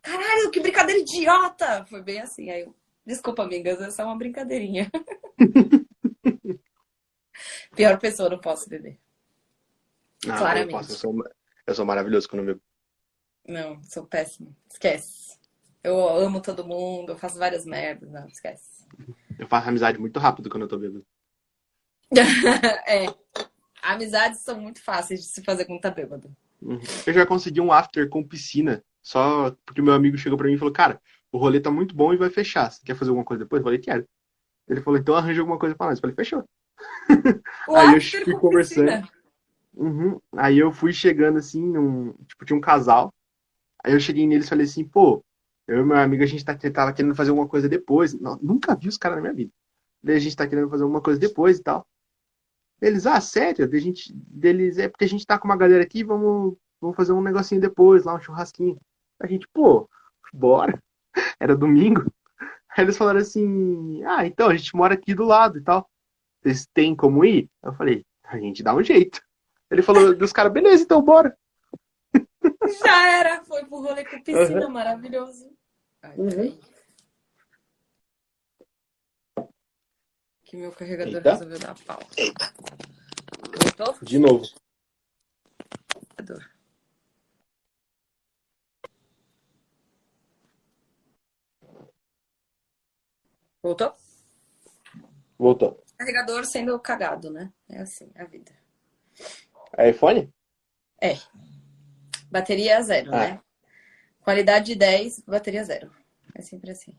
Caralho, 0.01 0.51
que 0.51 0.59
brincadeira 0.59 1.01
idiota! 1.01 1.85
Foi 1.85 2.01
bem 2.01 2.21
assim. 2.21 2.49
Aí 2.49 2.61
eu, 2.61 2.75
desculpa, 3.05 3.43
amigas, 3.43 3.97
é 3.97 4.03
uma 4.03 4.17
brincadeirinha. 4.17 4.91
Pior 7.75 7.99
pessoa, 7.99 8.29
não 8.29 8.39
posso 8.39 8.69
beber. 8.69 8.99
Não, 10.25 10.37
Claramente. 10.37 10.73
eu, 10.73 10.77
posso, 10.77 10.91
eu, 10.91 10.95
sou, 10.95 11.15
eu 11.67 11.75
sou 11.75 11.85
maravilhoso 11.85 12.27
quando 12.27 12.41
eu 12.41 12.45
bebo. 12.47 12.61
Não, 13.47 13.81
sou 13.83 14.05
péssima. 14.05 14.55
Esquece. 14.69 15.39
Eu 15.83 16.07
amo 16.07 16.41
todo 16.41 16.67
mundo, 16.67 17.13
eu 17.13 17.17
faço 17.17 17.39
várias 17.39 17.65
merdas. 17.65 18.11
Não, 18.11 18.27
esquece. 18.27 18.85
Eu 19.37 19.47
faço 19.47 19.69
amizade 19.69 19.97
muito 19.97 20.19
rápido 20.19 20.49
quando 20.49 20.63
eu 20.63 20.67
tô 20.67 20.77
bêbado. 20.77 21.05
é. 22.85 23.05
Amizades 23.81 24.41
são 24.41 24.59
muito 24.59 24.81
fáceis 24.83 25.21
de 25.21 25.27
se 25.27 25.43
fazer 25.43 25.65
quando 25.65 25.79
tá 25.79 25.89
bêbado. 25.89 26.35
Uhum. 26.61 26.79
Eu 27.07 27.13
já 27.13 27.25
consegui 27.25 27.61
um 27.61 27.71
after 27.71 28.09
com 28.09 28.27
piscina, 28.27 28.83
só 29.01 29.55
porque 29.65 29.81
meu 29.81 29.93
amigo 29.93 30.17
chegou 30.17 30.37
pra 30.37 30.47
mim 30.47 30.53
e 30.53 30.57
falou, 30.57 30.73
cara, 30.73 31.01
o 31.31 31.37
rolê 31.37 31.59
tá 31.59 31.71
muito 31.71 31.95
bom 31.95 32.13
e 32.13 32.17
vai 32.17 32.29
fechar. 32.29 32.71
Você 32.71 32.81
quer 32.83 32.95
fazer 32.95 33.11
alguma 33.11 33.25
coisa 33.25 33.43
depois? 33.43 33.59
Eu 33.59 33.63
falei, 33.63 33.79
quero. 33.79 34.07
Ele 34.67 34.81
falou, 34.81 34.99
então 34.99 35.15
arranja 35.15 35.41
alguma 35.41 35.57
coisa 35.57 35.75
pra 35.75 35.87
nós. 35.87 35.97
Eu 35.97 36.01
falei, 36.01 36.15
fechou. 36.15 36.43
Aí 37.75 37.95
eu 37.95 38.01
fui 38.01 38.39
conversando. 38.39 39.07
Uhum. 39.73 40.19
Aí 40.35 40.59
eu 40.59 40.71
fui 40.71 40.91
chegando 40.91 41.37
assim, 41.37 41.65
num, 41.65 42.13
tipo, 42.27 42.45
tinha 42.45 42.57
um 42.57 42.61
casal. 42.61 43.13
Aí 43.83 43.93
eu 43.93 43.99
cheguei 43.99 44.27
neles 44.27 44.45
e 44.45 44.49
falei 44.49 44.65
assim, 44.65 44.83
pô, 44.83 45.23
eu 45.67 45.81
e 45.81 45.85
meu 45.85 45.97
amigo, 45.97 46.23
a 46.23 46.25
gente 46.25 46.43
tá, 46.43 46.55
tava 46.55 46.93
querendo 46.93 47.15
fazer 47.15 47.29
alguma 47.29 47.47
coisa 47.47 47.69
depois. 47.69 48.13
Não, 48.13 48.37
nunca 48.41 48.75
vi 48.75 48.87
os 48.87 48.97
caras 48.97 49.17
na 49.17 49.21
minha 49.21 49.33
vida. 49.33 49.51
Daí 50.03 50.15
a 50.15 50.19
gente 50.19 50.35
tá 50.35 50.47
querendo 50.47 50.69
fazer 50.69 50.83
alguma 50.83 51.01
coisa 51.01 51.19
depois 51.19 51.59
e 51.59 51.63
tal. 51.63 51.85
Eles, 52.81 53.05
ah, 53.05 53.19
sério? 53.19 53.67
Daí 53.67 53.79
a 53.79 53.81
gente, 53.81 54.13
deles, 54.13 54.77
é 54.77 54.87
porque 54.87 55.05
a 55.05 55.09
gente 55.09 55.25
tá 55.25 55.37
com 55.37 55.47
uma 55.47 55.57
galera 55.57 55.83
aqui, 55.83 56.03
vamos, 56.03 56.55
vamos 56.79 56.95
fazer 56.95 57.11
um 57.11 57.21
negocinho 57.21 57.59
depois, 57.59 58.03
lá, 58.03 58.15
um 58.15 58.21
churrasquinho. 58.21 58.79
A 59.20 59.28
gente, 59.28 59.47
pô, 59.53 59.89
bora. 60.34 60.82
Era 61.39 61.55
domingo. 61.55 62.05
Aí 62.70 62.84
eles 62.86 62.97
falaram 62.97 63.20
assim, 63.20 64.03
ah, 64.05 64.26
então, 64.26 64.47
a 64.49 64.55
gente 64.55 64.76
mora 64.76 64.93
aqui 64.93 65.13
do 65.13 65.26
lado 65.26 65.57
e 65.57 65.61
tal. 65.63 65.89
Vocês 66.41 66.65
têm 66.74 66.95
como 66.95 67.26
ir? 67.26 67.49
Eu 67.61 67.74
falei, 67.74 68.05
a 68.24 68.38
gente 68.39 68.63
dá 68.63 68.74
um 68.74 68.84
jeito. 68.84 69.22
Ele 69.70 69.82
falou 69.82 70.15
dos 70.15 70.32
caras, 70.32 70.51
beleza, 70.53 70.84
então 70.84 71.01
bora. 71.01 71.38
Já 72.82 73.07
era, 73.20 73.43
foi 73.43 73.65
pro 73.65 73.82
rolê 73.82 74.05
com 74.05 74.22
piscina, 74.24 74.65
Uhum. 74.65 74.70
maravilhoso. 74.72 75.51
Ai, 76.01 76.15
Uhum. 76.17 76.59
Que 80.43 80.57
meu 80.57 80.72
carregador 80.72 81.15
Eita. 81.17 81.32
resolveu 81.34 81.59
dar 81.59 81.76
pau. 81.86 81.99
Voltou? 83.78 83.97
De 84.01 84.17
novo. 84.17 84.45
Carregador. 86.17 86.49
Voltou? 93.62 93.93
Voltou. 95.38 95.84
carregador 95.97 96.45
sendo 96.45 96.80
cagado, 96.80 97.30
né? 97.30 97.51
É 97.70 97.80
assim, 97.82 98.10
a 98.16 98.24
vida. 98.26 98.51
É 99.78 99.89
iPhone? 99.89 100.34
É. 101.01 101.14
Bateria 102.32 102.82
zero, 102.82 103.14
Ah. 103.14 103.20
né? 103.20 103.41
Qualidade 104.22 104.76
10, 104.76 105.22
bateria 105.22 105.64
zero. 105.64 105.91
É 106.36 106.41
sempre 106.41 106.72
assim. 106.72 106.95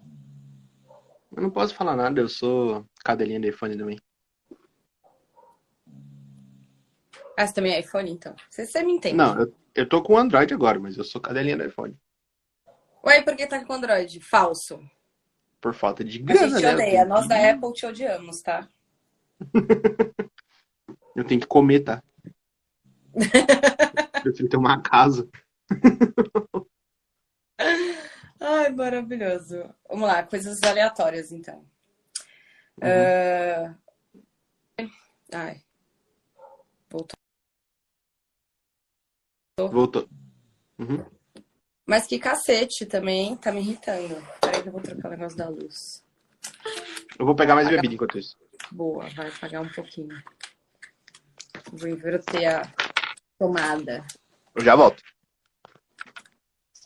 Eu 1.35 1.43
não 1.43 1.51
posso 1.51 1.75
falar 1.75 1.97
nada, 1.97 2.21
eu 2.21 2.29
sou 2.29 2.85
cadelinha 3.05 3.41
de 3.41 3.49
iPhone 3.49 3.77
também. 3.77 3.99
Ah, 7.39 7.47
você 7.47 7.55
também 7.55 7.73
é 7.73 7.81
iPhone, 7.81 8.11
então? 8.11 8.35
Você, 8.51 8.67
você 8.67 8.83
me 8.83 8.93
entende. 8.93 9.17
Não, 9.17 9.41
eu, 9.41 9.55
eu 9.75 9.89
tô 9.89 10.03
com 10.03 10.19
Android 10.19 10.53
agora, 10.53 10.79
mas 10.79 10.97
eu 10.99 11.05
sou 11.05 11.21
cadelinha 11.21 11.57
do 11.57 11.65
iPhone. 11.65 11.97
Ué, 13.05 13.23
por 13.23 13.35
que 13.37 13.47
tá 13.47 13.65
com 13.65 13.73
Android? 13.73 14.21
Falso. 14.21 14.79
Por 15.61 15.75
falta 15.75 16.03
de 16.03 16.19
A 16.21 16.23
grana, 16.25 16.49
gente 16.49 16.63
né? 16.63 16.71
Eu 16.71 16.75
odeia. 16.75 16.91
tenho 16.91 17.09
Nós 17.09 17.23
que- 17.23 17.29
da 17.29 17.51
Apple 17.51 17.73
te 17.73 17.87
odiamos, 17.87 18.41
tá? 18.43 18.69
Eu 21.17 21.25
tenho 21.25 21.41
que 21.41 21.47
comer, 21.47 21.81
tá? 21.81 22.03
Eu 24.17 24.23
prefiro 24.23 24.49
ter 24.49 24.57
uma 24.57 24.81
casa. 24.81 25.29
Ai, 28.41 28.71
maravilhoso. 28.73 29.75
Vamos 29.89 30.09
lá, 30.09 30.23
coisas 30.23 30.63
aleatórias, 30.63 31.31
então. 31.33 31.65
Ah, 32.83 33.75
Ai. 35.33 35.63
Voltou. 36.89 37.19
Voltou. 39.71 40.09
Uhum. 40.79 41.05
Mas 41.91 42.07
que 42.07 42.21
cacete 42.21 42.87
também, 42.87 43.35
tá 43.35 43.51
me 43.51 43.59
irritando. 43.59 44.25
Peraí 44.41 44.63
que 44.63 44.69
eu 44.69 44.73
vou 44.73 44.81
trocar 44.81 45.09
o 45.09 45.11
negócio 45.11 45.37
da 45.37 45.49
luz. 45.49 46.05
Eu 47.19 47.27
vou 47.27 47.35
pegar 47.35 47.57
mais 47.57 47.69
bebida 47.69 47.93
enquanto 47.93 48.17
isso. 48.17 48.37
Boa, 48.71 49.09
vai 49.09 49.27
apagar 49.27 49.61
um 49.61 49.69
pouquinho. 49.69 50.23
Vou 51.73 51.89
inverter 51.89 52.47
a 52.47 52.63
tomada. 53.37 54.07
Eu 54.55 54.65
já 54.65 54.77
volto. 54.77 55.03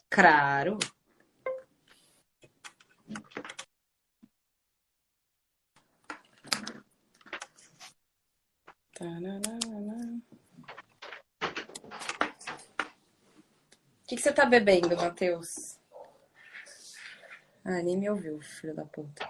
Claro. 0.08 0.78
Tananana. 8.94 10.22
O 14.04 14.06
que, 14.06 14.16
que 14.16 14.22
você 14.22 14.32
tá 14.32 14.44
bebendo, 14.46 14.96
Matheus? 14.96 15.78
Ah, 17.64 17.82
nem 17.82 17.96
me 17.98 18.08
ouviu, 18.08 18.40
filho 18.40 18.74
da 18.74 18.84
puta. 18.84 19.26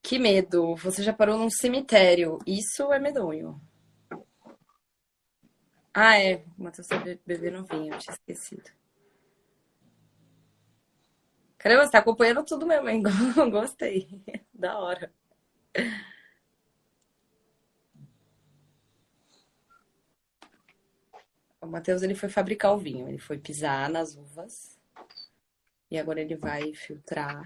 Que 0.00 0.16
medo. 0.16 0.76
Você 0.76 1.02
já 1.02 1.12
parou 1.12 1.36
num 1.36 1.50
cemitério. 1.50 2.38
Isso 2.46 2.92
é 2.92 3.00
medonho. 3.00 3.60
Ah, 5.94 6.18
é. 6.18 6.44
O 6.58 6.64
Matheus 6.64 6.86
tá 6.86 6.98
be- 6.98 7.18
bebendo 7.26 7.64
vinho. 7.64 7.94
Eu 7.94 7.98
tinha 7.98 8.12
esquecido. 8.14 8.70
Caramba, 11.62 11.84
você 11.84 11.92
tá 11.92 11.98
acompanhando 11.98 12.44
tudo 12.44 12.66
mesmo, 12.66 12.88
hein? 12.88 13.00
Gostei. 13.48 14.20
Da 14.52 14.76
hora. 14.80 15.12
O 21.60 21.66
Matheus, 21.68 22.02
ele 22.02 22.16
foi 22.16 22.28
fabricar 22.28 22.74
o 22.74 22.78
vinho. 22.78 23.08
Ele 23.08 23.18
foi 23.18 23.38
pisar 23.38 23.88
nas 23.88 24.16
uvas. 24.16 24.76
E 25.88 25.96
agora 25.96 26.20
ele 26.20 26.34
vai 26.34 26.74
filtrar. 26.74 27.44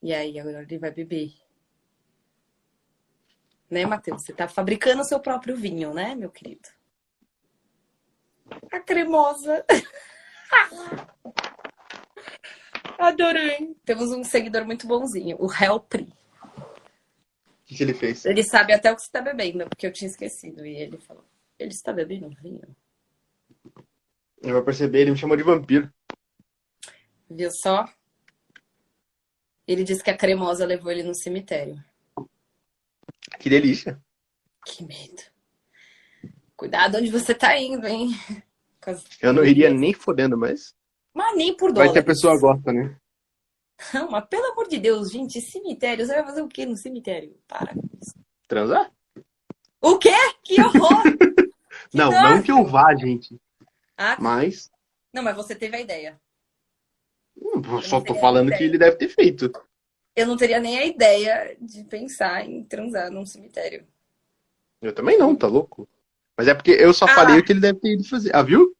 E 0.00 0.14
aí, 0.14 0.38
agora 0.38 0.62
ele 0.62 0.78
vai 0.78 0.92
beber. 0.92 1.34
Né, 3.68 3.84
Matheus? 3.84 4.22
Você 4.22 4.32
tá 4.32 4.46
fabricando 4.46 5.02
o 5.02 5.04
seu 5.04 5.18
próprio 5.18 5.56
vinho, 5.56 5.92
né, 5.92 6.14
meu 6.14 6.30
querido? 6.30 6.68
A 8.70 8.78
cremosa. 8.78 9.66
Adorei. 13.02 13.76
Temos 13.84 14.10
um 14.10 14.24
seguidor 14.24 14.64
muito 14.64 14.86
bonzinho, 14.86 15.36
o 15.40 15.48
Helpri. 15.52 16.04
O 16.04 17.64
que, 17.64 17.76
que 17.76 17.82
ele 17.82 17.94
fez? 17.94 18.24
Ele 18.24 18.42
sabe 18.42 18.72
até 18.72 18.92
o 18.92 18.96
que 18.96 19.02
você 19.02 19.10
tá 19.10 19.20
bebendo, 19.20 19.68
porque 19.68 19.86
eu 19.86 19.92
tinha 19.92 20.10
esquecido. 20.10 20.64
E 20.64 20.76
ele 20.76 20.98
falou: 20.98 21.24
Ele 21.58 21.70
está 21.70 21.92
bebendo 21.92 22.30
vinho? 22.42 22.62
Eu 24.42 24.54
vou 24.54 24.62
perceber, 24.62 25.02
ele 25.02 25.12
me 25.12 25.16
chamou 25.16 25.36
de 25.36 25.42
vampiro. 25.42 25.92
Viu 27.30 27.50
só? 27.50 27.88
Ele 29.66 29.84
disse 29.84 30.02
que 30.02 30.10
a 30.10 30.16
cremosa 30.16 30.66
levou 30.66 30.90
ele 30.90 31.02
no 31.02 31.14
cemitério. 31.14 31.82
Que 33.38 33.48
delícia. 33.48 34.00
Que 34.66 34.84
medo. 34.84 35.22
Cuidado 36.56 36.98
onde 36.98 37.10
você 37.10 37.34
tá 37.34 37.58
indo, 37.58 37.86
hein? 37.86 38.10
Eu 39.20 39.32
não 39.32 39.44
iria 39.44 39.70
nem 39.70 39.94
fodendo, 39.94 40.36
mas. 40.36 40.74
Mas 41.14 41.36
nem 41.36 41.54
por 41.56 41.72
Vai 41.72 41.86
dólar. 41.86 41.92
que 41.92 41.98
a 41.98 42.04
pessoa 42.04 42.38
gosta, 42.38 42.72
né? 42.72 42.96
Não, 43.92 44.10
mas 44.10 44.24
pelo 44.26 44.52
amor 44.52 44.68
de 44.68 44.78
Deus, 44.78 45.10
gente, 45.10 45.40
cemitério. 45.40 46.06
Você 46.06 46.14
vai 46.14 46.24
fazer 46.24 46.42
o 46.42 46.48
quê 46.48 46.64
no 46.64 46.76
cemitério? 46.76 47.36
Para. 47.48 47.74
com 47.74 47.82
isso. 48.00 48.14
Transar? 48.48 48.90
O 49.80 49.98
quê? 49.98 50.14
Que 50.42 50.60
horror! 50.60 51.02
Que 51.90 51.98
Não, 51.98 52.10
não 52.10 52.40
que 52.42 52.50
eu 52.50 52.64
vá, 52.64 52.94
gente. 52.94 53.38
Ah, 53.98 54.16
Mas. 54.18 54.70
não, 55.12 55.22
mas 55.22 55.36
você 55.36 55.54
teve 55.54 55.76
a 55.76 55.80
ideia. 55.80 56.18
hum, 57.36 57.60
eu 57.70 57.82
só 57.82 58.00
tô 58.00 58.14
falando 58.14 58.46
ideia. 58.46 58.58
que 58.58 58.64
ele 58.64 58.78
deve 58.78 58.96
ter 58.96 59.08
feito. 59.08 59.52
Eu 60.16 60.26
não 60.26 60.36
teria 60.36 60.58
nem 60.58 60.78
a 60.78 60.86
ideia 60.86 61.54
de 61.60 61.84
pensar 61.84 62.46
em 62.48 62.64
transar 62.64 63.10
num 63.10 63.26
cemitério. 63.26 63.86
Eu 64.80 64.94
também 64.94 65.18
não, 65.18 65.36
tá 65.36 65.46
louco? 65.46 65.86
Mas 66.38 66.48
é 66.48 66.54
porque 66.54 66.70
eu 66.70 66.94
só 66.94 67.04
Ah. 67.04 67.14
falei 67.14 67.38
o 67.40 67.44
que 67.44 67.52
ele 67.52 67.60
deve 67.60 67.78
ter 67.78 67.92
ido 67.94 68.04
fazer. 68.08 68.34
Ah, 68.34 68.42
viu? 68.42 68.74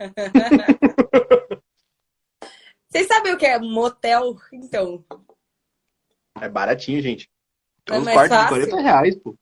Vocês 2.88 3.06
sabem 3.06 3.32
o 3.34 3.38
que 3.38 3.46
é 3.46 3.58
motel? 3.58 4.36
Então, 4.52 5.04
É 6.40 6.48
baratinho, 6.48 7.00
gente. 7.02 7.30
É 7.86 7.92
Tem 7.92 8.00
uns 8.00 8.04
quartos 8.04 8.36
de 8.36 8.42
fácil. 8.44 8.48
40 8.68 8.80
reais, 8.80 9.16
pô. 9.16 9.36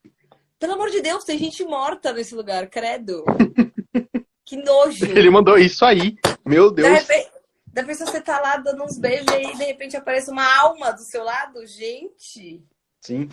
pelo 0.59 0.73
amor 0.75 0.91
de 0.91 1.01
Deus, 1.01 1.25
tem 1.25 1.39
gente 1.39 1.65
morta 1.65 2.13
nesse 2.13 2.35
lugar, 2.35 2.69
credo. 2.69 3.25
Que 4.47 4.57
nojo. 4.59 5.07
Ele 5.07 5.31
mandou 5.31 5.57
isso 5.57 5.87
aí. 5.87 6.17
Meu 6.45 6.69
De 6.71 6.83
Deus. 6.83 6.99
repente, 6.99 7.33
da 7.67 7.83
pessoa 7.83 8.11
você 8.11 8.21
tá 8.21 8.39
lá 8.39 8.59
dando 8.59 8.85
uns 8.85 8.99
beijos 8.99 9.27
e 9.31 9.35
aí 9.37 9.57
de 9.57 9.65
repente 9.65 9.97
aparece 9.97 10.31
uma 10.31 10.45
alma 10.61 10.91
do 10.93 11.01
seu 11.01 11.25
lado, 11.25 11.67
gente. 11.67 12.63
Sim. 13.01 13.31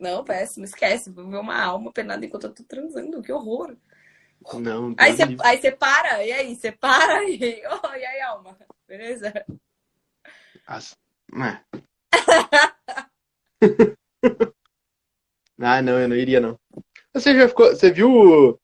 Não, 0.00 0.24
péssimo, 0.24 0.64
esquece. 0.64 1.10
Vou 1.10 1.28
ver 1.28 1.36
uma 1.36 1.62
alma 1.62 1.92
penada 1.92 2.24
enquanto 2.24 2.44
eu 2.44 2.54
tô 2.54 2.64
transando, 2.64 3.20
que 3.22 3.30
horror. 3.30 3.76
Não, 4.54 4.94
Aí 4.96 5.14
você, 5.14 5.36
aí 5.42 5.60
você 5.60 5.70
para, 5.70 6.24
e 6.24 6.32
aí? 6.32 6.56
Você 6.56 6.72
para 6.72 7.22
e. 7.28 7.62
Oh, 7.68 7.94
e 7.94 8.04
aí, 8.06 8.20
alma? 8.22 8.56
Beleza? 8.92 9.32
As- 10.66 10.98
É. 11.32 11.64
ah, 15.58 15.80
não, 15.80 15.98
eu 15.98 16.06
não 16.06 16.14
iria, 16.14 16.40
não. 16.40 16.60
Você 17.14 17.34
já 17.34 17.48
ficou. 17.48 17.68
Você 17.70 17.90
viu 17.90 18.60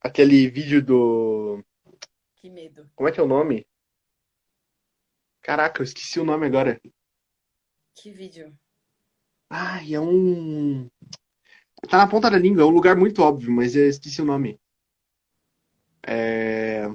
aquele 0.00 0.48
vídeo 0.48 0.80
do. 0.80 1.60
Que 2.36 2.48
medo. 2.48 2.88
Como 2.94 3.08
é 3.08 3.12
que 3.12 3.18
é 3.18 3.22
o 3.24 3.26
nome? 3.26 3.66
Caraca, 5.42 5.80
eu 5.80 5.84
esqueci 5.84 6.20
o 6.20 6.24
nome 6.24 6.46
agora. 6.46 6.80
Que 7.96 8.12
vídeo. 8.12 8.56
Ai, 9.50 9.92
é 9.92 10.00
um. 10.00 10.88
Tá 11.90 11.98
na 11.98 12.06
ponta 12.06 12.30
da 12.30 12.38
língua, 12.38 12.62
é 12.62 12.64
um 12.64 12.70
lugar 12.70 12.96
muito 12.96 13.20
óbvio, 13.22 13.50
mas 13.50 13.74
eu 13.74 13.88
esqueci 13.88 14.22
o 14.22 14.24
nome. 14.24 14.60
É... 16.06 16.86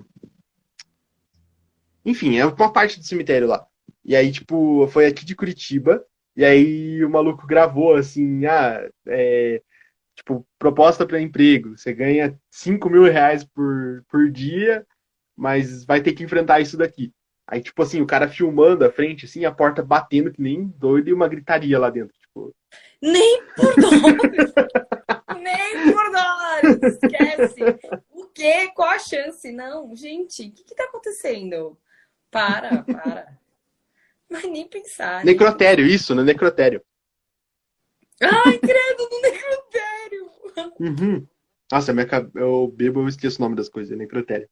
Enfim, 2.05 2.37
é 2.37 2.45
uma 2.45 2.71
parte 2.71 2.99
do 2.99 3.05
cemitério 3.05 3.47
lá. 3.47 3.65
E 4.03 4.15
aí, 4.15 4.31
tipo, 4.31 4.87
foi 4.87 5.05
aqui 5.05 5.25
de 5.25 5.35
Curitiba. 5.35 6.05
E 6.35 6.43
aí 6.43 7.03
o 7.03 7.09
maluco 7.09 7.45
gravou 7.45 7.95
assim, 7.95 8.45
ah, 8.45 8.89
é, 9.07 9.61
tipo, 10.15 10.45
proposta 10.57 11.05
para 11.05 11.21
emprego. 11.21 11.77
Você 11.77 11.93
ganha 11.93 12.37
5 12.49 12.89
mil 12.89 13.03
reais 13.03 13.43
por, 13.43 14.03
por 14.09 14.29
dia, 14.31 14.85
mas 15.35 15.85
vai 15.85 16.01
ter 16.01 16.13
que 16.13 16.23
enfrentar 16.23 16.59
isso 16.59 16.77
daqui. 16.77 17.13
Aí, 17.47 17.61
tipo 17.61 17.81
assim, 17.81 18.01
o 18.01 18.07
cara 18.07 18.27
filmando 18.29 18.85
a 18.85 18.91
frente, 18.91 19.25
assim, 19.25 19.45
a 19.45 19.51
porta 19.51 19.83
batendo 19.83 20.31
que 20.31 20.41
nem 20.41 20.67
doido 20.77 21.09
e 21.09 21.13
uma 21.13 21.27
gritaria 21.27 21.77
lá 21.77 21.89
dentro. 21.89 22.15
Tipo, 22.17 22.55
Nem 23.01 23.43
por 23.55 23.75
dólares! 23.79 24.53
Nem 25.41 25.93
por 25.93 26.11
dólares! 26.11 26.83
Esquece! 26.83 27.61
O 28.09 28.27
quê? 28.27 28.71
Qual 28.73 28.89
a 28.89 28.97
chance? 28.97 29.51
Não, 29.51 29.93
gente, 29.95 30.47
o 30.47 30.51
que 30.51 30.63
que 30.63 30.75
tá 30.75 30.85
acontecendo? 30.85 31.77
Para, 32.33 32.83
para. 32.83 33.37
Mas 34.29 34.43
nem 34.43 34.67
pensar. 34.67 35.23
nem- 35.23 35.33
necrotério, 35.33 35.85
isso, 35.85 36.13
no 36.13 36.23
necrotério. 36.23 36.83
Ai, 38.21 38.57
credo, 38.59 39.09
no 39.09 39.21
necrotério! 39.21 40.31
Uhum. 40.79 41.27
Nossa, 41.71 41.93
minha, 41.93 42.07
eu 42.35 42.67
bebo, 42.67 43.01
eu 43.01 43.07
esqueço 43.07 43.39
o 43.39 43.41
nome 43.41 43.55
das 43.55 43.69
coisas, 43.69 43.91
é 43.91 43.95
necrotério. 43.95 44.49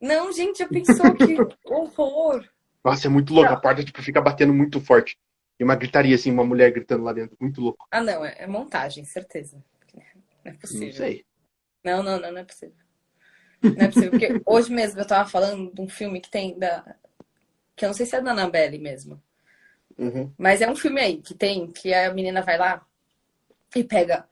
Não, 0.00 0.32
gente, 0.32 0.58
já 0.58 0.68
pensou 0.68 1.14
que 1.14 1.36
horror. 1.64 2.46
Nossa, 2.84 3.06
é 3.06 3.10
muito 3.10 3.32
louco. 3.32 3.52
A 3.52 3.56
porta 3.56 3.82
tipo, 3.84 4.02
fica 4.02 4.20
batendo 4.20 4.52
muito 4.52 4.80
forte. 4.80 5.18
E 5.58 5.64
uma 5.64 5.74
gritaria, 5.74 6.14
assim, 6.14 6.30
uma 6.30 6.44
mulher 6.44 6.70
gritando 6.70 7.02
lá 7.02 7.12
dentro. 7.12 7.36
Muito 7.40 7.60
louco. 7.60 7.86
Ah, 7.90 8.02
não, 8.02 8.24
é, 8.24 8.36
é 8.38 8.46
montagem, 8.46 9.04
certeza. 9.04 9.62
Não 9.94 10.02
é 10.44 10.52
possível. 10.52 10.86
Não 10.86 10.92
sei. 10.92 11.24
Não, 11.82 12.02
não, 12.02 12.20
não, 12.20 12.32
não 12.32 12.38
é 12.38 12.44
possível. 12.44 12.76
Não 13.62 13.84
é 13.84 13.86
possível, 13.86 14.10
porque 14.10 14.40
hoje 14.46 14.72
mesmo 14.72 15.00
eu 15.00 15.06
tava 15.06 15.28
falando 15.28 15.72
de 15.72 15.80
um 15.80 15.88
filme 15.88 16.20
que 16.20 16.30
tem 16.30 16.58
da. 16.58 16.96
Que 17.76 17.84
eu 17.84 17.88
não 17.88 17.94
sei 17.94 18.06
se 18.06 18.16
é 18.16 18.20
da 18.20 18.32
Annabelle 18.32 18.78
mesmo. 18.78 19.22
Uhum. 19.98 20.32
Mas 20.36 20.60
é 20.60 20.68
um 20.70 20.76
filme 20.76 21.00
aí 21.00 21.18
que 21.22 21.34
tem, 21.34 21.66
que 21.68 21.92
a 21.94 22.12
menina 22.12 22.42
vai 22.42 22.58
lá 22.58 22.84
e 23.74 23.84
pega. 23.84 24.26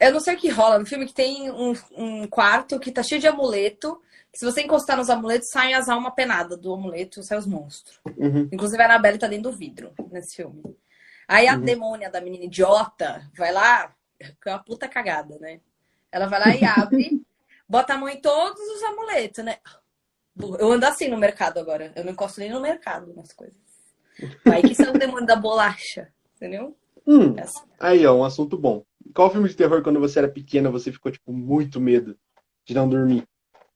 Eu 0.00 0.12
não 0.12 0.20
sei 0.20 0.34
o 0.34 0.38
que 0.38 0.48
rola 0.48 0.78
no 0.78 0.86
filme, 0.86 1.06
que 1.06 1.14
tem 1.14 1.50
um, 1.50 1.74
um 1.96 2.26
quarto 2.26 2.78
que 2.80 2.90
tá 2.90 3.02
cheio 3.02 3.20
de 3.20 3.28
amuleto. 3.28 4.00
Se 4.34 4.44
você 4.44 4.62
encostar 4.62 4.96
nos 4.96 5.10
amuletos, 5.10 5.50
saem 5.50 5.74
as 5.74 5.88
almas 5.88 6.14
penadas 6.14 6.58
do 6.58 6.72
amuleto, 6.72 7.22
saem 7.22 7.38
os 7.40 7.46
monstros. 7.46 8.00
Uhum. 8.16 8.48
Inclusive 8.50 8.82
a 8.82 8.86
Annabelle 8.86 9.18
tá 9.18 9.28
dentro 9.28 9.50
do 9.50 9.56
vidro 9.56 9.92
nesse 10.10 10.36
filme. 10.36 10.62
Aí 11.28 11.46
a 11.46 11.54
Uhum. 11.54 11.60
demônia 11.60 12.10
da 12.10 12.20
menina 12.20 12.44
idiota 12.44 13.30
vai 13.36 13.52
lá, 13.52 13.94
que 14.18 14.48
é 14.48 14.52
uma 14.52 14.62
puta 14.62 14.88
cagada, 14.88 15.38
né? 15.38 15.60
Ela 16.10 16.26
vai 16.26 16.40
lá 16.40 16.56
e 16.56 16.64
abre, 16.64 17.22
bota 17.68 17.94
a 17.94 17.98
mão 17.98 18.08
em 18.08 18.20
todos 18.20 18.60
os 18.60 18.82
amuletos, 18.82 19.44
né? 19.44 19.58
Eu 20.58 20.72
ando 20.72 20.86
assim 20.86 21.08
no 21.08 21.18
mercado 21.18 21.58
agora. 21.58 21.92
Eu 21.94 22.04
não 22.04 22.12
encosto 22.12 22.40
nem 22.40 22.50
no 22.50 22.60
mercado 22.60 23.12
nas 23.14 23.32
coisas. 23.32 23.56
Aí 24.50 24.62
que 24.62 24.74
são 24.74 24.90
o 24.90 24.98
demônio 24.98 25.26
da 25.26 25.36
bolacha, 25.36 26.08
entendeu? 26.36 26.76
Hum, 27.06 27.34
É 27.36 27.42
assim. 27.42 27.60
aí, 27.80 28.06
ó, 28.06 28.14
um 28.14 28.24
assunto 28.24 28.56
bom. 28.56 28.84
Qual 29.14 29.30
filme 29.30 29.48
de 29.48 29.56
terror, 29.56 29.82
quando 29.82 29.98
você 30.00 30.18
era 30.20 30.28
pequena, 30.28 30.70
você 30.70 30.92
ficou, 30.92 31.10
tipo, 31.10 31.32
muito 31.32 31.80
medo 31.80 32.16
de 32.64 32.74
não 32.74 32.88
dormir? 32.88 33.24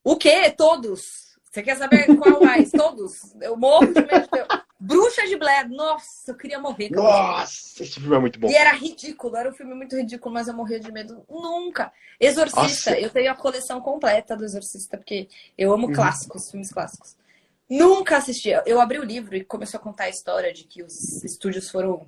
O 0.03 0.15
quê? 0.15 0.49
Todos. 0.51 1.37
Você 1.43 1.61
quer 1.61 1.75
saber 1.75 2.15
qual 2.17 2.41
mais? 2.41 2.71
Todos. 2.71 3.35
Eu 3.41 3.57
morro 3.57 3.87
de 3.87 4.01
medo 4.01 4.21
de 4.21 4.29
ter... 4.29 4.47
Bruxa 4.79 5.25
de 5.27 5.35
Blair. 5.37 5.67
Nossa, 5.69 6.05
eu 6.31 6.35
queria 6.35 6.59
morrer. 6.59 6.89
vi. 6.89 6.95
Nossa, 6.95 7.83
esse 7.83 7.99
filme 7.99 8.15
é 8.15 8.19
muito 8.19 8.39
bom. 8.39 8.47
E 8.49 8.55
era 8.55 8.71
ridículo, 8.73 9.35
era 9.35 9.49
um 9.49 9.53
filme 9.53 9.73
muito 9.73 9.95
ridículo, 9.95 10.33
mas 10.33 10.47
eu 10.47 10.53
morria 10.53 10.79
de 10.79 10.91
medo 10.91 11.25
nunca. 11.29 11.91
Exorcista, 12.19 12.91
Nossa. 12.91 12.99
eu 12.99 13.09
tenho 13.09 13.31
a 13.31 13.35
coleção 13.35 13.81
completa 13.81 14.35
do 14.37 14.43
Exorcista, 14.45 14.97
porque 14.97 15.27
eu 15.57 15.73
amo 15.73 15.87
Uhum. 15.87 15.93
clássicos, 15.93 16.49
filmes 16.51 16.71
clássicos. 16.71 17.15
Nunca 17.69 18.17
assisti. 18.17 18.49
Eu 18.65 18.79
abri 18.79 18.97
o 18.99 19.03
livro 19.03 19.35
e 19.35 19.43
começou 19.43 19.79
a 19.79 19.83
contar 19.83 20.05
a 20.05 20.09
história 20.09 20.53
de 20.53 20.63
que 20.63 20.83
os 20.83 21.23
estúdios 21.23 21.69
foram. 21.69 22.07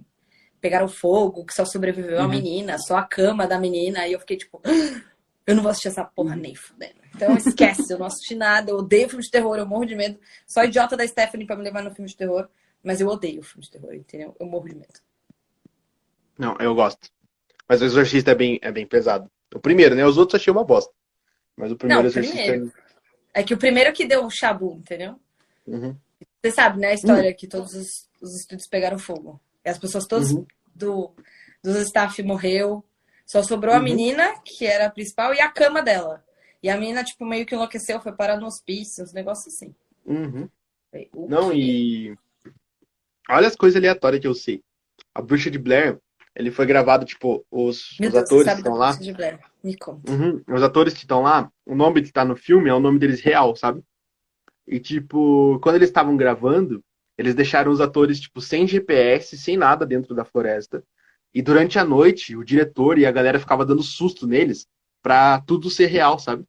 pegaram 0.62 0.90
fogo, 0.90 1.46
que 1.46 1.54
só 1.54 1.64
sobreviveu 1.64 2.20
a 2.20 2.24
Uhum. 2.24 2.28
menina, 2.30 2.78
só 2.78 2.98
a 2.98 3.04
cama 3.04 3.48
da 3.48 3.58
menina. 3.58 4.06
E 4.06 4.12
eu 4.12 4.20
fiquei 4.20 4.36
tipo, 4.36 4.62
"Ah, 4.66 5.02
eu 5.48 5.56
não 5.56 5.64
vou 5.64 5.70
assistir 5.72 5.88
essa 5.88 6.04
porra 6.04 6.36
Uhum. 6.36 6.42
nem 6.42 6.54
fudendo. 6.54 7.00
Então 7.22 7.36
esquece, 7.36 7.92
eu 7.92 8.00
não 8.00 8.06
assisti 8.06 8.34
nada, 8.34 8.72
eu 8.72 8.78
odeio 8.78 9.10
filme 9.10 9.22
de 9.24 9.30
terror, 9.30 9.58
eu 9.58 9.66
morro 9.66 9.84
de 9.84 9.94
medo. 9.94 10.18
Só 10.48 10.64
idiota 10.64 10.96
da 10.96 11.06
Stephanie 11.06 11.46
pra 11.46 11.58
me 11.58 11.64
levar 11.64 11.84
no 11.84 11.92
filme 11.94 12.08
de 12.10 12.16
terror. 12.16 12.48
Mas 12.82 13.02
eu 13.02 13.10
odeio 13.10 13.44
filme 13.44 13.62
de 13.66 13.72
terror, 13.72 13.94
entendeu? 13.94 14.34
Eu 14.40 14.46
morro 14.46 14.70
de 14.70 14.76
medo. 14.76 14.94
Não, 16.38 16.56
eu 16.62 16.74
gosto. 16.74 17.10
Mas 17.68 17.82
o 17.82 17.86
Exorcista 17.86 18.32
é 18.32 18.36
bem, 18.36 18.58
é 18.62 18.72
bem 18.72 18.88
pesado. 18.88 19.30
O 19.54 19.60
primeiro, 19.60 19.96
né? 19.96 20.06
Os 20.06 20.18
outros 20.18 20.40
achei 20.40 20.50
uma 20.50 20.64
bosta. 20.64 20.94
Mas 21.58 21.74
o 21.74 21.76
primeiro 21.76 22.04
Não, 22.04 22.10
Exorcista 22.10 22.38
primeiro. 22.42 22.74
É 23.34 23.44
que 23.44 23.54
o 23.54 23.58
primeiro 23.58 23.92
que 23.92 24.06
deu 24.06 24.24
o 24.26 24.30
chabu, 24.32 24.78
entendeu? 24.78 25.20
é. 25.68 25.72
Uhum. 25.72 25.96
Você 26.42 26.52
sabe, 26.52 26.80
né, 26.80 26.88
a 26.88 26.94
história 26.94 27.34
que 27.34 27.48
todos 27.50 27.74
os, 27.74 28.10
os 28.22 28.34
estúdios 28.40 28.68
pegaram 28.70 28.98
fogo. 28.98 29.42
E 29.66 29.70
as 29.70 29.78
pessoas 29.78 30.06
todas 30.08 30.32
Uhum. 30.32 30.46
do, 30.74 31.12
dos 31.62 31.76
staff 31.82 32.24
morreu. 32.24 32.82
Só 33.26 33.44
sobrou 33.44 33.76
a 33.76 33.78
Uhum. 33.78 33.84
menina, 33.84 34.40
que 34.46 34.66
era 34.66 34.86
a 34.86 34.90
principal, 34.90 35.34
e 35.34 35.42
a 35.42 35.50
cama 35.52 35.82
dela. 35.84 36.24
E 36.62 36.70
a 36.70 36.78
menina, 36.78 37.04
tipo, 37.04 37.26
meio 37.26 37.46
que 37.46 37.56
enlouqueceu, 37.56 38.02
foi 38.02 38.12
parar 38.12 38.38
no 38.38 38.48
hospício, 38.48 39.04
uns 39.04 39.14
negócios 39.14 39.54
assim. 39.54 39.74
Uhum. 40.06 40.50
Não, 41.28 41.54
e. 41.54 42.18
Olha 43.30 43.48
as 43.48 43.56
coisas 43.56 43.78
aleatórias 43.78 44.22
que 44.22 44.28
eu 44.28 44.34
sei. 44.34 44.62
A 45.14 45.22
Bruxa 45.22 45.50
de 45.50 45.60
Blair, 45.60 46.00
ele 46.36 46.52
foi 46.52 46.66
gravado, 46.66 47.06
tipo, 47.06 47.46
os, 47.50 47.92
os 47.92 47.98
Deus, 47.98 48.16
atores 48.16 48.48
que 48.48 48.58
estão 48.58 48.74
lá. 48.74 48.88
Bruxa 48.88 49.04
de 49.04 49.14
Blair. 49.14 49.40
Me 49.64 49.78
conta. 49.78 50.12
Uhum. 50.12 50.42
Os 50.48 50.64
atores 50.64 50.94
que 50.94 51.02
estão 51.02 51.22
lá, 51.22 51.52
o 51.66 51.76
nome 51.76 52.02
que 52.02 52.12
tá 52.12 52.26
no 52.26 52.36
filme 52.36 52.70
é 52.70 52.74
o 52.74 52.80
nome 52.80 53.00
deles 53.00 53.22
real, 53.22 53.56
sabe? 53.56 53.84
E, 54.68 54.80
tipo, 54.80 55.60
quando 55.62 55.76
eles 55.76 55.90
estavam 55.90 56.18
gravando, 56.18 56.84
eles 57.18 57.36
deixaram 57.36 57.72
os 57.72 57.82
atores, 57.82 58.20
tipo, 58.20 58.42
sem 58.42 58.68
GPS, 58.68 59.38
sem 59.38 59.58
nada 59.58 59.86
dentro 59.86 60.16
da 60.16 60.26
floresta. 60.26 60.84
E 61.34 61.42
durante 61.42 61.78
a 61.78 61.86
noite, 61.86 62.36
o 62.36 62.44
diretor 62.44 62.98
e 62.98 63.06
a 63.06 63.12
galera 63.12 63.40
ficava 63.40 63.66
dando 63.66 63.84
susto 63.84 64.26
neles 64.26 64.68
pra 65.02 65.40
tudo 65.42 65.70
ser 65.70 65.88
real, 65.88 66.18
sabe? 66.18 66.46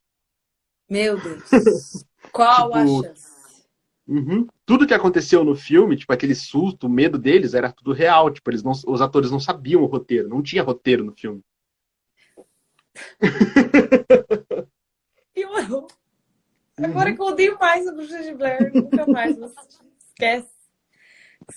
Meu 0.91 1.19
Deus. 1.21 1.45
Qual 2.33 2.75
a 2.75 2.85
Tipo, 2.85 3.05
chance? 3.05 3.31
Uhum. 4.09 4.47
Tudo 4.67 4.87
que 4.87 4.95
aconteceu 4.95 5.45
no 5.45 5.55
filme, 5.55 5.97
tipo, 5.97 6.13
aquele 6.13 6.35
susto, 6.35 6.89
o 6.89 6.91
medo 6.91 7.17
deles, 7.17 7.55
era 7.55 7.73
tudo 7.73 7.93
real. 7.93 8.29
Tipo, 8.31 8.51
eles 8.51 8.63
não, 8.65 8.73
os 8.73 9.01
atores 9.01 9.31
não 9.31 9.39
sabiam 9.39 9.83
o 9.83 9.87
roteiro, 9.87 10.29
não 10.29 10.43
tinha 10.43 10.65
roteiro 10.65 11.05
no 11.05 11.13
filme. 11.13 11.41
Piorou. 15.33 15.87
Agora 16.77 17.15
que 17.15 17.21
eu 17.21 17.27
odeio 17.27 17.59
mais 17.59 17.87
a 17.87 17.93
Bruxa 17.93 18.23
de 18.23 18.35
Blair, 18.35 18.73
nunca 18.75 19.07
mais. 19.07 19.37
vou 19.37 19.47
assistir. 19.47 19.85
Esquece. 20.09 20.49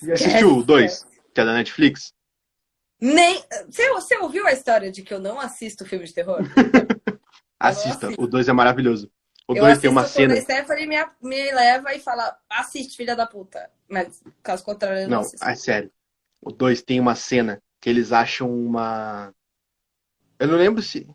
E 0.02 0.12
assistiu 0.12 0.58
o 0.58 0.62
2, 0.62 1.06
que 1.34 1.40
é 1.40 1.44
da 1.44 1.54
Netflix? 1.54 2.12
Nem. 3.00 3.42
Você, 3.68 3.90
você 3.90 4.16
ouviu 4.18 4.46
a 4.46 4.52
história 4.52 4.92
de 4.92 5.02
que 5.02 5.12
eu 5.12 5.18
não 5.18 5.40
assisto 5.40 5.84
filme 5.84 6.04
de 6.04 6.14
terror? 6.14 6.38
Assista, 7.58 8.10
o 8.18 8.26
2 8.26 8.48
é 8.48 8.52
maravilhoso. 8.52 9.10
O 9.46 9.54
2 9.54 9.78
tem 9.78 9.90
uma 9.90 10.06
cena. 10.06 10.34
a 10.34 10.40
Stephanie 10.40 10.86
me, 10.86 10.96
me 11.22 11.52
leva 11.52 11.94
e 11.94 12.00
fala: 12.00 12.36
assiste, 12.48 12.96
filha 12.96 13.14
da 13.14 13.26
puta. 13.26 13.70
Mas, 13.88 14.22
caso 14.42 14.64
contrário, 14.64 15.00
eu 15.02 15.08
não, 15.08 15.18
Não, 15.18 15.20
assisto. 15.20 15.44
é 15.44 15.54
sério. 15.54 15.90
O 16.40 16.50
2 16.50 16.82
tem 16.82 16.98
uma 16.98 17.14
cena 17.14 17.62
que 17.80 17.90
eles 17.90 18.12
acham 18.12 18.50
uma. 18.50 19.34
Eu 20.38 20.48
não 20.48 20.56
lembro 20.56 20.82
se. 20.82 21.06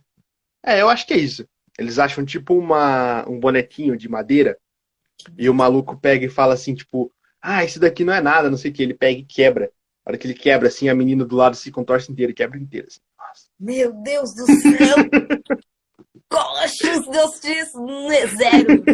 É, 0.63 0.82
eu 0.82 0.89
acho 0.89 1.07
que 1.07 1.13
é 1.13 1.17
isso. 1.17 1.47
Eles 1.77 1.97
acham 1.97 2.25
tipo 2.25 2.53
uma... 2.55 3.27
um 3.27 3.39
bonequinho 3.39 3.95
de 3.95 4.09
madeira 4.09 4.57
e 5.38 5.49
o 5.49 5.53
maluco 5.53 5.97
pega 5.97 6.25
e 6.25 6.30
fala 6.30 6.53
assim, 6.53 6.75
tipo, 6.75 7.11
ah, 7.41 7.63
isso 7.63 7.80
daqui 7.80 8.03
não 8.03 8.13
é 8.13 8.21
nada, 8.21 8.49
não 8.49 8.57
sei 8.57 8.69
o 8.69 8.73
que. 8.73 8.84
Ele 8.84 8.93
pega 8.93 9.19
e 9.19 9.25
quebra. 9.25 9.71
A 10.05 10.11
hora 10.11 10.17
que 10.17 10.27
ele 10.27 10.34
quebra, 10.34 10.67
assim, 10.67 10.89
a 10.89 10.95
menina 10.95 11.25
do 11.25 11.36
lado 11.36 11.55
se 11.55 11.71
contorce 11.71 12.11
inteira 12.11 12.32
e 12.32 12.36
quebra 12.36 12.57
inteira. 12.59 12.88
Assim. 12.88 12.99
Meu 13.59 13.93
Deus 13.93 14.34
do 14.34 14.45
céu! 14.45 14.97
Coxos, 16.30 17.07
Deus 17.07 17.39
diz! 17.41 17.71
Zero! 18.38 18.86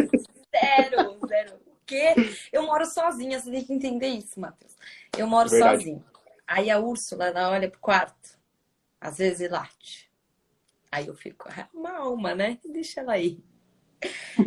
Zero! 0.50 1.26
Zero! 1.26 1.54
O 1.66 1.76
quê? 1.84 2.14
Eu 2.50 2.62
moro 2.64 2.86
sozinha, 2.86 3.38
você 3.38 3.50
tem 3.50 3.64
que 3.64 3.72
entender 3.72 4.08
isso, 4.08 4.40
Matheus. 4.40 4.74
Eu 5.16 5.26
moro 5.26 5.48
Verdade. 5.48 5.78
sozinha. 5.82 6.04
Aí 6.46 6.70
a 6.70 6.78
Úrsula, 6.78 7.26
ela 7.26 7.50
olha 7.50 7.70
pro 7.70 7.78
quarto, 7.80 8.38
às 9.00 9.18
vezes 9.18 9.50
late. 9.50 10.10
Aí 10.90 11.06
eu 11.08 11.14
fico, 11.14 11.48
"Ah, 11.50 11.68
uma 11.74 11.98
alma, 11.98 12.34
né? 12.34 12.58
Deixa 12.64 13.00
ela 13.00 13.12
aí. 13.12 13.44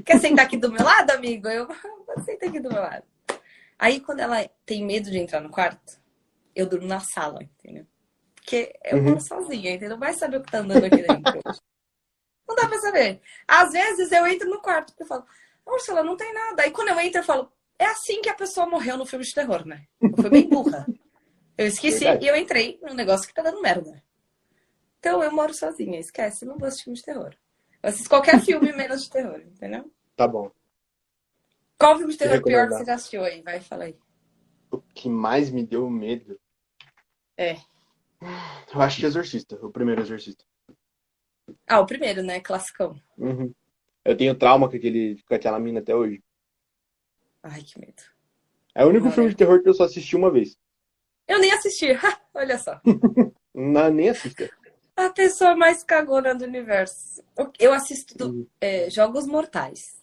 Quer 0.05 0.19
sentar 0.19 0.45
aqui 0.45 0.57
do 0.57 0.71
meu 0.71 0.83
lado, 0.83 1.11
amigo? 1.11 1.47
Eu 1.47 1.67
vou 1.67 2.23
sentar 2.23 2.49
aqui 2.49 2.59
do 2.59 2.71
meu 2.71 2.81
lado. 2.81 3.03
Aí 3.77 3.99
quando 3.99 4.21
ela 4.21 4.47
tem 4.65 4.83
medo 4.85 5.11
de 5.11 5.17
entrar 5.19 5.41
no 5.41 5.49
quarto, 5.49 5.99
eu 6.55 6.65
durmo 6.67 6.87
na 6.87 6.99
sala, 7.01 7.43
entendeu? 7.43 7.85
Porque 8.35 8.73
eu 8.83 8.97
Uhum. 8.97 9.03
moro 9.03 9.21
sozinha, 9.21 9.71
entendeu? 9.73 9.97
Vai 9.97 10.13
saber 10.13 10.37
o 10.37 10.43
que 10.43 10.51
tá 10.51 10.59
andando 10.59 10.85
aqui 10.85 11.01
dentro. 11.01 11.39
Não 12.49 12.55
dá 12.55 12.67
pra 12.67 12.79
saber. 12.79 13.21
Às 13.47 13.71
vezes 13.71 14.11
eu 14.11 14.25
entro 14.25 14.49
no 14.49 14.59
quarto 14.59 14.91
e 14.99 15.05
falo, 15.05 15.23
Úrsula, 15.63 16.03
não 16.03 16.17
tem 16.17 16.33
nada. 16.33 16.63
Aí 16.63 16.71
quando 16.71 16.87
eu 16.87 16.99
entro, 16.99 17.19
eu 17.19 17.23
falo, 17.23 17.51
é 17.77 17.85
assim 17.85 18.21
que 18.23 18.29
a 18.29 18.33
pessoa 18.33 18.65
morreu 18.65 18.97
no 18.97 19.05
filme 19.05 19.23
de 19.23 19.31
terror, 19.31 19.63
né? 19.67 19.85
Eu 20.01 20.15
fui 20.17 20.31
bem 20.31 20.49
burra. 20.49 20.87
Eu 21.55 21.67
esqueci 21.67 21.99
Verdade. 21.99 22.25
e 22.25 22.27
eu 22.27 22.35
entrei 22.35 22.79
num 22.81 22.95
negócio 22.95 23.27
que 23.27 23.33
tá 23.35 23.43
dando 23.43 23.61
merda. 23.61 24.03
Então 24.97 25.23
eu 25.23 25.31
moro 25.31 25.53
sozinha, 25.53 25.99
esquece, 25.99 26.43
eu 26.43 26.49
não 26.49 26.57
vou 26.57 26.67
assistir 26.67 26.85
filme 26.85 26.97
de 26.97 27.05
terror. 27.05 27.35
Eu 27.83 27.89
assisto 27.89 28.09
qualquer 28.09 28.41
filme 28.41 28.73
menos 28.73 29.03
de 29.03 29.11
terror, 29.11 29.39
entendeu? 29.39 29.91
Tá 30.15 30.27
bom. 30.27 30.51
Qual 31.77 31.97
filme 31.97 32.11
de 32.11 32.17
terror 32.17 32.43
pior 32.43 32.67
que 32.67 32.73
você 32.73 32.85
já 32.85 32.95
assistiu 32.95 33.23
aí? 33.23 33.43
Vai, 33.43 33.61
fala 33.61 33.83
aí. 33.83 33.95
O 34.71 34.81
que 34.81 35.07
mais 35.07 35.51
me 35.51 35.63
deu 35.63 35.87
medo. 35.87 36.39
É. 37.37 37.57
Eu 38.73 38.81
acho 38.81 38.99
que 38.99 39.05
Exorcista, 39.05 39.55
o 39.63 39.71
primeiro 39.71 40.01
Exorcista. 40.01 40.48
Ah, 41.67 41.79
o 41.79 41.85
primeiro, 41.85 42.21
né? 42.23 42.39
Classicão. 42.39 42.99
Uhum. 43.17 43.53
Eu 44.05 44.15
tenho 44.17 44.35
trauma 44.35 44.69
com, 44.69 44.75
aquele, 44.75 45.21
com 45.27 45.33
aquela 45.35 45.59
mina 45.59 45.79
até 45.79 45.95
hoje. 45.95 46.23
Ai, 47.43 47.61
que 47.61 47.79
medo. 47.79 48.01
É 48.75 48.85
o 48.85 48.89
único 48.89 49.05
Olha. 49.05 49.13
filme 49.13 49.29
de 49.29 49.35
terror 49.35 49.61
que 49.61 49.69
eu 49.69 49.73
só 49.73 49.83
assisti 49.83 50.15
uma 50.15 50.31
vez. 50.31 50.57
Eu 51.27 51.39
nem 51.39 51.51
assisti. 51.51 51.87
Olha 52.33 52.57
só. 52.57 52.79
Não, 53.53 53.89
nem 53.89 54.09
assista. 54.09 54.49
A 54.95 55.09
pessoa 55.09 55.55
mais 55.55 55.83
cagona 55.83 56.33
do 56.35 56.43
universo. 56.45 57.23
Eu 57.59 57.73
assisto 57.73 58.25
Uhum. 58.25 58.47
é, 58.59 58.89
Jogos 58.89 59.25
Mortais. 59.25 59.97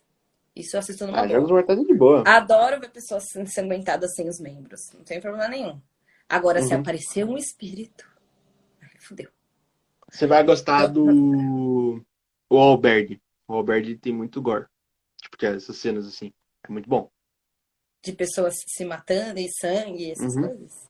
Isso 0.54 0.76
eu 0.76 0.80
assisto 0.80 1.06
numa 1.06 1.20
Ah. 1.20 1.28
Jogos 1.28 1.50
Mortais 1.50 1.78
é 1.78 1.82
de 1.84 1.94
boa. 1.94 2.22
Adoro 2.26 2.80
ver 2.80 2.90
pessoas 2.90 3.34
ensanguentadas 3.36 4.14
sem 4.14 4.28
os 4.28 4.40
membros. 4.40 4.90
Não 4.94 5.04
tem 5.04 5.20
problema 5.20 5.48
nenhum. 5.48 5.80
Agora, 6.28 6.62
se 6.62 6.74
Uhum. 6.74 6.80
aparecer 6.80 7.24
um 7.24 7.36
espírito. 7.36 8.08
Fudeu. 9.00 9.30
Você 10.16 10.26
vai 10.26 10.42
gostar 10.42 10.86
do. 10.86 12.02
O 12.50 12.56
Alberg. 12.58 13.20
O 13.46 13.52
Alberg 13.54 13.96
tem 13.98 14.12
muito 14.12 14.40
gore. 14.40 14.64
Tipo, 15.20 15.36
que 15.36 15.44
é 15.46 15.54
essas 15.54 15.76
cenas 15.76 16.06
assim. 16.06 16.32
É 16.66 16.72
muito 16.72 16.88
bom. 16.88 17.10
De 18.02 18.12
pessoas 18.12 18.54
se 18.66 18.84
matando 18.84 19.38
e 19.38 19.48
sangue, 19.50 20.10
essas 20.12 20.34
Uhum. 20.36 20.42
coisas. 20.48 20.86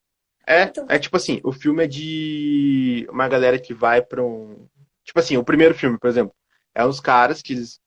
É, 0.46 0.62
Então- 0.64 0.86
é 0.88 0.98
tipo 0.98 1.16
assim, 1.16 1.40
o 1.42 1.52
filme 1.52 1.82
é 1.82 1.86
de 1.88 3.06
uma 3.10 3.26
galera 3.28 3.58
que 3.58 3.74
vai 3.74 4.00
pra 4.00 4.22
um. 4.22 4.68
Tipo 5.04 5.18
assim, 5.18 5.36
o 5.36 5.44
primeiro 5.44 5.74
filme, 5.74 5.98
por 5.98 6.08
exemplo, 6.08 6.34
é 6.74 6.86
uns 6.86 7.00
caras 7.00 7.42
que 7.42 7.52
eles. 7.52 7.80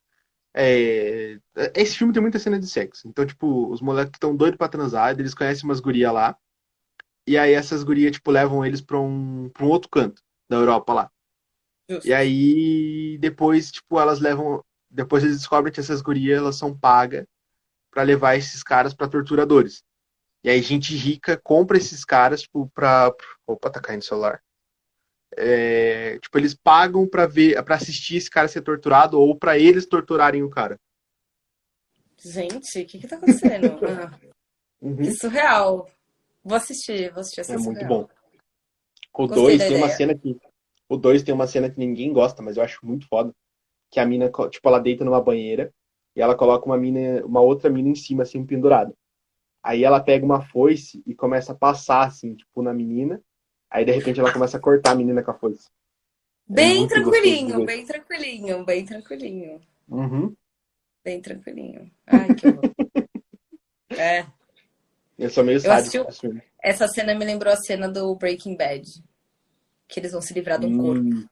é, 0.54 1.38
Esse 1.74 1.96
filme 1.96 2.12
tem 2.12 2.20
muita 2.20 2.38
cena 2.38 2.58
de 2.58 2.66
sexo. 2.66 3.08
Então, 3.08 3.24
tipo, 3.24 3.70
os 3.70 3.80
moleques 3.80 4.12
estão 4.14 4.34
doidos 4.36 4.58
pra 4.58 4.68
transar, 4.68 5.18
eles 5.18 5.32
conhecem 5.34 5.64
umas 5.64 5.80
gurias 5.80 6.12
lá. 6.12 6.36
E 7.26 7.38
aí 7.38 7.52
essas 7.54 7.82
gurias, 7.84 8.12
tipo, 8.12 8.30
levam 8.30 8.64
eles 8.66 8.80
pra 8.80 8.98
um, 9.00 9.48
pra 9.54 9.64
um 9.64 9.68
outro 9.68 9.88
canto 9.88 10.20
da 10.50 10.56
Europa 10.56 10.92
lá. 10.92 11.10
Justo. 11.90 12.06
E 12.06 12.14
aí, 12.14 13.18
depois, 13.18 13.72
tipo, 13.72 13.98
elas 13.98 14.20
levam. 14.20 14.64
Depois 14.88 15.24
eles 15.24 15.38
descobrem 15.38 15.72
que 15.72 15.80
essas 15.80 16.00
gurias, 16.00 16.38
elas 16.38 16.56
são 16.56 16.76
pagas 16.76 17.26
pra 17.90 18.04
levar 18.04 18.36
esses 18.36 18.62
caras 18.62 18.94
pra 18.94 19.08
torturadores. 19.08 19.82
E 20.44 20.48
aí, 20.50 20.62
gente 20.62 20.94
rica 20.94 21.36
compra 21.42 21.76
esses 21.76 22.04
caras, 22.04 22.42
tipo, 22.42 22.70
pra. 22.72 23.12
Opa, 23.46 23.70
tá 23.70 23.80
caindo 23.80 24.02
o 24.02 24.04
celular. 24.04 24.40
É, 25.36 26.18
tipo, 26.20 26.38
eles 26.38 26.54
pagam 26.54 27.08
pra 27.08 27.26
ver, 27.26 27.60
para 27.64 27.74
assistir 27.76 28.16
esse 28.16 28.30
cara 28.30 28.46
ser 28.48 28.62
torturado 28.62 29.18
ou 29.20 29.36
pra 29.36 29.58
eles 29.58 29.86
torturarem 29.86 30.42
o 30.42 30.50
cara. 30.50 30.76
Gente, 32.18 32.80
o 32.82 32.86
que 32.86 32.98
que 32.98 33.08
tá 33.08 33.16
acontecendo? 33.16 33.78
Ah, 34.82 34.96
que 34.96 35.12
surreal. 35.12 35.90
Vou 36.42 36.56
assistir, 36.56 37.10
vou 37.12 37.20
assistir 37.20 37.42
essa 37.42 37.52
É 37.52 37.56
muito 37.58 37.80
surreal. 37.80 37.88
bom. 37.88 38.08
O 39.12 39.26
Gostei 39.26 39.58
2 39.58 39.58
da 39.58 39.66
tem 39.68 39.76
uma 39.76 39.88
cena 39.90 40.14
que. 40.18 40.40
O 40.90 40.96
2 40.96 41.22
tem 41.22 41.32
uma 41.32 41.46
cena 41.46 41.70
que 41.70 41.78
ninguém 41.78 42.12
gosta, 42.12 42.42
mas 42.42 42.56
eu 42.56 42.64
acho 42.64 42.84
muito 42.84 43.06
foda. 43.06 43.32
Que 43.92 44.00
a 44.00 44.04
mina, 44.04 44.28
tipo, 44.50 44.68
ela 44.68 44.80
deita 44.80 45.04
numa 45.04 45.22
banheira 45.22 45.72
e 46.16 46.20
ela 46.20 46.34
coloca 46.34 46.66
uma 46.66 46.76
mina, 46.76 47.24
uma 47.24 47.40
outra 47.40 47.70
mina 47.70 47.88
em 47.88 47.94
cima, 47.94 48.24
assim, 48.24 48.44
pendurada. 48.44 48.92
Aí 49.62 49.84
ela 49.84 50.00
pega 50.00 50.24
uma 50.24 50.42
foice 50.42 51.00
e 51.06 51.14
começa 51.14 51.52
a 51.52 51.54
passar, 51.54 52.08
assim, 52.08 52.34
tipo, 52.34 52.60
na 52.60 52.74
menina. 52.74 53.22
Aí 53.70 53.84
de 53.84 53.92
repente 53.92 54.18
ela 54.18 54.32
começa 54.32 54.56
a 54.56 54.60
cortar 54.60 54.90
a 54.90 54.94
menina 54.96 55.22
com 55.22 55.30
a 55.30 55.34
foice. 55.34 55.70
Bem 56.44 56.80
muito 56.80 56.88
gostoso 56.88 57.12
de 57.12 57.20
tranquilinho, 57.20 57.64
bem 57.64 57.86
tranquilinho, 57.86 58.64
bem 58.64 58.84
tranquilinho. 58.84 59.60
Uhum. 59.88 60.34
Bem 61.04 61.20
tranquilinho. 61.20 61.88
Ai, 62.04 62.34
que 62.34 62.48
horror. 62.48 62.62
É, 63.98 64.24
Eu 65.18 65.28
sou 65.28 65.42
meio 65.42 65.58
sádico 65.58 66.06
assisti 66.06 66.28
essa 66.62 66.86
cena 66.86 67.12
me 67.12 67.24
lembrou 67.24 67.52
a 67.52 67.56
cena 67.56 67.88
do 67.88 68.14
Breaking 68.14 68.56
Bad. 68.56 68.84
Que 69.90 70.00
eles 70.00 70.12
vão 70.12 70.20
se 70.22 70.32
livrar 70.32 70.58
de 70.60 70.66
um 70.66 70.78
corpo. 70.78 71.02
Hum, 71.02 71.26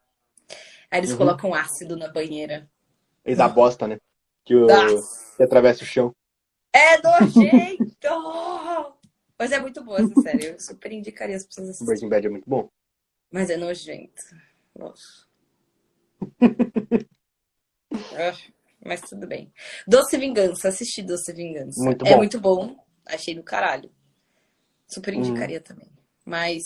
Aí 0.90 1.00
eles 1.00 1.10
Uhum. 1.12 1.18
colocam 1.18 1.54
ácido 1.54 1.96
na 1.96 2.08
banheira. 2.08 2.68
e 3.24 3.34
da 3.36 3.46
bosta, 3.48 3.86
né? 3.86 3.98
Que, 4.44 4.54
o, 4.54 4.66
que 5.36 5.42
atravessa 5.42 5.82
o 5.84 5.86
chão. 5.86 6.14
É 6.72 6.96
nojento! 7.02 7.86
Mas 9.38 9.52
é 9.52 9.60
muito 9.60 9.84
boa 9.84 10.00
essa 10.00 10.20
série. 10.22 10.46
Eu 10.46 10.58
super 10.60 10.90
indicaria 10.92 11.36
as 11.36 11.44
pessoas 11.46 11.68
assistirem. 11.68 11.86
Breaking 11.88 12.08
Bad 12.08 12.26
é 12.26 12.30
muito 12.30 12.48
bom. 12.48 12.68
Mas 13.30 13.50
é 13.50 13.56
nojento. 13.56 14.22
Nossa. 14.74 15.26
Ah, 18.12 18.32
Mas 18.84 19.00
tudo 19.02 19.26
bem. 19.26 19.52
Doce 19.86 20.16
Vingança, 20.16 20.68
assisti 20.68 21.02
Doce 21.02 21.32
Vingança. 21.32 21.82
Muito 21.82 22.06
É 22.06 22.16
muito 22.16 22.40
bom. 22.40 22.76
Achei 23.06 23.34
do 23.34 23.42
caralho. 23.42 23.90
Super 24.86 25.14
Uhum. 25.14 25.20
indicaria 25.20 25.60
também. 25.60 25.90
Mas 26.24 26.62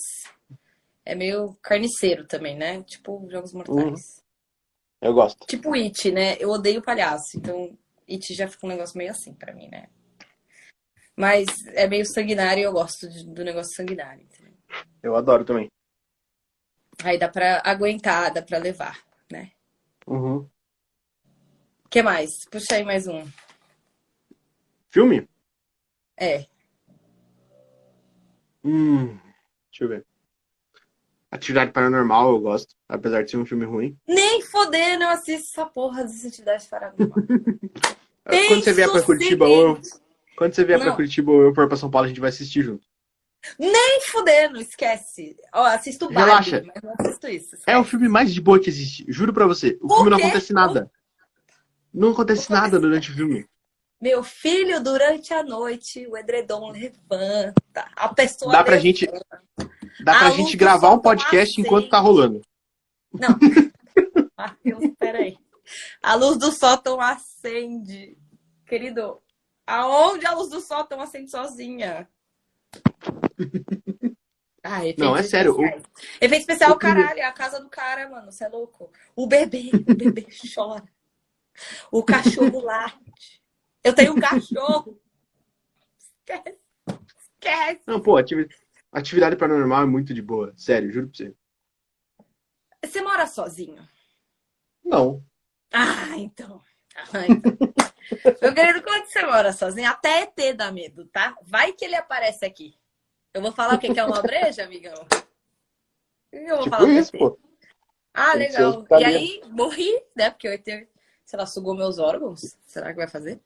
é 1.05 1.15
meio 1.15 1.55
carniceiro 1.63 2.27
também, 2.27 2.57
né? 2.57 2.83
Tipo 2.85 3.29
Jogos 3.31 3.53
Mortais. 3.53 4.23
Eu 5.01 5.13
gosto. 5.13 5.47
Tipo 5.47 5.75
It, 5.75 6.11
né? 6.13 6.37
Eu 6.39 6.51
odeio 6.51 6.83
palhaço. 6.83 7.37
Então, 7.37 7.77
It 8.09 8.35
já 8.35 8.49
fica 8.49 8.67
um 8.67 8.71
negócio 8.71 8.97
meio 8.97 9.11
assim 9.11 9.35
pra 9.35 9.53
mim, 9.55 9.69
né? 9.69 9.89
Mas 11.17 11.47
é 11.75 11.87
meio 11.87 12.07
sanguinário 12.07 12.61
e 12.61 12.65
eu 12.65 12.73
gosto 12.73 13.07
do 13.27 13.45
negócio 13.45 13.75
sanguinário. 13.75 14.23
entendeu? 14.23 14.55
Eu 15.03 15.17
adoro 15.17 15.45
também. 15.45 15.69
Aí 17.05 17.19
dá 17.19 17.29
pra 17.29 17.61
aguentar, 17.65 18.33
dá 18.33 18.43
pra 18.43 18.59
levar, 18.59 19.03
né? 19.31 19.51
Uhum. 20.07 20.49
O 21.85 21.89
que 21.91 22.03
mais? 22.03 22.31
Puxa 22.51 22.77
aí 22.77 22.85
mais 22.85 23.07
um. 23.07 23.29
Filme? 24.89 25.29
É. 26.17 26.47
Hum, 28.65 29.19
deixa 29.71 29.85
eu 29.85 29.89
ver. 29.89 30.07
Atividade 31.33 31.73
Paranormal 31.73 32.29
eu 32.31 32.41
gosto, 32.41 32.75
apesar 32.87 33.23
de 33.25 33.31
ser 33.31 33.39
um 33.39 33.47
filme 33.47 33.65
ruim. 33.65 33.97
Nem 34.07 34.43
fodendo 34.43 35.05
eu 35.05 35.09
assisto 35.09 35.49
essa 35.51 35.65
porra 35.67 36.03
dessa 36.05 36.29
atividade 36.29 36.67
paranormal. 36.69 37.09
Quando 38.49 38.63
você 38.63 38.73
vier 38.75 38.91
pra 38.91 39.03
Curitiba 39.03 39.47
ou 39.49 39.61
eu, 39.69 39.81
quando 40.37 40.55
você 40.55 40.65
vier 40.65 40.79
pra 40.79 40.89
Não. 40.91 40.95
Curitiba 40.95 41.33
ou 41.33 41.43
eu 41.43 41.55
for 41.55 41.67
pra 41.67 41.77
São 41.77 41.91
Paulo, 41.91 42.05
a 42.05 42.09
gente 42.09 42.21
vai 42.21 42.29
assistir 42.31 42.63
junto. 42.63 42.87
Nem 43.59 44.01
fodendo, 44.03 44.61
esquece. 44.61 45.37
Ó, 45.53 45.65
assisto 45.65 46.07
Barbie, 46.09 46.21
Relaxa. 46.51 46.63
mas 46.65 46.83
não 46.83 46.95
assisto 47.01 47.29
isso. 47.29 47.57
É 47.67 47.77
o 47.77 47.83
filme 47.83 48.09
mais 48.09 48.33
de 48.33 48.41
boa 48.41 48.61
que 48.61 48.69
existe, 48.69 49.05
juro 49.09 49.33
pra 49.33 49.47
você. 49.47 49.77
O 49.83 49.89
Por 49.89 49.97
filme 49.97 50.11
não 50.11 50.19
acontece 50.19 50.53
nada. 50.53 50.89
Não 51.93 52.11
acontece 52.13 52.49
Não 52.51 52.57
nada 52.57 52.77
acontece 52.77 52.83
durante 52.89 53.11
o 53.11 53.15
filme. 53.15 53.47
Meu 54.01 54.23
filho, 54.23 54.81
durante 54.83 55.35
a 55.35 55.43
noite, 55.43 56.07
o 56.07 56.17
edredom 56.17 56.71
levanta. 56.71 57.89
A 57.97 58.09
pessoa 58.15 58.53
Dá 58.53 58.63
pra 58.63 58.75
levanta. 58.77 58.87
gente, 58.87 59.11
dá 60.01 60.19
pra 60.19 60.27
A 60.29 60.31
gente 60.31 60.57
gravar 60.57 60.91
um 60.93 60.99
podcast 61.01 61.61
enquanto 61.61 61.89
tá 61.89 61.99
rolando. 61.99 62.41
Não. 63.13 63.37
Matheus, 64.37 64.85
peraí. 64.99 65.37
A 66.03 66.15
luz 66.15 66.37
do 66.39 66.51
sótão 66.53 67.01
acende. 67.01 68.17
Querido, 68.67 69.21
aonde 69.67 70.27
a 70.27 70.33
luz 70.35 70.49
do 70.51 70.61
sótão 70.61 71.01
acende 71.01 71.31
sozinha? 71.31 72.09
Ah, 74.65 74.79
Não, 74.97 75.17
é 75.17 75.25
sério, 75.25 75.57
o-. 75.59 75.65
Efeito 75.65 76.43
especial, 76.43 76.71
o 76.71 76.79
caralho. 76.79 77.19
É 77.19 77.25
a 77.25 77.33
casa 77.33 77.59
do 77.61 77.69
cara, 77.69 78.09
mano. 78.09 78.31
Você 78.31 78.45
é 78.45 78.49
louco. 78.49 78.93
O 79.17 79.27
bebê, 79.27 79.71
o 79.89 79.93
bebê 79.93 80.25
chora. 80.55 80.85
O 81.91 82.01
cachorro 82.05 82.61
late. 82.61 83.43
Eu 83.83 83.93
tenho 83.93 84.13
um 84.13 84.21
cachorro. 84.21 85.01
Esquece. 85.99 86.59
Esquece. 87.19 87.81
Não, 87.89 88.01
pô, 88.01 88.17
ativi- 88.17 88.49
atividade 88.99 89.37
paranormal 89.37 89.83
é 89.83 89.87
muito 89.87 90.13
de 90.13 90.23
boa. 90.23 90.53
Sério, 90.57 90.91
juro 90.91 91.09
pra 91.09 91.17
você. 91.17 91.35
Você 92.85 93.01
mora 93.01 93.27
sozinho? 93.27 93.89
Não. 94.85 95.25
Ah, 95.73 96.17
então. 96.17 96.61
Ah, 96.95 97.27
então. 97.29 97.53
Meu 98.43 98.55
querido, 98.55 98.83
quando 98.83 99.07
você 99.07 99.25
mora 99.25 99.53
sozinho, 99.53 99.89
até 99.89 100.23
ET 100.23 100.57
dá 100.57 100.71
medo, 100.71 101.07
tá? 101.07 101.37
Vai 101.43 101.73
que 101.73 101.85
ele 101.85 101.95
aparece 101.95 102.45
aqui. 102.45 102.75
Eu 103.33 103.41
vou 103.41 103.53
falar 103.53 103.75
o 103.75 103.79
que 103.79 103.99
é 103.99 104.05
uma 104.05 104.21
breja, 104.21 104.65
amigão? 104.65 105.07
Eu 106.31 106.57
vou 106.57 106.69
falar 106.69 106.83
Tipo 106.83 106.93
do 106.93 106.99
isso, 106.99 107.13
pô. 107.13 107.39
Ah, 108.13 108.33
Tem 108.33 108.41
legal. 108.41 108.87
E 108.91 109.05
aí, 109.05 109.43
morri, 109.51 109.91
né? 110.15 110.31
Porque 110.31 110.49
o 110.49 110.53
ET, 110.53 110.67
sei 110.67 111.39
lá, 111.39 111.47
sugou 111.47 111.75
meus 111.75 111.99
órgãos. 111.99 112.57
Será 112.67 112.91
que 112.91 112.97
vai 112.97 113.09
fazer? 113.09 113.41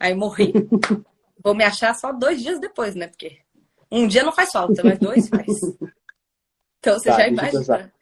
Aí 0.00 0.14
morri. 0.14 0.52
Vou 1.40 1.54
me 1.54 1.62
achar 1.62 1.94
só 1.94 2.12
dois 2.12 2.42
dias 2.42 2.58
depois, 2.58 2.96
né? 2.96 3.06
Porque 3.06 3.38
um 3.90 4.06
dia 4.06 4.22
não 4.22 4.32
faz 4.32 4.50
falta, 4.50 4.82
mas 4.84 4.98
dois 4.98 5.28
faz. 5.30 5.46
Então 6.80 6.98
você 6.98 7.08
Tá, 7.10 7.18
já 7.18 7.28
deixa 7.28 7.28
eu 7.28 7.32
imagina. 7.32 7.76
Deixa 7.76 7.92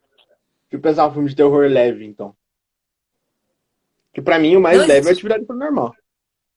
eu 0.72 0.80
pensar 0.80 1.06
um 1.08 1.12
filme 1.12 1.28
de 1.28 1.36
terror 1.36 1.68
leve, 1.68 2.04
então. 2.04 2.36
Que 4.12 4.20
pra 4.22 4.38
mim 4.38 4.56
o 4.56 4.60
mais 4.60 4.78
Não 4.78 4.86
leve 4.86 4.94
é 4.94 4.98
existe. 4.98 5.12
atividade 5.12 5.44
paranormal. 5.44 5.94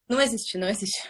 Não 0.07 0.19
existe, 0.21 0.57
não 0.57 0.67
existe. 0.67 1.07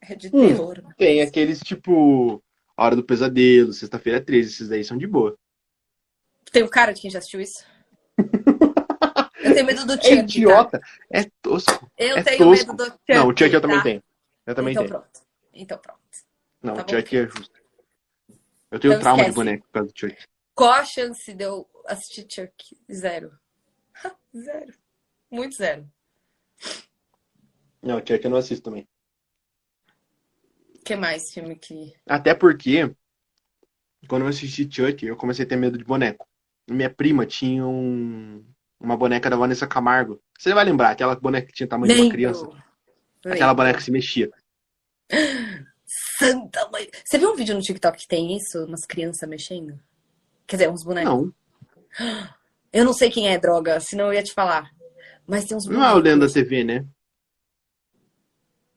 É 0.00 0.14
de 0.14 0.28
Hum. 0.28 0.48
terror. 0.48 0.82
Tem 0.96 1.22
aqueles 1.22 1.60
tipo 1.60 2.42
A 2.76 2.84
Hora 2.86 2.96
do 2.96 3.04
Pesadelo, 3.04 3.72
Sexta-feira 3.72 4.20
13, 4.20 4.48
esses 4.50 4.68
daí 4.68 4.82
são 4.82 4.96
de 4.98 5.06
boa. 5.06 5.36
Tem 6.50 6.62
um 6.64 6.68
cara 6.68 6.92
de 6.92 7.00
quem 7.00 7.10
já 7.10 7.18
assistiu 7.18 7.40
isso? 7.40 7.64
Eu 9.42 9.54
tenho 9.54 9.66
medo 9.66 9.86
do 9.86 9.94
É 9.94 9.96
Chuck. 9.96 10.16
tá? 10.16 10.20
idiota, 10.22 10.80
é 11.10 11.24
tosco. 11.40 11.90
Eu 11.96 12.16
é 12.18 12.22
tenho 12.22 12.38
tosco. 12.38 12.66
medo 12.72 12.76
do 12.76 12.84
Chuck. 12.84 13.00
Não, 13.08 13.26
o 13.28 13.30
Chuck 13.30 13.52
eu 13.54 13.60
também 13.60 13.76
tá? 13.78 13.82
tenho. 13.84 14.02
Eu 14.46 14.54
também 14.54 14.72
então 14.72 14.84
tenho. 14.86 14.98
pronto. 15.00 15.20
Então 15.54 15.78
pronto. 15.78 16.00
Não, 16.62 16.74
tá 16.74 16.82
o 16.82 16.84
bom. 16.84 16.90
Chuck 16.92 17.16
é 17.16 17.26
justo. 17.26 17.59
Eu 18.70 18.78
tenho 18.78 18.92
Então 18.92 19.02
trauma 19.02 19.16
de 19.24 19.30
esquece. 19.30 19.34
boneco 19.36 19.66
por 19.66 19.72
causa 19.72 19.88
do 19.92 19.98
Chuck. 19.98 20.24
Qual 20.54 20.70
a 20.72 20.84
chance 20.84 21.34
de 21.34 21.44
eu 21.44 21.68
assistir 21.86 22.26
Chuck? 22.30 22.78
Zero. 22.92 23.32
Zero. 24.36 24.72
Muito 25.30 25.54
zero. 25.56 25.88
Não, 27.82 27.96
o 27.96 28.00
Chuck 28.00 28.22
eu 28.24 28.30
não 28.30 28.36
assisto 28.38 28.64
também. 28.64 28.86
O 30.74 30.82
que 30.84 30.96
mais 30.96 31.32
filme 31.32 31.56
que. 31.56 31.94
Até 32.08 32.34
porque, 32.34 32.94
quando 34.08 34.22
eu 34.22 34.28
assisti 34.28 34.68
Chuck, 34.70 35.04
eu 35.06 35.16
comecei 35.16 35.44
a 35.44 35.48
ter 35.48 35.56
medo 35.56 35.78
de 35.78 35.84
boneco. 35.84 36.26
Minha 36.68 36.90
prima 36.90 37.24
tinha 37.26 37.64
um- 37.66 38.44
uma 38.78 38.96
boneca 38.96 39.28
da 39.30 39.36
Vanessa 39.36 39.66
Camargo. 39.66 40.20
Você 40.38 40.52
vai 40.54 40.64
lembrar, 40.64 40.90
aquela 40.90 41.14
boneca 41.14 41.46
que 41.46 41.52
tinha 41.52 41.68
tamanho 41.68 41.94
de 41.94 42.00
uma 42.02 42.10
criança. 42.10 42.44
Lembro. 42.44 42.62
Aquela 43.26 43.54
boneca 43.54 43.78
que 43.78 43.84
se 43.84 43.90
mexia. 43.90 44.30
Santa 46.20 46.68
mãe. 46.70 46.88
Você 47.04 47.18
viu 47.18 47.32
um 47.32 47.36
vídeo 47.36 47.54
no 47.54 47.60
TikTok 47.62 47.98
que 47.98 48.06
tem 48.08 48.36
isso? 48.36 48.64
Umas 48.64 48.84
crianças 48.86 49.28
mexendo? 49.28 49.78
Quer 50.46 50.56
dizer, 50.56 50.70
uns 50.70 50.84
bonecos. 50.84 51.10
Não. 51.12 51.32
Eu 52.72 52.84
não 52.84 52.92
sei 52.92 53.10
quem 53.10 53.28
é 53.28 53.36
droga, 53.36 53.80
senão 53.80 54.06
eu 54.06 54.12
ia 54.14 54.22
te 54.22 54.32
falar. 54.32 54.70
Mas 55.26 55.44
tem 55.44 55.56
uns 55.56 55.66
Não 55.66 55.84
é 55.84 55.92
o 55.92 55.96
Lenda 55.96 56.10
bonecos. 56.26 56.32
TV, 56.34 56.62
né? 56.62 56.86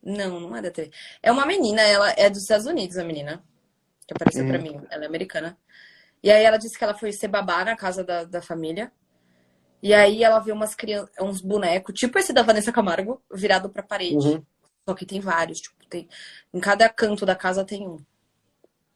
Não, 0.02 0.40
não 0.40 0.56
é 0.56 0.62
da 0.64 0.72
TV. 0.72 0.90
É 1.22 1.32
uma 1.32 1.46
menina, 1.46 1.82
ela 1.84 2.12
é 2.18 2.28
dos 2.30 2.42
Estados 2.42 2.66
Unidos, 2.66 2.98
a 2.98 3.04
menina. 3.04 3.44
Que 4.08 4.14
apareceu 4.16 4.46
pra 4.48 4.58
Uhum. 4.58 4.64
mim. 4.64 4.82
Ela 4.90 5.04
é 5.04 5.08
americana. 5.08 5.58
E 6.24 6.32
aí 6.32 6.44
ela 6.44 6.58
disse 6.58 6.78
que 6.78 6.84
ela 6.84 6.98
foi 6.98 7.12
ser 7.12 7.28
babá 7.28 7.64
na 7.64 7.76
casa 7.76 8.04
da, 8.04 8.24
da 8.24 8.42
família. 8.42 8.92
E 9.82 9.94
aí 9.94 10.24
ela 10.24 10.40
viu 10.40 10.56
umas 10.56 10.74
crianças, 10.74 11.12
uns 11.22 11.40
bonecos, 11.42 11.94
tipo 11.94 12.18
esse 12.18 12.34
da 12.34 12.42
Vanessa 12.42 12.72
Camargo, 12.72 13.22
virado 13.32 13.70
pra 13.70 13.84
parede. 13.84 14.16
Uhum. 14.28 14.44
Só 14.90 14.96
que 14.96 15.06
tem 15.06 15.20
vários, 15.20 15.60
tipo, 15.60 15.76
tem. 15.94 16.10
Em 16.54 16.60
cada 16.60 16.90
canto 16.90 17.26
da 17.26 17.36
casa 17.36 17.64
tem 17.64 17.88
um. 17.88 18.04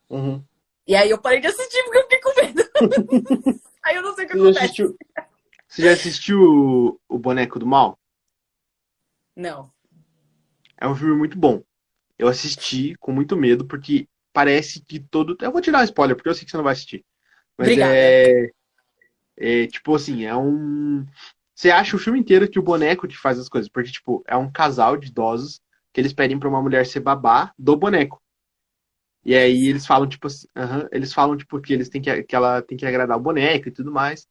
Uhum. 0.10 0.44
E 0.88 0.96
aí 0.96 1.10
eu 1.10 1.22
parei 1.22 1.40
de 1.40 1.48
assistir 1.48 1.84
porque 1.84 1.98
eu 1.98 2.04
fiquei 2.04 2.20
com 2.22 2.36
medo. 2.36 2.64
aí 3.84 3.96
eu 3.96 4.02
não 4.02 4.16
sei 4.16 4.26
o 4.26 4.28
que 4.28 4.34
Você 4.34 4.42
acontece. 4.42 4.66
assistiu, 4.66 4.98
você 5.68 5.82
já 5.84 5.92
assistiu 5.92 7.00
o, 7.08 7.20
Boneco 7.20 7.60
do 7.60 7.68
Mal? 7.68 8.00
Não. 9.36 9.72
É 10.78 10.88
um 10.88 10.96
filme 10.96 11.16
muito 11.16 11.38
bom. 11.38 11.62
Eu 12.18 12.28
assisti 12.28 12.96
com 12.96 13.12
muito 13.12 13.36
medo, 13.36 13.66
porque 13.66 14.08
parece 14.34 14.82
que 14.82 15.00
todo. 15.00 15.38
Eu 15.40 15.52
vou 15.52 15.62
te 15.62 15.72
dar 15.72 15.82
um 15.82 15.84
spoiler, 15.84 16.16
porque 16.16 16.30
eu 16.30 16.34
sei 16.34 16.46
que 16.46 16.52
você 16.52 16.58
não 16.58 16.64
vai 16.64 16.74
assistir. 16.74 17.06
Mas 17.58 17.68
Obrigada. 17.68 17.94
é. 17.96 18.52
É 19.40 19.68
tipo 19.68 19.94
assim, 19.94 20.26
é 20.26 20.36
um. 20.36 21.06
Você 21.54 21.70
acha 21.70 21.96
o 21.96 22.00
filme 22.00 22.20
inteiro 22.20 22.50
que 22.50 22.58
o 22.58 22.64
boneco 22.64 23.08
que 23.08 23.18
faz 23.18 23.38
as 23.38 23.50
coisas, 23.50 23.70
porque, 23.70 23.92
tipo, 23.92 24.24
é 24.28 24.36
um 24.36 24.52
casal 24.52 24.98
de 24.98 25.08
idosos 25.08 25.62
que 25.98 26.02
eles 26.02 26.14
pedem 26.14 26.38
pra 26.38 26.48
uma 26.48 26.62
mulher 26.62 26.86
ser 26.86 27.00
babá 27.00 27.52
do 27.58 27.76
boneco. 27.76 28.22
E 29.26 29.34
aí 29.34 29.66
eles 29.66 29.84
falam, 29.84 30.08
tipo 30.08 30.28
assim, 30.28 30.48
aham, 30.56 30.88
eles 30.92 31.12
falam, 31.12 31.36
tipo, 31.36 31.60
que 31.60 31.74
eles 31.74 31.90
têm 31.90 32.00
que, 32.00 32.22
que 32.22 32.36
ela 32.36 32.62
tem 32.62 32.78
que 32.78 32.86
agradar 32.86 33.18
o 33.18 33.20
boneco 33.20 33.68
e 33.68 33.72
tudo 33.72 33.92
mais. 33.92 34.28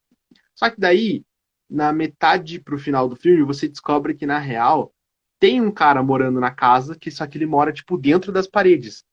Só 0.54 0.70
que 0.70 0.78
daí, 0.78 1.24
na 1.68 1.92
metade 1.92 2.60
pro 2.60 2.78
final 2.78 3.08
do 3.08 3.16
filme, 3.16 3.42
você 3.42 3.66
descobre 3.66 4.14
que, 4.14 4.24
na 4.24 4.38
real, 4.38 4.94
tem 5.40 5.60
um 5.60 5.72
cara 5.72 6.04
morando 6.04 6.38
na 6.38 6.52
casa, 6.52 6.96
que 6.96 7.10
só 7.10 7.26
que 7.26 7.36
ele 7.36 7.46
mora, 7.46 7.72
tipo, 7.72 7.98
dentro 7.98 8.30
das 8.30 8.46
paredes. 8.46 9.04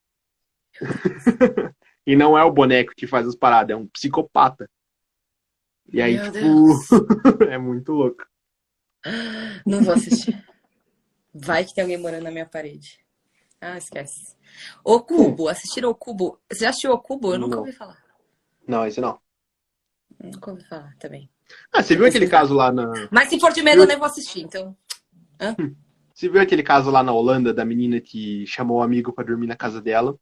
e 2.06 2.16
não 2.16 2.38
é 2.38 2.44
o 2.44 2.54
boneco 2.54 2.94
que 2.96 3.08
faz 3.08 3.28
as 3.28 3.36
paradas, 3.36 3.76
é 3.76 3.80
um 3.80 3.88
psicopata. 3.88 4.70
E 5.92 6.00
aí, 6.00 6.18
Meu 6.18 6.32
tipo, 6.32 6.70
é 7.50 7.58
muito 7.58 7.94
louco. 7.94 8.24
Não 9.66 9.82
vou 9.82 9.96
assistir. 9.96 10.53
Vai 11.34 11.66
que 11.66 11.74
tem 11.74 11.82
alguém 11.84 11.98
morando 11.98 12.24
na 12.24 12.32
minha 12.32 12.46
parede. 12.46 13.00
Ah, 13.60 13.78
esquece. 13.78 14.36
O 14.84 15.00
Cubo, 15.02 15.48
assistiram 15.48 15.90
o 15.90 15.96
Cubo. 15.96 16.40
Você 16.52 16.60
já 16.66 16.70
assistiu 16.70 16.92
o 16.92 17.00
Cubo? 17.00 17.34
Eu 17.34 17.40
nunca 17.40 17.56
Não. 17.56 17.60
ouvi 17.60 17.72
falar. 17.72 17.98
Não, 18.68 18.86
esse 18.86 19.02
não. 19.02 19.20
Nunca 20.22 20.52
ouvi 20.52 20.64
falar 20.66 20.96
também. 21.00 21.30
Ah, 21.72 21.82
você 21.82 21.96
viu 21.96 22.06
aquele 22.06 22.28
caso 22.28 22.54
lá 22.54 22.72
na. 22.72 22.92
Mas 23.12 23.30
se 23.30 23.40
for 23.40 23.52
de 23.52 23.62
medo, 23.62 23.82
eu 23.82 23.88
nem 23.88 23.98
vou 23.98 24.06
assistir, 24.06 24.42
então. 24.42 24.76
Você 26.14 26.30
viu 26.30 26.42
aquele 26.42 26.64
caso 26.64 26.92
lá 26.92 27.02
na 27.04 27.12
Holanda 27.12 27.54
da 27.54 27.66
menina 27.66 28.00
que 28.00 28.46
chamou 28.48 28.78
o 28.78 28.82
amigo 28.84 29.12
pra 29.12 29.24
dormir 29.24 29.48
na 29.48 29.56
casa 29.56 29.82
dela? 29.82 30.18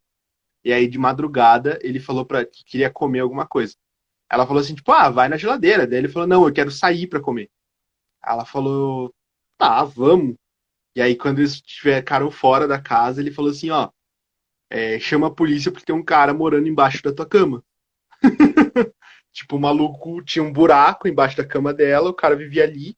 E 0.63 0.71
aí, 0.71 0.87
de 0.87 0.97
madrugada, 0.97 1.79
ele 1.81 1.99
falou 1.99 2.25
para 2.25 2.45
que 2.45 2.63
queria 2.63 2.89
comer 2.89 3.19
alguma 3.19 3.45
coisa. 3.47 3.75
Ela 4.29 4.47
falou 4.47 4.61
assim, 4.61 4.75
tipo, 4.75 4.91
ah, 4.91 5.09
vai 5.09 5.27
na 5.27 5.35
geladeira. 5.37 5.85
Daí 5.85 5.99
ele 5.99 6.07
falou, 6.07 6.27
não, 6.27 6.47
eu 6.47 6.53
quero 6.53 6.71
sair 6.71 7.07
pra 7.07 7.19
comer. 7.19 7.49
Ela 8.25 8.45
falou, 8.45 9.13
tá, 9.57 9.83
vamos. 9.83 10.35
E 10.95 11.01
aí, 11.01 11.15
quando 11.15 11.39
eles 11.39 11.61
ficaram 11.65 12.29
fora 12.29 12.67
da 12.67 12.79
casa, 12.79 13.21
ele 13.21 13.31
falou 13.31 13.51
assim, 13.51 13.69
ó, 13.69 13.89
é, 14.69 14.99
chama 14.99 15.27
a 15.27 15.31
polícia 15.31 15.71
porque 15.71 15.85
tem 15.85 15.95
um 15.95 16.03
cara 16.03 16.33
morando 16.33 16.67
embaixo 16.67 17.03
da 17.03 17.13
tua 17.13 17.25
cama. 17.25 17.63
tipo, 19.31 19.55
o 19.55 19.59
maluco 19.59 20.21
tinha 20.23 20.43
um 20.43 20.51
buraco 20.51 21.07
embaixo 21.07 21.37
da 21.37 21.45
cama 21.45 21.73
dela, 21.73 22.09
o 22.09 22.13
cara 22.13 22.35
vivia 22.35 22.63
ali. 22.63 22.97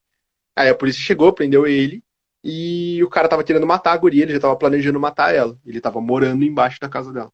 Aí 0.56 0.70
a 0.70 0.76
polícia 0.76 1.02
chegou, 1.02 1.34
prendeu 1.34 1.66
ele. 1.66 2.04
E 2.44 3.02
o 3.04 3.10
cara 3.10 3.30
tava 3.30 3.44
querendo 3.44 3.66
matar 3.66 3.94
a 3.94 3.98
guria, 3.98 4.24
ele 4.24 4.34
já 4.34 4.40
tava 4.40 4.56
planejando 4.56 5.00
matar 5.00 5.34
ela. 5.34 5.58
Ele 5.66 5.80
tava 5.80 6.02
morando 6.02 6.44
embaixo 6.44 6.80
da 6.80 6.90
casa 6.90 7.12
dela. 7.12 7.32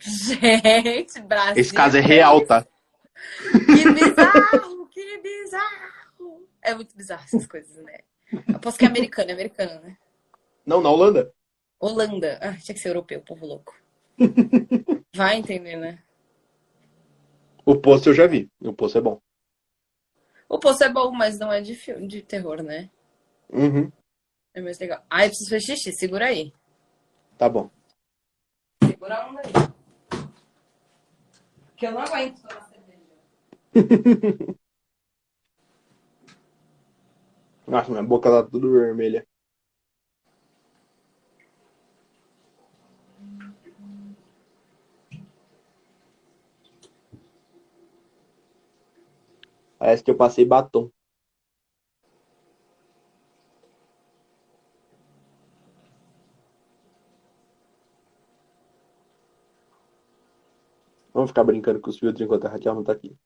Gente, 0.00 1.20
Brasil. 1.20 1.60
Esse 1.60 1.72
caso 1.72 1.96
é 1.96 2.00
real, 2.00 2.44
tá? 2.44 2.66
Que 3.52 3.92
bizarro, 3.92 4.88
que 4.88 5.18
bizarro. 5.18 6.46
É 6.62 6.74
muito 6.74 6.96
bizarro 6.96 7.22
essas 7.24 7.46
coisas, 7.46 7.76
né? 7.84 8.00
Aposto 8.54 8.78
que 8.78 8.84
é 8.84 8.88
americano, 8.88 9.30
é 9.30 9.32
americano, 9.32 9.80
né? 9.80 9.96
Não, 10.64 10.80
na 10.80 10.90
Holanda. 10.90 11.32
Holanda. 11.78 12.38
Ah, 12.40 12.56
tinha 12.56 12.74
que 12.74 12.80
ser 12.80 12.88
europeu, 12.88 13.20
povo 13.22 13.46
louco. 13.46 13.74
Vai 15.14 15.36
entender, 15.36 15.76
né? 15.76 16.02
O 17.64 17.76
posto 17.76 18.10
eu 18.10 18.14
já 18.14 18.26
vi. 18.26 18.50
O 18.60 18.72
posto 18.72 18.98
é 18.98 19.00
bom. 19.00 19.20
O 20.50 20.58
Poço 20.58 20.82
é 20.82 20.92
bom, 20.92 21.12
mas 21.12 21.38
não 21.38 21.52
é 21.52 21.60
de 21.60 21.76
filme, 21.76 22.08
de 22.08 22.22
terror, 22.22 22.60
né? 22.60 22.90
Uhum. 23.48 23.88
É 24.52 24.60
mais 24.60 24.80
legal. 24.80 25.00
Ai, 25.08 25.26
eu 25.26 25.28
preciso 25.28 25.48
fazer 25.48 25.60
xixi, 25.60 25.92
segura 25.92 26.26
aí. 26.26 26.52
Tá 27.38 27.48
bom. 27.48 27.70
Segura 28.84 29.14
a 29.14 29.28
onda 29.28 29.40
aí. 29.42 29.52
Que 31.76 31.86
eu 31.86 31.92
não 31.92 32.00
aguento 32.00 32.42
tomar 32.42 32.62
cerveja. 32.62 33.00
Nossa, 37.70 37.88
minha 37.88 38.02
boca 38.02 38.28
tá 38.28 38.42
tudo 38.42 38.72
vermelha. 38.72 39.24
Parece 49.78 50.02
que 50.02 50.10
eu 50.10 50.16
passei 50.16 50.44
batom. 50.44 50.90
Vamos 61.14 61.30
ficar 61.30 61.44
brincando 61.44 61.80
com 61.80 61.90
os 61.90 61.98
filtros 61.98 62.20
enquanto 62.20 62.46
a 62.46 62.50
Raquel 62.50 62.74
não 62.74 62.82
tá 62.82 62.92
aqui. 62.92 63.16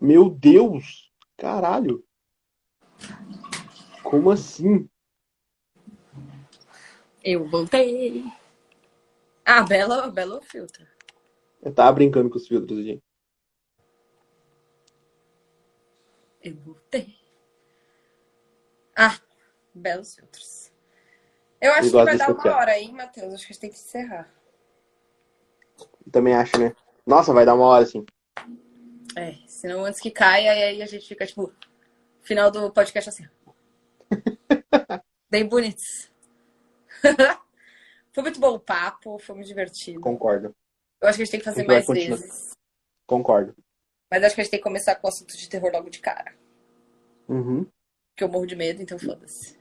Meu 0.00 0.30
Deus! 0.30 1.12
Caralho! 1.36 2.04
Como 4.02 4.30
assim? 4.30 4.88
Eu 7.22 7.48
voltei. 7.48 8.24
Ah, 9.44 9.62
belo, 9.62 10.10
belo 10.10 10.40
filtro. 10.40 10.86
Eu 11.62 11.74
tava 11.74 11.92
brincando 11.92 12.30
com 12.30 12.38
os 12.38 12.48
filtros, 12.48 12.84
gente. 12.84 13.02
Eu 16.42 16.56
voltei. 16.56 17.14
Ah, 18.96 19.18
belos 19.74 20.14
filtros. 20.14 20.72
Eu 21.60 21.72
acho 21.72 21.88
Eu 21.88 21.90
que 21.90 22.04
vai 22.04 22.16
dar 22.16 22.32
uma 22.32 22.56
hora 22.56 22.72
aí, 22.72 22.90
Matheus. 22.90 23.34
Acho 23.34 23.46
que 23.46 23.52
a 23.52 23.54
gente 23.54 23.60
tem 23.60 23.70
que 23.70 23.76
encerrar. 23.76 24.32
Também 26.10 26.34
acho, 26.34 26.58
né? 26.58 26.74
Nossa, 27.06 27.34
vai 27.34 27.44
dar 27.44 27.54
uma 27.54 27.66
hora 27.66 27.84
assim. 27.84 28.04
É, 29.16 29.34
senão 29.46 29.84
antes 29.84 30.00
que 30.00 30.10
caia, 30.10 30.54
e 30.54 30.62
aí 30.62 30.82
a 30.82 30.86
gente 30.86 31.06
fica, 31.06 31.26
tipo, 31.26 31.52
final 32.22 32.50
do 32.50 32.70
podcast 32.70 33.08
assim. 33.08 33.28
Bem 35.30 35.46
bonitos. 35.46 36.10
foi 38.12 38.22
muito 38.22 38.40
bom 38.40 38.54
o 38.54 38.60
papo, 38.60 39.18
foi 39.18 39.34
muito 39.34 39.48
divertido. 39.48 40.00
Concordo. 40.00 40.54
Eu 41.00 41.08
acho 41.08 41.16
que 41.16 41.22
a 41.22 41.24
gente 41.24 41.32
tem 41.32 41.40
que 41.40 41.46
fazer 41.46 41.66
mais 41.66 41.86
continuar. 41.86 42.16
vezes. 42.18 42.50
Concordo. 43.06 43.54
Mas 44.10 44.24
acho 44.24 44.34
que 44.34 44.40
a 44.40 44.44
gente 44.44 44.50
tem 44.50 44.60
que 44.60 44.64
começar 44.64 44.96
com 44.96 45.06
o 45.06 45.10
assunto 45.10 45.36
de 45.36 45.48
terror 45.48 45.70
logo 45.72 45.88
de 45.88 46.00
cara. 46.00 46.34
Uhum. 47.28 47.64
Porque 48.10 48.24
eu 48.24 48.28
morro 48.28 48.46
de 48.46 48.56
medo, 48.56 48.82
então 48.82 48.98
foda-se. 48.98 49.58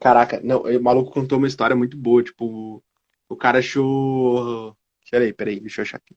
Caraca, 0.00 0.40
não, 0.42 0.62
o 0.62 0.82
maluco 0.82 1.12
contou 1.12 1.38
uma 1.38 1.46
história 1.46 1.76
muito 1.76 1.96
boa, 1.96 2.22
tipo, 2.22 2.82
o 3.28 3.36
cara 3.36 3.58
achou. 3.58 4.76
Peraí, 5.10 5.32
peraí, 5.32 5.60
deixa 5.60 5.80
eu 5.80 5.82
achar 5.84 5.98
aqui. 5.98 6.16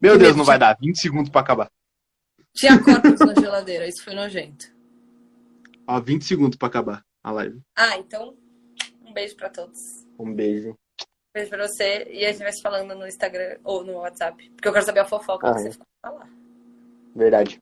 Meu 0.00 0.14
Que 0.14 0.24
Deus, 0.24 0.36
não 0.36 0.44
vai 0.44 0.58
dar, 0.58 0.76
20 0.80 0.98
segundos 0.98 1.30
pra 1.30 1.42
acabar. 1.42 1.70
Tinha 2.54 2.82
corpos 2.82 3.20
na 3.20 3.34
geladeira, 3.40 3.86
isso 3.86 4.02
foi 4.04 4.14
nojento. 4.14 4.66
Ó, 5.86 6.00
20 6.00 6.24
segundos 6.24 6.56
pra 6.56 6.68
acabar 6.68 7.04
a 7.22 7.30
live. 7.32 7.60
Ah, 7.76 7.96
então, 7.96 8.36
um 9.04 9.12
beijo 9.12 9.36
pra 9.36 9.48
todos. 9.48 10.06
Um 10.18 10.32
beijo. 10.34 10.76
Beijo 11.34 11.50
pra 11.50 11.66
você. 11.68 12.08
E 12.10 12.24
a 12.26 12.32
gente 12.32 12.42
vai 12.42 12.52
se 12.52 12.60
falando 12.62 12.94
no 12.94 13.06
Instagram 13.06 13.58
ou 13.64 13.84
no 13.84 13.94
WhatsApp. 13.98 14.50
Porque 14.50 14.68
eu 14.68 14.72
quero 14.72 14.84
saber 14.84 15.00
a 15.00 15.04
fofoca 15.04 15.48
Ah, 15.48 15.54
que 15.54 15.60
você 15.60 15.68
é. 15.68 15.72
ficou 15.72 15.86
pra 16.02 16.10
falar. 16.10 16.30
Verdade. 17.14 17.60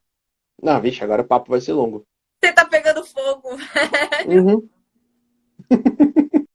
Não, 0.61 0.81
vixe, 0.81 1.03
agora 1.03 1.21
o 1.21 1.27
papo 1.27 1.51
vai 1.51 1.61
ser 1.61 1.73
longo. 1.73 2.03
Você 2.43 2.51
tá 2.53 2.65
pegando 2.65 3.05
fogo. 3.05 3.49
Uhum. 4.27 4.69